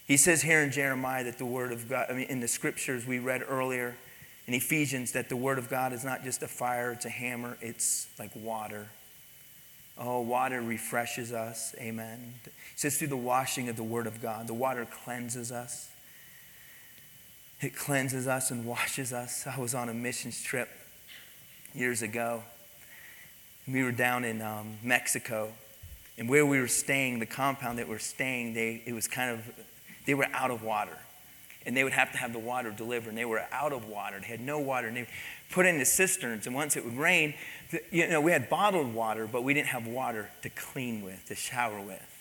He 0.07 0.17
says 0.17 0.41
here 0.41 0.61
in 0.61 0.71
Jeremiah 0.71 1.23
that 1.23 1.37
the 1.37 1.45
Word 1.45 1.71
of 1.71 1.89
God, 1.89 2.07
I 2.09 2.13
mean, 2.13 2.27
in 2.27 2.39
the 2.41 2.47
scriptures 2.47 3.07
we 3.07 3.17
read 3.17 3.41
earlier 3.47 3.97
in 4.47 4.53
Ephesians, 4.53 5.13
that 5.13 5.29
the 5.29 5.35
Word 5.35 5.57
of 5.57 5.69
God 5.69 5.93
is 5.93 6.03
not 6.03 6.23
just 6.23 6.43
a 6.43 6.47
fire, 6.47 6.91
it's 6.91 7.05
a 7.05 7.09
hammer, 7.09 7.57
it's 7.61 8.07
like 8.19 8.31
water. 8.35 8.87
Oh, 9.97 10.21
water 10.21 10.61
refreshes 10.61 11.31
us. 11.31 11.73
Amen. 11.79 12.33
He 12.43 12.51
says 12.75 12.97
through 12.97 13.07
the 13.07 13.17
washing 13.17 13.69
of 13.69 13.77
the 13.77 13.83
Word 13.83 14.07
of 14.07 14.21
God, 14.21 14.47
the 14.47 14.53
water 14.53 14.85
cleanses 15.03 15.51
us. 15.51 15.89
It 17.61 17.75
cleanses 17.75 18.27
us 18.27 18.51
and 18.51 18.65
washes 18.65 19.13
us. 19.13 19.47
I 19.47 19.57
was 19.59 19.73
on 19.73 19.87
a 19.87 19.93
missions 19.93 20.43
trip 20.43 20.69
years 21.73 22.01
ago. 22.01 22.43
We 23.67 23.83
were 23.83 23.93
down 23.93 24.25
in 24.25 24.41
um, 24.41 24.77
Mexico, 24.83 25.51
and 26.17 26.29
where 26.29 26.45
we 26.45 26.59
were 26.59 26.67
staying, 26.67 27.19
the 27.19 27.25
compound 27.25 27.79
that 27.79 27.87
we 27.87 27.95
are 27.95 27.99
staying, 27.99 28.53
they, 28.53 28.83
it 28.85 28.93
was 28.93 29.07
kind 29.07 29.31
of, 29.31 29.65
they 30.05 30.13
were 30.13 30.27
out 30.33 30.51
of 30.51 30.61
water. 30.61 30.97
And 31.65 31.75
they 31.75 31.83
would 31.83 31.93
have 31.93 32.11
to 32.11 32.17
have 32.17 32.31
the 32.31 32.39
water 32.39 32.71
delivered, 32.71 33.09
and 33.09 33.17
they 33.17 33.25
were 33.25 33.43
out 33.51 33.73
of 33.73 33.87
water. 33.87 34.19
They 34.19 34.27
had 34.27 34.41
no 34.41 34.59
water, 34.59 34.87
and 34.87 34.97
they 34.97 35.07
put 35.49 35.65
in 35.65 35.79
the 35.79 35.85
cisterns. 35.85 36.45
And 36.45 36.55
once 36.55 36.77
it 36.77 36.85
would 36.85 36.97
rain, 36.97 37.33
you 37.91 38.07
know, 38.07 38.21
we 38.21 38.31
had 38.31 38.49
bottled 38.49 38.93
water, 38.93 39.27
but 39.27 39.43
we 39.43 39.53
didn't 39.53 39.69
have 39.69 39.87
water 39.87 40.29
to 40.43 40.49
clean 40.49 41.03
with, 41.03 41.25
to 41.27 41.35
shower 41.35 41.81
with. 41.81 42.15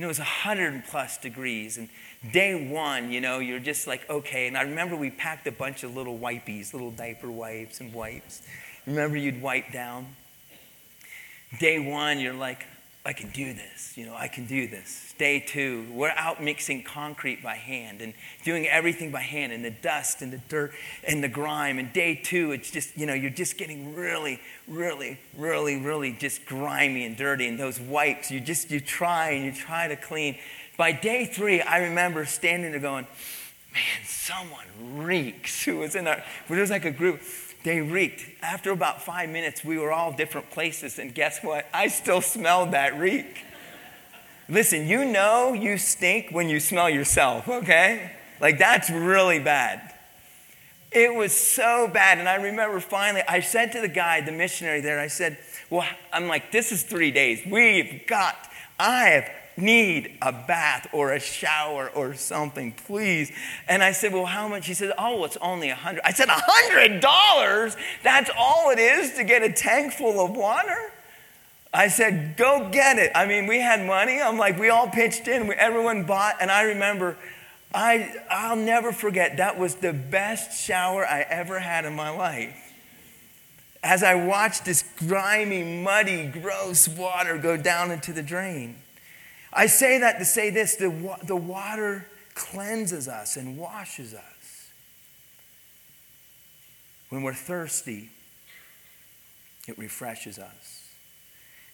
Know, 0.00 0.06
it 0.06 0.08
was 0.08 0.18
100 0.18 0.84
plus 0.86 1.18
degrees. 1.18 1.76
And 1.76 1.90
day 2.32 2.70
one, 2.70 3.12
you 3.12 3.20
know, 3.20 3.38
you're 3.38 3.60
just 3.60 3.86
like, 3.86 4.08
okay. 4.08 4.46
And 4.46 4.56
I 4.56 4.62
remember 4.62 4.96
we 4.96 5.10
packed 5.10 5.46
a 5.46 5.52
bunch 5.52 5.84
of 5.84 5.94
little 5.94 6.18
wipies, 6.18 6.72
little 6.72 6.90
diaper 6.90 7.30
wipes 7.30 7.80
and 7.80 7.92
wipes. 7.92 8.40
Remember 8.86 9.18
you'd 9.18 9.42
wipe 9.42 9.72
down? 9.72 10.06
Day 11.58 11.78
one, 11.78 12.18
you're 12.18 12.32
like, 12.32 12.64
I 13.02 13.14
can 13.14 13.30
do 13.30 13.54
this. 13.54 13.96
You 13.96 14.04
know, 14.04 14.14
I 14.14 14.28
can 14.28 14.44
do 14.44 14.68
this. 14.68 15.14
Day 15.16 15.40
two, 15.40 15.86
we're 15.90 16.12
out 16.16 16.42
mixing 16.42 16.82
concrete 16.82 17.42
by 17.42 17.54
hand 17.54 18.02
and 18.02 18.12
doing 18.44 18.66
everything 18.66 19.10
by 19.10 19.22
hand 19.22 19.52
and 19.52 19.64
the 19.64 19.70
dust 19.70 20.20
and 20.20 20.30
the 20.30 20.40
dirt 20.48 20.72
and 21.06 21.24
the 21.24 21.28
grime. 21.28 21.78
And 21.78 21.90
day 21.94 22.20
two, 22.22 22.52
it's 22.52 22.70
just, 22.70 22.96
you 22.98 23.06
know, 23.06 23.14
you're 23.14 23.30
just 23.30 23.56
getting 23.56 23.94
really, 23.94 24.38
really, 24.68 25.18
really, 25.34 25.80
really 25.80 26.12
just 26.12 26.44
grimy 26.44 27.06
and 27.06 27.16
dirty. 27.16 27.48
And 27.48 27.58
those 27.58 27.80
wipes, 27.80 28.30
you 28.30 28.38
just, 28.38 28.70
you 28.70 28.80
try 28.80 29.30
and 29.30 29.46
you 29.46 29.52
try 29.52 29.88
to 29.88 29.96
clean. 29.96 30.36
By 30.76 30.92
day 30.92 31.24
three, 31.24 31.62
I 31.62 31.78
remember 31.78 32.26
standing 32.26 32.72
there 32.72 32.80
going, 32.80 33.06
man, 33.72 34.04
someone 34.04 34.66
reeks. 35.02 35.64
Who 35.64 35.78
was 35.78 35.94
in 35.94 36.06
our, 36.06 36.22
there 36.48 36.60
was 36.60 36.70
like 36.70 36.84
a 36.84 36.90
group 36.90 37.22
they 37.64 37.80
reeked. 37.80 38.26
After 38.42 38.70
about 38.70 39.02
five 39.02 39.28
minutes, 39.28 39.64
we 39.64 39.78
were 39.78 39.92
all 39.92 40.12
different 40.12 40.50
places, 40.50 40.98
and 40.98 41.14
guess 41.14 41.40
what? 41.42 41.66
I 41.74 41.88
still 41.88 42.20
smelled 42.20 42.72
that 42.72 42.98
reek. 42.98 43.44
Listen, 44.48 44.86
you 44.88 45.04
know 45.04 45.52
you 45.52 45.78
stink 45.78 46.30
when 46.30 46.48
you 46.48 46.58
smell 46.58 46.90
yourself, 46.90 47.48
okay? 47.48 48.12
Like, 48.40 48.58
that's 48.58 48.90
really 48.90 49.38
bad. 49.38 49.94
It 50.90 51.14
was 51.14 51.36
so 51.36 51.88
bad. 51.92 52.18
And 52.18 52.28
I 52.28 52.36
remember 52.36 52.80
finally, 52.80 53.22
I 53.28 53.40
said 53.40 53.72
to 53.72 53.80
the 53.80 53.88
guy, 53.88 54.22
the 54.22 54.32
missionary 54.32 54.80
there, 54.80 54.98
I 54.98 55.06
said, 55.06 55.38
Well, 55.68 55.86
I'm 56.12 56.26
like, 56.26 56.50
this 56.50 56.72
is 56.72 56.82
three 56.82 57.12
days. 57.12 57.42
We've 57.46 58.04
got, 58.08 58.36
I 58.78 59.04
have 59.10 59.30
need 59.60 60.18
a 60.22 60.32
bath 60.32 60.88
or 60.92 61.12
a 61.12 61.20
shower 61.20 61.90
or 61.94 62.14
something, 62.14 62.72
please. 62.72 63.32
And 63.68 63.82
I 63.82 63.92
said, 63.92 64.12
Well, 64.12 64.26
how 64.26 64.48
much? 64.48 64.66
He 64.66 64.74
said, 64.74 64.92
Oh, 64.98 65.24
it's 65.24 65.36
only 65.38 65.70
a 65.70 65.74
hundred. 65.74 66.02
I 66.04 66.12
said, 66.12 66.28
A 66.28 66.36
hundred 66.36 67.00
dollars? 67.00 67.76
That's 68.02 68.30
all 68.36 68.70
it 68.70 68.78
is 68.78 69.14
to 69.14 69.24
get 69.24 69.42
a 69.42 69.52
tank 69.52 69.92
full 69.92 70.24
of 70.24 70.36
water? 70.36 70.92
I 71.72 71.88
said, 71.88 72.36
Go 72.36 72.68
get 72.70 72.98
it. 72.98 73.12
I 73.14 73.26
mean, 73.26 73.46
we 73.46 73.60
had 73.60 73.86
money. 73.86 74.20
I'm 74.20 74.38
like, 74.38 74.58
we 74.58 74.70
all 74.70 74.88
pitched 74.88 75.28
in, 75.28 75.46
we, 75.46 75.54
everyone 75.54 76.04
bought. 76.04 76.36
And 76.40 76.50
I 76.50 76.62
remember, 76.62 77.16
I, 77.74 78.14
I'll 78.30 78.56
never 78.56 78.92
forget, 78.92 79.36
that 79.36 79.58
was 79.58 79.76
the 79.76 79.92
best 79.92 80.64
shower 80.64 81.06
I 81.06 81.20
ever 81.20 81.58
had 81.58 81.84
in 81.84 81.94
my 81.94 82.10
life 82.10 82.70
as 83.82 84.02
I 84.02 84.14
watched 84.14 84.64
this 84.64 84.84
grimy, 84.98 85.82
muddy, 85.82 86.26
gross 86.26 86.86
water 86.86 87.38
go 87.38 87.56
down 87.56 87.90
into 87.90 88.12
the 88.12 88.22
drain. 88.22 88.76
I 89.52 89.66
say 89.66 89.98
that 89.98 90.18
to 90.18 90.24
say 90.24 90.50
this 90.50 90.76
the, 90.76 91.16
the 91.24 91.36
water 91.36 92.06
cleanses 92.34 93.08
us 93.08 93.36
and 93.36 93.58
washes 93.58 94.14
us. 94.14 94.70
When 97.08 97.22
we're 97.22 97.34
thirsty, 97.34 98.10
it 99.66 99.76
refreshes 99.78 100.38
us. 100.38 100.88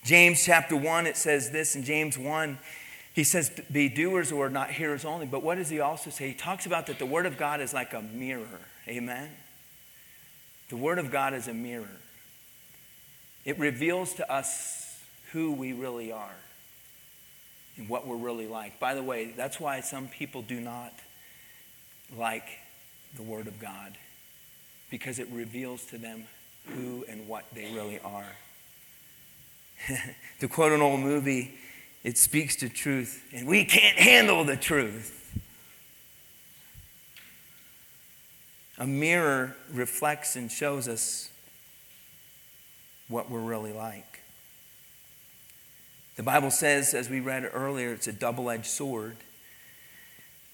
James 0.05 0.45
chapter 0.45 0.77
1, 0.77 1.07
it 1.07 1.16
says 1.16 1.51
this 1.51 1.77
in 1.77 1.83
James 1.83 2.16
1. 2.16 2.59
He 3.12 3.24
says, 3.24 3.51
Be 3.70 3.89
doers 3.89 4.33
or 4.33 4.49
not 4.49 4.70
hearers 4.70 5.05
only. 5.05 5.27
But 5.27 5.43
what 5.43 5.57
does 5.57 5.68
he 5.68 5.81
also 5.81 6.11
say? 6.11 6.29
He 6.29 6.35
talks 6.35 6.64
about 6.64 6.87
that 6.87 6.99
the 6.99 7.07
Word 7.07 7.27
of 7.27 7.37
God 7.37 7.61
is 7.61 7.74
like 7.74 7.93
a 7.93 8.01
mirror. 8.01 8.61
Amen? 8.89 9.31
The 10.68 10.77
Word 10.77 10.99
of 10.99 11.11
God 11.11 11.35
is 11.35 11.49
a 11.49 11.55
mirror, 11.55 12.01
it 13.45 13.59
reveals 13.59 14.14
to 14.14 14.33
us 14.33 15.01
who 15.33 15.53
we 15.53 15.72
really 15.72 16.11
are 16.12 16.35
and 17.77 17.89
what 17.89 18.07
we're 18.07 18.16
really 18.16 18.47
like. 18.47 18.81
By 18.81 18.95
the 18.95 19.03
way, 19.03 19.33
that's 19.37 19.61
why 19.61 19.81
some 19.81 20.09
people 20.09 20.43
do 20.43 20.61
not 20.61 20.93
like 22.16 22.47
the 23.16 23.22
Word 23.22 23.47
of 23.47 23.59
God, 23.61 23.97
because 24.91 25.18
it 25.18 25.29
reveals 25.31 25.85
to 25.87 25.99
them 25.99 26.24
who 26.66 27.05
and 27.09 27.29
what 27.29 27.45
they 27.55 27.72
really 27.72 27.99
are. 28.01 28.37
to 30.41 30.49
quote 30.49 30.72
an 30.72 30.81
old 30.81 31.01
movie, 31.01 31.55
it 32.03 32.18
speaks 32.18 32.57
to 32.57 32.68
truth, 32.68 33.24
and 33.33 33.47
we 33.47 33.64
can't 33.64 33.99
handle 33.99 34.45
the 34.45 34.57
truth. 34.57 35.12
A 38.79 38.87
mirror 38.87 39.57
reflects 39.72 40.37
and 40.37 40.51
shows 40.51 40.87
us 40.87 41.31
what 43.09 43.31
we're 43.31 43.41
really 43.41 43.72
like. 43.72 44.15
The 46.16 46.22
Bible 46.22 46.50
says, 46.50 46.94
as 46.94 47.10
we 47.10 47.20
read 47.20 47.48
earlier, 47.52 47.92
it's 47.92 48.06
a 48.06 48.12
double 48.12 48.50
edged 48.50 48.66
sword. 48.66 49.18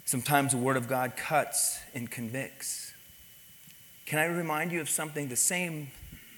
Sometimes 0.05 0.51
the 0.51 0.59
Word 0.59 0.77
of 0.77 0.89
God 0.89 1.17
cuts 1.17 1.79
and 1.95 2.11
convicts. 2.11 2.93
Can 4.05 4.19
I 4.19 4.25
remind 4.25 4.73
you 4.73 4.81
of 4.81 4.91
something? 4.91 5.29
The 5.29 5.37
same 5.37 5.93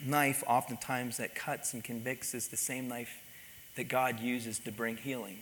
knife, 0.04 0.44
oftentimes, 0.46 1.16
that 1.16 1.34
cuts 1.34 1.72
and 1.72 1.82
convicts 1.82 2.34
is 2.34 2.48
the 2.48 2.58
same 2.58 2.86
knife 2.86 3.22
that 3.76 3.84
God 3.84 4.20
uses 4.20 4.58
to 4.60 4.70
bring 4.70 4.98
healing. 4.98 5.38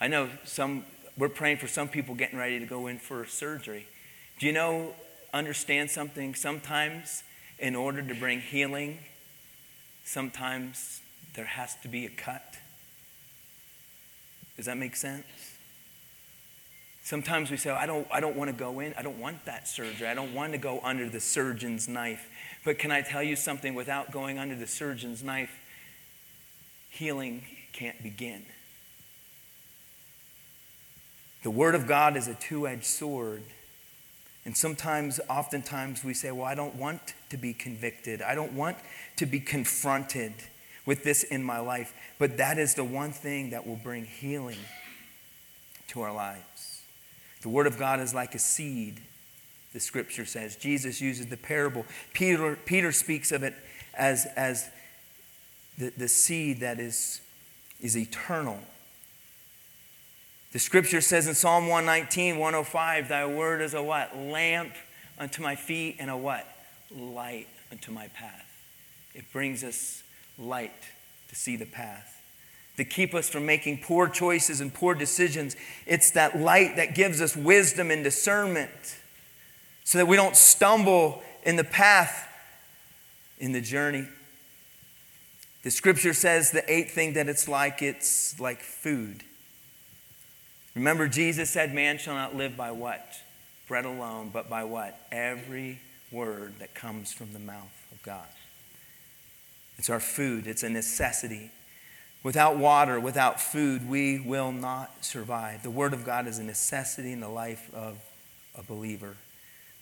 I 0.00 0.06
know 0.06 0.28
some, 0.44 0.84
we're 1.18 1.28
praying 1.28 1.56
for 1.56 1.66
some 1.66 1.88
people 1.88 2.14
getting 2.14 2.38
ready 2.38 2.60
to 2.60 2.66
go 2.66 2.86
in 2.86 2.98
for 2.98 3.26
surgery. 3.26 3.88
Do 4.38 4.46
you 4.46 4.52
know, 4.52 4.94
understand 5.34 5.90
something? 5.90 6.36
Sometimes, 6.36 7.24
in 7.58 7.74
order 7.74 8.00
to 8.00 8.14
bring 8.14 8.40
healing, 8.40 8.98
sometimes 10.04 11.00
there 11.34 11.46
has 11.46 11.74
to 11.82 11.88
be 11.88 12.06
a 12.06 12.10
cut. 12.10 12.58
Does 14.56 14.66
that 14.66 14.76
make 14.76 14.96
sense? 14.96 15.24
Sometimes 17.02 17.52
we 17.52 17.56
say, 17.56 17.70
oh, 17.70 17.76
I 17.76 17.86
don't, 17.86 18.06
I 18.10 18.18
don't 18.18 18.34
want 18.34 18.50
to 18.50 18.56
go 18.56 18.80
in. 18.80 18.92
I 18.98 19.02
don't 19.02 19.20
want 19.20 19.44
that 19.44 19.68
surgery. 19.68 20.08
I 20.08 20.14
don't 20.14 20.34
want 20.34 20.52
to 20.52 20.58
go 20.58 20.80
under 20.82 21.08
the 21.08 21.20
surgeon's 21.20 21.86
knife. 21.86 22.28
But 22.64 22.78
can 22.78 22.90
I 22.90 23.00
tell 23.00 23.22
you 23.22 23.36
something? 23.36 23.74
Without 23.74 24.10
going 24.10 24.38
under 24.38 24.56
the 24.56 24.66
surgeon's 24.66 25.22
knife, 25.22 25.50
healing 26.90 27.44
can't 27.72 28.02
begin. 28.02 28.44
The 31.44 31.50
Word 31.50 31.76
of 31.76 31.86
God 31.86 32.16
is 32.16 32.26
a 32.26 32.34
two 32.34 32.66
edged 32.66 32.86
sword. 32.86 33.44
And 34.44 34.56
sometimes, 34.56 35.20
oftentimes, 35.30 36.02
we 36.02 36.12
say, 36.12 36.32
Well, 36.32 36.44
I 36.44 36.56
don't 36.56 36.74
want 36.74 37.14
to 37.30 37.36
be 37.36 37.54
convicted. 37.54 38.20
I 38.20 38.34
don't 38.34 38.54
want 38.54 38.78
to 39.16 39.26
be 39.26 39.38
confronted 39.38 40.32
with 40.86 41.04
this 41.04 41.22
in 41.22 41.42
my 41.42 41.58
life. 41.58 41.92
But 42.18 42.38
that 42.38 42.58
is 42.58 42.74
the 42.74 42.84
one 42.84 43.12
thing 43.12 43.50
that 43.50 43.66
will 43.66 43.76
bring 43.76 44.04
healing 44.04 44.58
to 45.88 46.00
our 46.00 46.14
lives. 46.14 46.82
The 47.42 47.48
Word 47.48 47.66
of 47.66 47.78
God 47.78 48.00
is 48.00 48.14
like 48.14 48.34
a 48.34 48.38
seed, 48.38 49.00
the 49.72 49.80
scripture 49.80 50.24
says. 50.24 50.56
Jesus 50.56 51.00
uses 51.00 51.26
the 51.26 51.36
parable. 51.36 51.84
Peter, 52.14 52.56
Peter 52.64 52.92
speaks 52.92 53.30
of 53.32 53.42
it 53.42 53.54
as, 53.94 54.26
as 54.36 54.70
the, 55.76 55.92
the 55.96 56.08
seed 56.08 56.60
that 56.60 56.80
is, 56.80 57.20
is 57.80 57.96
eternal. 57.96 58.60
The 60.52 60.58
scripture 60.58 61.02
says 61.02 61.26
in 61.26 61.34
Psalm 61.34 61.68
119, 61.68 62.38
105, 62.38 63.08
Thy 63.08 63.26
word 63.26 63.60
is 63.60 63.74
a 63.74 63.82
what? 63.82 64.16
Lamp 64.16 64.72
unto 65.18 65.42
my 65.42 65.54
feet 65.54 65.96
and 65.98 66.10
a 66.10 66.16
what? 66.16 66.46
light 66.94 67.48
unto 67.70 67.92
my 67.92 68.08
path. 68.08 68.44
It 69.14 69.24
brings 69.32 69.64
us 69.64 70.02
light 70.38 70.72
to 71.28 71.34
see 71.34 71.56
the 71.56 71.66
path. 71.66 72.20
To 72.76 72.84
keep 72.84 73.14
us 73.14 73.28
from 73.28 73.46
making 73.46 73.78
poor 73.78 74.08
choices 74.08 74.60
and 74.60 74.72
poor 74.72 74.94
decisions. 74.94 75.56
It's 75.86 76.10
that 76.10 76.38
light 76.38 76.76
that 76.76 76.94
gives 76.94 77.20
us 77.22 77.34
wisdom 77.34 77.90
and 77.90 78.04
discernment 78.04 78.98
so 79.84 79.98
that 79.98 80.06
we 80.06 80.16
don't 80.16 80.36
stumble 80.36 81.22
in 81.44 81.56
the 81.56 81.64
path, 81.64 82.28
in 83.38 83.52
the 83.52 83.60
journey. 83.60 84.06
The 85.62 85.70
scripture 85.70 86.12
says 86.12 86.50
the 86.50 86.70
eighth 86.70 86.92
thing 86.92 87.14
that 87.14 87.28
it's 87.28 87.48
like, 87.48 87.82
it's 87.82 88.38
like 88.38 88.60
food. 88.60 89.22
Remember, 90.74 91.08
Jesus 91.08 91.48
said, 91.48 91.74
Man 91.74 91.98
shall 91.98 92.14
not 92.14 92.36
live 92.36 92.56
by 92.56 92.70
what? 92.70 93.04
Bread 93.66 93.86
alone, 93.86 94.30
but 94.32 94.50
by 94.50 94.64
what? 94.64 94.98
Every 95.10 95.80
word 96.12 96.58
that 96.58 96.74
comes 96.74 97.12
from 97.12 97.32
the 97.32 97.38
mouth 97.38 97.86
of 97.90 98.02
God. 98.02 98.26
It's 99.78 99.90
our 99.90 100.00
food, 100.00 100.46
it's 100.46 100.62
a 100.62 100.68
necessity. 100.68 101.50
Without 102.22 102.56
water, 102.56 102.98
without 102.98 103.40
food, 103.40 103.88
we 103.88 104.18
will 104.18 104.50
not 104.50 105.04
survive. 105.04 105.62
The 105.62 105.70
Word 105.70 105.92
of 105.92 106.04
God 106.04 106.26
is 106.26 106.38
a 106.38 106.44
necessity 106.44 107.12
in 107.12 107.20
the 107.20 107.28
life 107.28 107.72
of 107.72 107.98
a 108.56 108.62
believer, 108.62 109.16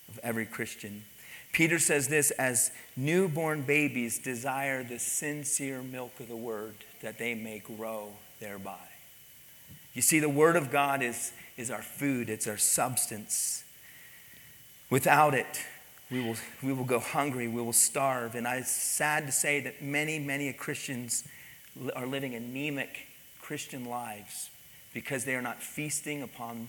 of 0.08 0.18
every 0.22 0.44
Christian. 0.44 1.04
Peter 1.52 1.78
says 1.78 2.08
this 2.08 2.32
as 2.32 2.72
newborn 2.96 3.62
babies 3.62 4.18
desire 4.18 4.82
the 4.82 4.98
sincere 4.98 5.82
milk 5.82 6.18
of 6.20 6.28
the 6.28 6.36
Word 6.36 6.74
that 7.00 7.18
they 7.18 7.34
may 7.34 7.60
grow 7.60 8.10
thereby. 8.40 8.76
You 9.94 10.02
see, 10.02 10.18
the 10.18 10.28
Word 10.28 10.56
of 10.56 10.72
God 10.72 11.02
is, 11.02 11.32
is 11.56 11.70
our 11.70 11.82
food, 11.82 12.28
it's 12.28 12.48
our 12.48 12.58
substance. 12.58 13.64
Without 14.90 15.32
it, 15.34 15.64
we 16.10 16.20
will, 16.20 16.36
we 16.62 16.72
will 16.72 16.84
go 16.84 16.98
hungry, 16.98 17.48
we 17.48 17.62
will 17.62 17.72
starve. 17.72 18.34
And 18.34 18.46
I, 18.46 18.56
it's 18.56 18.70
sad 18.70 19.26
to 19.26 19.32
say 19.32 19.60
that 19.60 19.82
many, 19.82 20.18
many 20.18 20.52
Christians 20.52 21.24
are 21.96 22.06
living 22.06 22.34
anemic 22.34 23.06
Christian 23.40 23.84
lives 23.84 24.50
because 24.92 25.24
they 25.24 25.34
are 25.34 25.42
not 25.42 25.62
feasting 25.62 26.22
upon 26.22 26.68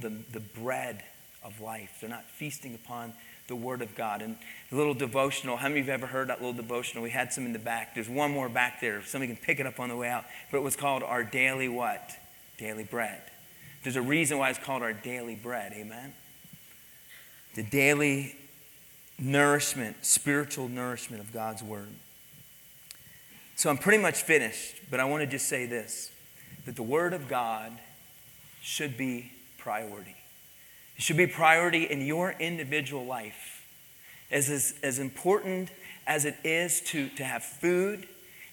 the, 0.00 0.10
the 0.32 0.40
bread 0.40 1.02
of 1.42 1.60
life. 1.60 1.98
They're 2.00 2.10
not 2.10 2.24
feasting 2.24 2.74
upon 2.74 3.14
the 3.48 3.56
Word 3.56 3.80
of 3.80 3.94
God. 3.94 4.22
And 4.22 4.36
a 4.70 4.76
little 4.76 4.94
devotional, 4.94 5.56
how 5.56 5.68
many 5.68 5.80
of 5.80 5.86
you 5.86 5.92
have 5.92 6.02
ever 6.02 6.12
heard 6.12 6.28
that 6.28 6.40
little 6.40 6.52
devotional? 6.52 7.02
We 7.02 7.10
had 7.10 7.32
some 7.32 7.46
in 7.46 7.52
the 7.52 7.58
back. 7.58 7.94
There's 7.94 8.08
one 8.08 8.30
more 8.30 8.48
back 8.48 8.80
there. 8.80 9.02
Somebody 9.02 9.32
can 9.32 9.42
pick 9.42 9.58
it 9.58 9.66
up 9.66 9.80
on 9.80 9.88
the 9.88 9.96
way 9.96 10.08
out. 10.08 10.24
But 10.50 10.58
it 10.58 10.62
was 10.62 10.76
called 10.76 11.02
Our 11.02 11.24
Daily 11.24 11.68
What? 11.68 12.10
Daily 12.58 12.84
Bread. 12.84 13.22
There's 13.82 13.96
a 13.96 14.02
reason 14.02 14.38
why 14.38 14.50
it's 14.50 14.58
called 14.58 14.82
Our 14.82 14.92
Daily 14.92 15.34
Bread. 15.34 15.72
Amen? 15.72 16.12
The 17.54 17.62
daily 17.62 18.36
nourishment, 19.18 20.04
spiritual 20.04 20.68
nourishment 20.68 21.22
of 21.22 21.32
God's 21.32 21.62
Word. 21.62 21.88
So 23.56 23.70
I'm 23.70 23.78
pretty 23.78 24.00
much 24.00 24.22
finished, 24.22 24.76
but 24.90 25.00
I 25.00 25.04
want 25.04 25.22
to 25.22 25.26
just 25.26 25.48
say 25.48 25.66
this 25.66 26.12
that 26.64 26.76
the 26.76 26.82
Word 26.82 27.12
of 27.12 27.28
God 27.28 27.72
should 28.60 28.96
be 28.96 29.32
priority. 29.56 30.16
It 30.96 31.02
should 31.02 31.16
be 31.16 31.26
priority 31.26 31.84
in 31.84 32.04
your 32.04 32.34
individual 32.38 33.06
life. 33.06 33.64
As, 34.30 34.50
as, 34.50 34.74
as 34.82 34.98
important 34.98 35.70
as 36.06 36.24
it 36.24 36.36
is 36.44 36.80
to, 36.82 37.08
to 37.10 37.24
have 37.24 37.42
food 37.42 38.06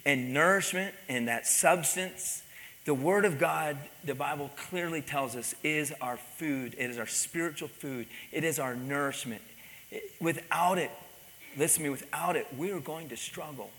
and 0.06 0.34
nourishment 0.34 0.96
and 1.10 1.28
that 1.28 1.48
substance, 1.48 2.44
the 2.86 2.94
Word 2.94 3.26
of 3.26 3.40
God, 3.40 3.78
the 4.04 4.16
Bible 4.16 4.52
clearly 4.70 5.02
tells 5.02 5.36
us, 5.36 5.56
is 5.64 5.92
our 6.00 6.18
food. 6.18 6.76
It 6.78 6.90
is 6.90 7.00
our 7.00 7.08
spiritual 7.08 7.68
food. 7.68 8.08
It 8.32 8.44
is 8.44 8.60
our 8.60 8.76
nourishment. 8.76 9.42
Without 10.20 10.78
it, 10.78 10.92
listen 11.58 11.80
to 11.80 11.84
me, 11.86 11.90
without 11.90 12.36
it, 12.36 12.48
we 12.58 12.72
are 12.72 12.80
going 12.80 13.10
to 13.10 13.18
struggle. 13.18 13.70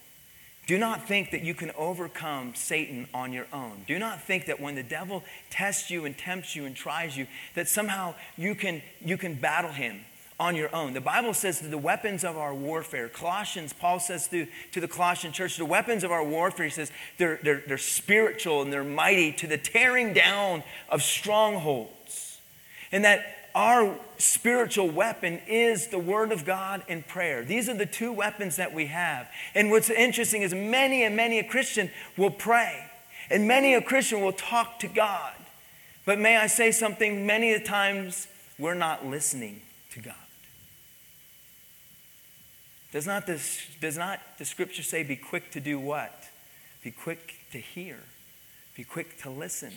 Do 0.66 0.78
not 0.78 1.06
think 1.06 1.30
that 1.30 1.42
you 1.42 1.54
can 1.54 1.70
overcome 1.76 2.54
Satan 2.56 3.06
on 3.14 3.32
your 3.32 3.46
own. 3.52 3.84
Do 3.86 4.00
not 4.00 4.22
think 4.22 4.46
that 4.46 4.60
when 4.60 4.74
the 4.74 4.82
devil 4.82 5.22
tests 5.48 5.90
you 5.90 6.04
and 6.04 6.18
tempts 6.18 6.56
you 6.56 6.64
and 6.64 6.74
tries 6.74 7.16
you, 7.16 7.28
that 7.54 7.68
somehow 7.68 8.14
you 8.36 8.56
can, 8.56 8.82
you 9.04 9.16
can 9.16 9.34
battle 9.34 9.70
him 9.70 10.00
on 10.38 10.56
your 10.56 10.74
own. 10.74 10.92
The 10.92 11.00
Bible 11.00 11.34
says 11.34 11.60
that 11.60 11.68
the 11.68 11.78
weapons 11.78 12.24
of 12.24 12.36
our 12.36 12.52
warfare, 12.52 13.08
Colossians, 13.08 13.72
Paul 13.72 14.00
says 14.00 14.28
to, 14.28 14.46
to 14.72 14.80
the 14.80 14.88
Colossian 14.88 15.32
church, 15.32 15.56
the 15.56 15.64
weapons 15.64 16.02
of 16.04 16.10
our 16.10 16.24
warfare, 16.24 16.66
he 16.66 16.72
says, 16.72 16.90
they're, 17.16 17.38
they're, 17.42 17.62
they're 17.66 17.78
spiritual 17.78 18.60
and 18.60 18.72
they're 18.72 18.84
mighty 18.84 19.32
to 19.32 19.46
the 19.46 19.56
tearing 19.56 20.12
down 20.12 20.64
of 20.88 21.02
strongholds. 21.02 22.38
And 22.92 23.04
that 23.04 23.35
our 23.56 23.98
spiritual 24.18 24.90
weapon 24.90 25.40
is 25.48 25.88
the 25.88 25.98
Word 25.98 26.30
of 26.30 26.44
God 26.44 26.82
and 26.90 27.06
prayer. 27.08 27.42
These 27.42 27.70
are 27.70 27.74
the 27.74 27.86
two 27.86 28.12
weapons 28.12 28.56
that 28.56 28.74
we 28.74 28.86
have. 28.86 29.28
And 29.54 29.70
what's 29.70 29.88
interesting 29.88 30.42
is 30.42 30.54
many 30.54 31.02
and 31.02 31.16
many 31.16 31.38
a 31.38 31.44
Christian 31.44 31.90
will 32.18 32.30
pray, 32.30 32.84
and 33.30 33.48
many 33.48 33.72
a 33.72 33.80
Christian 33.80 34.20
will 34.20 34.34
talk 34.34 34.78
to 34.80 34.88
God. 34.88 35.32
But 36.04 36.18
may 36.18 36.36
I 36.36 36.48
say 36.48 36.70
something? 36.70 37.26
Many 37.26 37.54
a 37.54 37.58
times 37.58 38.28
we're 38.58 38.74
not 38.74 39.06
listening 39.06 39.62
to 39.92 40.00
God. 40.00 40.14
Does 42.92 43.06
not, 43.06 43.26
this, 43.26 43.62
does 43.80 43.96
not 43.96 44.20
the 44.38 44.44
scripture 44.44 44.82
say, 44.82 45.02
be 45.02 45.16
quick 45.16 45.50
to 45.52 45.60
do 45.60 45.78
what? 45.80 46.28
Be 46.84 46.90
quick 46.90 47.36
to 47.52 47.58
hear, 47.58 48.00
be 48.76 48.84
quick 48.84 49.18
to 49.22 49.30
listen. 49.30 49.72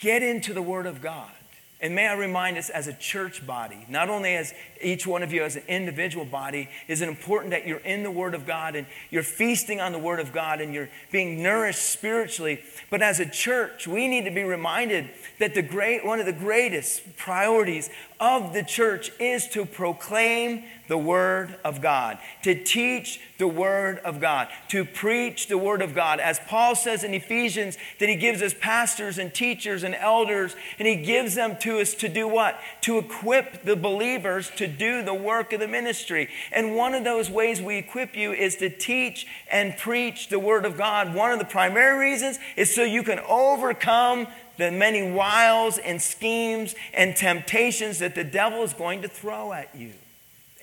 Get 0.00 0.22
into 0.22 0.54
the 0.54 0.62
Word 0.62 0.86
of 0.86 1.02
God. 1.02 1.32
And 1.78 1.94
may 1.94 2.06
I 2.06 2.14
remind 2.14 2.56
us 2.56 2.70
as 2.70 2.88
a 2.88 2.94
church 2.94 3.46
body, 3.46 3.84
not 3.90 4.08
only 4.08 4.34
as 4.34 4.54
each 4.80 5.06
one 5.06 5.22
of 5.22 5.30
you 5.30 5.42
as 5.42 5.56
an 5.56 5.62
individual 5.68 6.24
body, 6.24 6.70
is 6.88 7.02
it 7.02 7.08
important 7.08 7.50
that 7.50 7.66
you're 7.66 7.78
in 7.80 8.02
the 8.02 8.10
Word 8.10 8.32
of 8.32 8.46
God 8.46 8.76
and 8.76 8.86
you're 9.10 9.22
feasting 9.22 9.78
on 9.78 9.92
the 9.92 9.98
Word 9.98 10.18
of 10.18 10.32
God 10.32 10.62
and 10.62 10.72
you're 10.72 10.88
being 11.12 11.42
nourished 11.42 11.82
spiritually. 11.90 12.62
But 12.88 13.02
as 13.02 13.20
a 13.20 13.26
church, 13.26 13.86
we 13.86 14.08
need 14.08 14.24
to 14.24 14.30
be 14.30 14.42
reminded 14.42 15.10
that 15.38 15.54
the 15.54 15.60
great, 15.60 16.02
one 16.02 16.18
of 16.18 16.24
the 16.24 16.32
greatest 16.32 17.16
priorities 17.18 17.90
of 18.20 18.52
the 18.52 18.62
church 18.62 19.10
is 19.18 19.48
to 19.48 19.64
proclaim 19.64 20.64
the 20.88 20.98
Word 20.98 21.56
of 21.64 21.80
God, 21.80 22.18
to 22.42 22.54
teach 22.54 23.20
the 23.38 23.48
Word 23.48 23.98
of 23.98 24.20
God, 24.20 24.48
to 24.68 24.84
preach 24.84 25.48
the 25.48 25.58
Word 25.58 25.82
of 25.82 25.94
God. 25.94 26.20
As 26.20 26.38
Paul 26.38 26.74
says 26.74 27.04
in 27.04 27.12
Ephesians, 27.12 27.76
that 27.98 28.08
he 28.08 28.16
gives 28.16 28.40
us 28.40 28.54
pastors 28.58 29.18
and 29.18 29.34
teachers 29.34 29.82
and 29.82 29.94
elders, 29.94 30.54
and 30.78 30.86
he 30.86 30.96
gives 30.96 31.34
them 31.34 31.56
to 31.62 31.80
us 31.80 31.94
to 31.94 32.08
do 32.08 32.28
what? 32.28 32.58
To 32.82 32.98
equip 32.98 33.64
the 33.64 33.76
believers 33.76 34.50
to 34.56 34.66
do 34.66 35.02
the 35.02 35.14
work 35.14 35.52
of 35.52 35.60
the 35.60 35.68
ministry. 35.68 36.28
And 36.52 36.76
one 36.76 36.94
of 36.94 37.04
those 37.04 37.30
ways 37.30 37.60
we 37.60 37.76
equip 37.76 38.16
you 38.16 38.32
is 38.32 38.56
to 38.56 38.70
teach 38.70 39.26
and 39.50 39.76
preach 39.76 40.28
the 40.28 40.38
Word 40.38 40.64
of 40.64 40.76
God. 40.76 41.14
One 41.14 41.32
of 41.32 41.38
the 41.38 41.44
primary 41.44 42.10
reasons 42.10 42.38
is 42.56 42.74
so 42.74 42.82
you 42.84 43.02
can 43.02 43.18
overcome 43.20 44.28
the 44.58 44.70
many 44.70 45.10
wiles 45.10 45.78
and 45.78 46.00
schemes 46.00 46.74
and 46.94 47.16
temptations 47.16 47.98
that 47.98 48.14
the 48.14 48.24
devil 48.24 48.62
is 48.62 48.72
going 48.72 49.02
to 49.02 49.08
throw 49.08 49.52
at 49.52 49.74
you. 49.74 49.92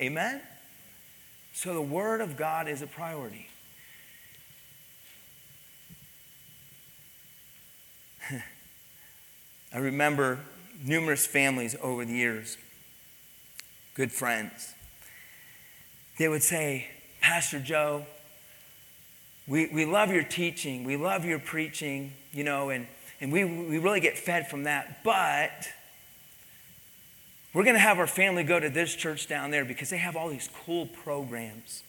Amen? 0.01 0.41
So 1.53 1.73
the 1.73 1.81
Word 1.81 2.21
of 2.21 2.35
God 2.35 2.67
is 2.67 2.81
a 2.81 2.87
priority. 2.87 3.47
I 9.73 9.77
remember 9.77 10.39
numerous 10.83 11.27
families 11.27 11.75
over 11.81 12.05
the 12.05 12.13
years, 12.13 12.57
good 13.93 14.11
friends. 14.11 14.73
They 16.17 16.27
would 16.27 16.43
say, 16.43 16.87
Pastor 17.21 17.59
Joe, 17.59 18.05
we, 19.47 19.67
we 19.67 19.85
love 19.85 20.11
your 20.11 20.23
teaching, 20.23 20.83
we 20.83 20.97
love 20.97 21.25
your 21.25 21.39
preaching, 21.39 22.13
you 22.31 22.43
know, 22.43 22.69
and, 22.69 22.87
and 23.23 23.31
we, 23.31 23.45
we 23.45 23.77
really 23.77 24.01
get 24.01 24.17
fed 24.17 24.49
from 24.49 24.63
that, 24.63 25.01
but 25.01 25.69
we're 27.53 27.63
going 27.63 27.75
to 27.75 27.79
have 27.79 27.97
our 27.97 28.05
family 28.05 28.43
go 28.43 28.59
to 28.59 28.69
this 28.69 28.93
church 28.93 29.27
down 29.27 29.49
there 29.49 29.63
because 29.63 29.89
they 29.89 29.97
have 29.97 30.17
all 30.17 30.27
these 30.27 30.49
cool 30.65 30.87
programs. 30.87 31.83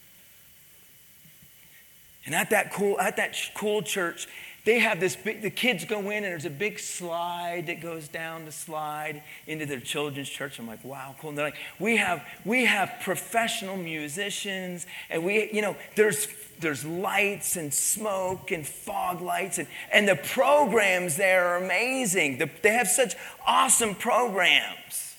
And 2.24 2.36
at 2.36 2.50
that 2.50 2.72
cool, 2.72 3.00
at 3.00 3.16
that 3.16 3.36
cool 3.56 3.82
church, 3.82 4.28
they 4.64 4.78
have 4.78 4.98
this 4.98 5.14
big, 5.14 5.42
the 5.42 5.50
kids 5.50 5.84
go 5.84 5.98
in 6.08 6.24
and 6.24 6.24
there's 6.24 6.46
a 6.46 6.50
big 6.50 6.78
slide 6.78 7.66
that 7.66 7.82
goes 7.82 8.08
down 8.08 8.46
the 8.46 8.52
slide 8.52 9.22
into 9.46 9.66
their 9.66 9.80
children's 9.80 10.28
church. 10.28 10.58
I'm 10.58 10.66
like, 10.66 10.82
wow, 10.82 11.14
cool. 11.20 11.30
And 11.30 11.38
they're 11.38 11.46
like, 11.46 11.58
we 11.78 11.98
have, 11.98 12.26
we 12.46 12.64
have 12.64 12.90
professional 13.02 13.76
musicians 13.76 14.86
and 15.10 15.22
we, 15.22 15.50
you 15.52 15.60
know, 15.60 15.76
there's, 15.96 16.28
there's 16.60 16.82
lights 16.82 17.56
and 17.56 17.74
smoke 17.74 18.52
and 18.52 18.66
fog 18.66 19.20
lights 19.20 19.58
and, 19.58 19.68
and 19.92 20.08
the 20.08 20.16
programs 20.16 21.16
there 21.16 21.48
are 21.48 21.62
amazing. 21.62 22.38
The, 22.38 22.48
they 22.62 22.72
have 22.72 22.88
such 22.88 23.14
awesome 23.46 23.94
programs. 23.94 25.16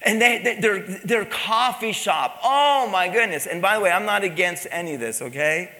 And 0.00 0.20
they, 0.20 0.38
they, 0.42 0.60
their, 0.60 0.80
their 0.80 1.24
coffee 1.26 1.92
shop, 1.92 2.40
oh 2.42 2.88
my 2.90 3.08
goodness. 3.08 3.46
And 3.46 3.60
by 3.60 3.76
the 3.76 3.82
way, 3.82 3.90
I'm 3.90 4.06
not 4.06 4.24
against 4.24 4.66
any 4.70 4.94
of 4.94 5.00
this, 5.00 5.20
okay? 5.20 5.72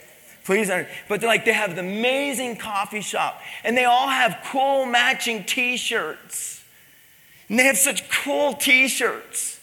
Please, 0.46 0.70
but 1.08 1.22
like 1.24 1.44
they 1.44 1.52
have 1.52 1.74
the 1.74 1.80
amazing 1.80 2.54
coffee 2.56 3.00
shop, 3.00 3.40
and 3.64 3.76
they 3.76 3.84
all 3.84 4.06
have 4.06 4.38
cool 4.46 4.86
matching 4.86 5.42
T-shirts, 5.42 6.62
and 7.48 7.58
they 7.58 7.64
have 7.64 7.76
such 7.76 8.08
cool 8.08 8.54
T-shirts, 8.54 9.58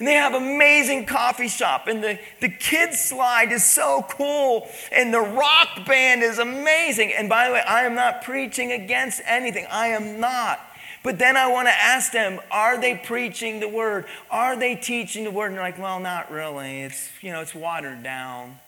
And 0.00 0.08
they 0.08 0.14
have 0.14 0.32
amazing 0.32 1.04
coffee 1.04 1.48
shop. 1.48 1.86
And 1.86 2.02
the, 2.02 2.18
the 2.40 2.48
kids 2.48 2.98
slide 2.98 3.52
is 3.52 3.62
so 3.62 4.06
cool. 4.08 4.66
And 4.90 5.12
the 5.12 5.20
rock 5.20 5.84
band 5.86 6.22
is 6.22 6.38
amazing. 6.38 7.12
And 7.12 7.28
by 7.28 7.46
the 7.46 7.52
way, 7.52 7.60
I 7.60 7.82
am 7.82 7.94
not 7.94 8.22
preaching 8.22 8.72
against 8.72 9.20
anything. 9.26 9.66
I 9.70 9.88
am 9.88 10.18
not. 10.18 10.58
But 11.02 11.18
then 11.18 11.36
I 11.36 11.48
want 11.48 11.68
to 11.68 11.72
ask 11.72 12.12
them, 12.12 12.40
are 12.50 12.80
they 12.80 12.94
preaching 12.96 13.60
the 13.60 13.68
word? 13.68 14.06
Are 14.30 14.56
they 14.56 14.74
teaching 14.74 15.24
the 15.24 15.30
word? 15.30 15.48
And 15.48 15.56
they're 15.56 15.64
like, 15.64 15.78
well, 15.78 16.00
not 16.00 16.30
really. 16.30 16.80
It's, 16.80 17.10
you 17.20 17.30
know, 17.30 17.42
it's 17.42 17.54
watered 17.54 18.02
down. 18.02 18.58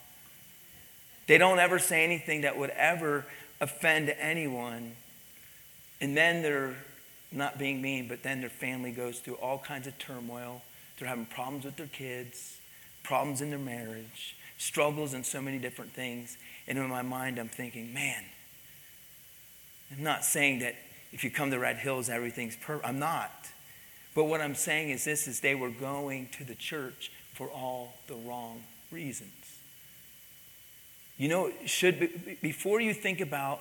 They 1.26 1.38
don't 1.38 1.58
ever 1.58 1.78
say 1.78 2.04
anything 2.04 2.42
that 2.42 2.58
would 2.58 2.70
ever 2.70 3.24
offend 3.60 4.10
anyone. 4.18 4.96
And 6.00 6.16
then 6.16 6.42
they're 6.42 6.76
not 7.30 7.58
being 7.58 7.80
mean, 7.80 8.08
but 8.08 8.22
then 8.22 8.40
their 8.40 8.50
family 8.50 8.90
goes 8.90 9.20
through 9.20 9.34
all 9.34 9.58
kinds 9.58 9.86
of 9.86 9.98
turmoil. 9.98 10.62
They're 10.98 11.08
having 11.08 11.26
problems 11.26 11.64
with 11.64 11.76
their 11.76 11.86
kids, 11.86 12.58
problems 13.02 13.40
in 13.40 13.50
their 13.50 13.58
marriage, 13.58 14.36
struggles 14.58 15.14
in 15.14 15.24
so 15.24 15.40
many 15.40 15.58
different 15.58 15.92
things. 15.92 16.36
And 16.66 16.78
in 16.78 16.88
my 16.88 17.02
mind, 17.02 17.38
I'm 17.38 17.48
thinking, 17.48 17.94
man, 17.94 18.24
I'm 19.90 20.02
not 20.02 20.24
saying 20.24 20.60
that 20.60 20.74
if 21.12 21.24
you 21.24 21.30
come 21.30 21.50
to 21.50 21.58
Red 21.58 21.76
Hills, 21.76 22.08
everything's 22.08 22.56
perfect. 22.56 22.86
I'm 22.86 22.98
not. 22.98 23.30
But 24.14 24.24
what 24.24 24.40
I'm 24.40 24.54
saying 24.54 24.90
is 24.90 25.04
this 25.04 25.26
is 25.28 25.40
they 25.40 25.54
were 25.54 25.70
going 25.70 26.28
to 26.38 26.44
the 26.44 26.54
church 26.54 27.10
for 27.34 27.48
all 27.48 27.94
the 28.08 28.14
wrong 28.14 28.62
reasons. 28.90 29.30
You 31.22 31.28
know, 31.28 31.52
should 31.66 32.40
before 32.42 32.80
you 32.80 32.92
think 32.92 33.20
about 33.20 33.60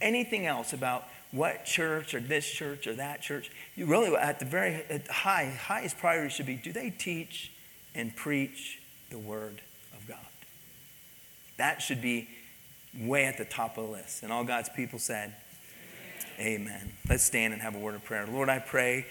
anything 0.00 0.46
else 0.46 0.72
about 0.72 1.08
what 1.32 1.64
church 1.64 2.14
or 2.14 2.20
this 2.20 2.48
church 2.48 2.86
or 2.86 2.94
that 2.94 3.20
church, 3.20 3.50
you 3.74 3.86
really 3.86 4.14
at 4.14 4.38
the 4.38 4.44
very 4.44 4.74
at 4.88 5.06
the 5.06 5.12
high 5.12 5.46
highest 5.46 5.98
priority 5.98 6.32
should 6.32 6.46
be 6.46 6.54
do 6.54 6.70
they 6.70 6.90
teach 6.90 7.50
and 7.96 8.14
preach 8.14 8.80
the 9.10 9.18
word 9.18 9.60
of 9.92 10.06
God? 10.06 10.18
That 11.56 11.82
should 11.82 12.00
be 12.00 12.28
way 12.96 13.24
at 13.24 13.38
the 13.38 13.44
top 13.44 13.76
of 13.76 13.86
the 13.86 13.90
list. 13.90 14.22
And 14.22 14.30
all 14.32 14.44
God's 14.44 14.68
people 14.68 15.00
said, 15.00 15.34
Amen. 16.38 16.68
Amen. 16.68 16.92
Let's 17.08 17.24
stand 17.24 17.52
and 17.52 17.60
have 17.60 17.74
a 17.74 17.80
word 17.80 17.96
of 17.96 18.04
prayer. 18.04 18.24
Lord, 18.28 18.48
I 18.48 18.60
pray 18.60 19.04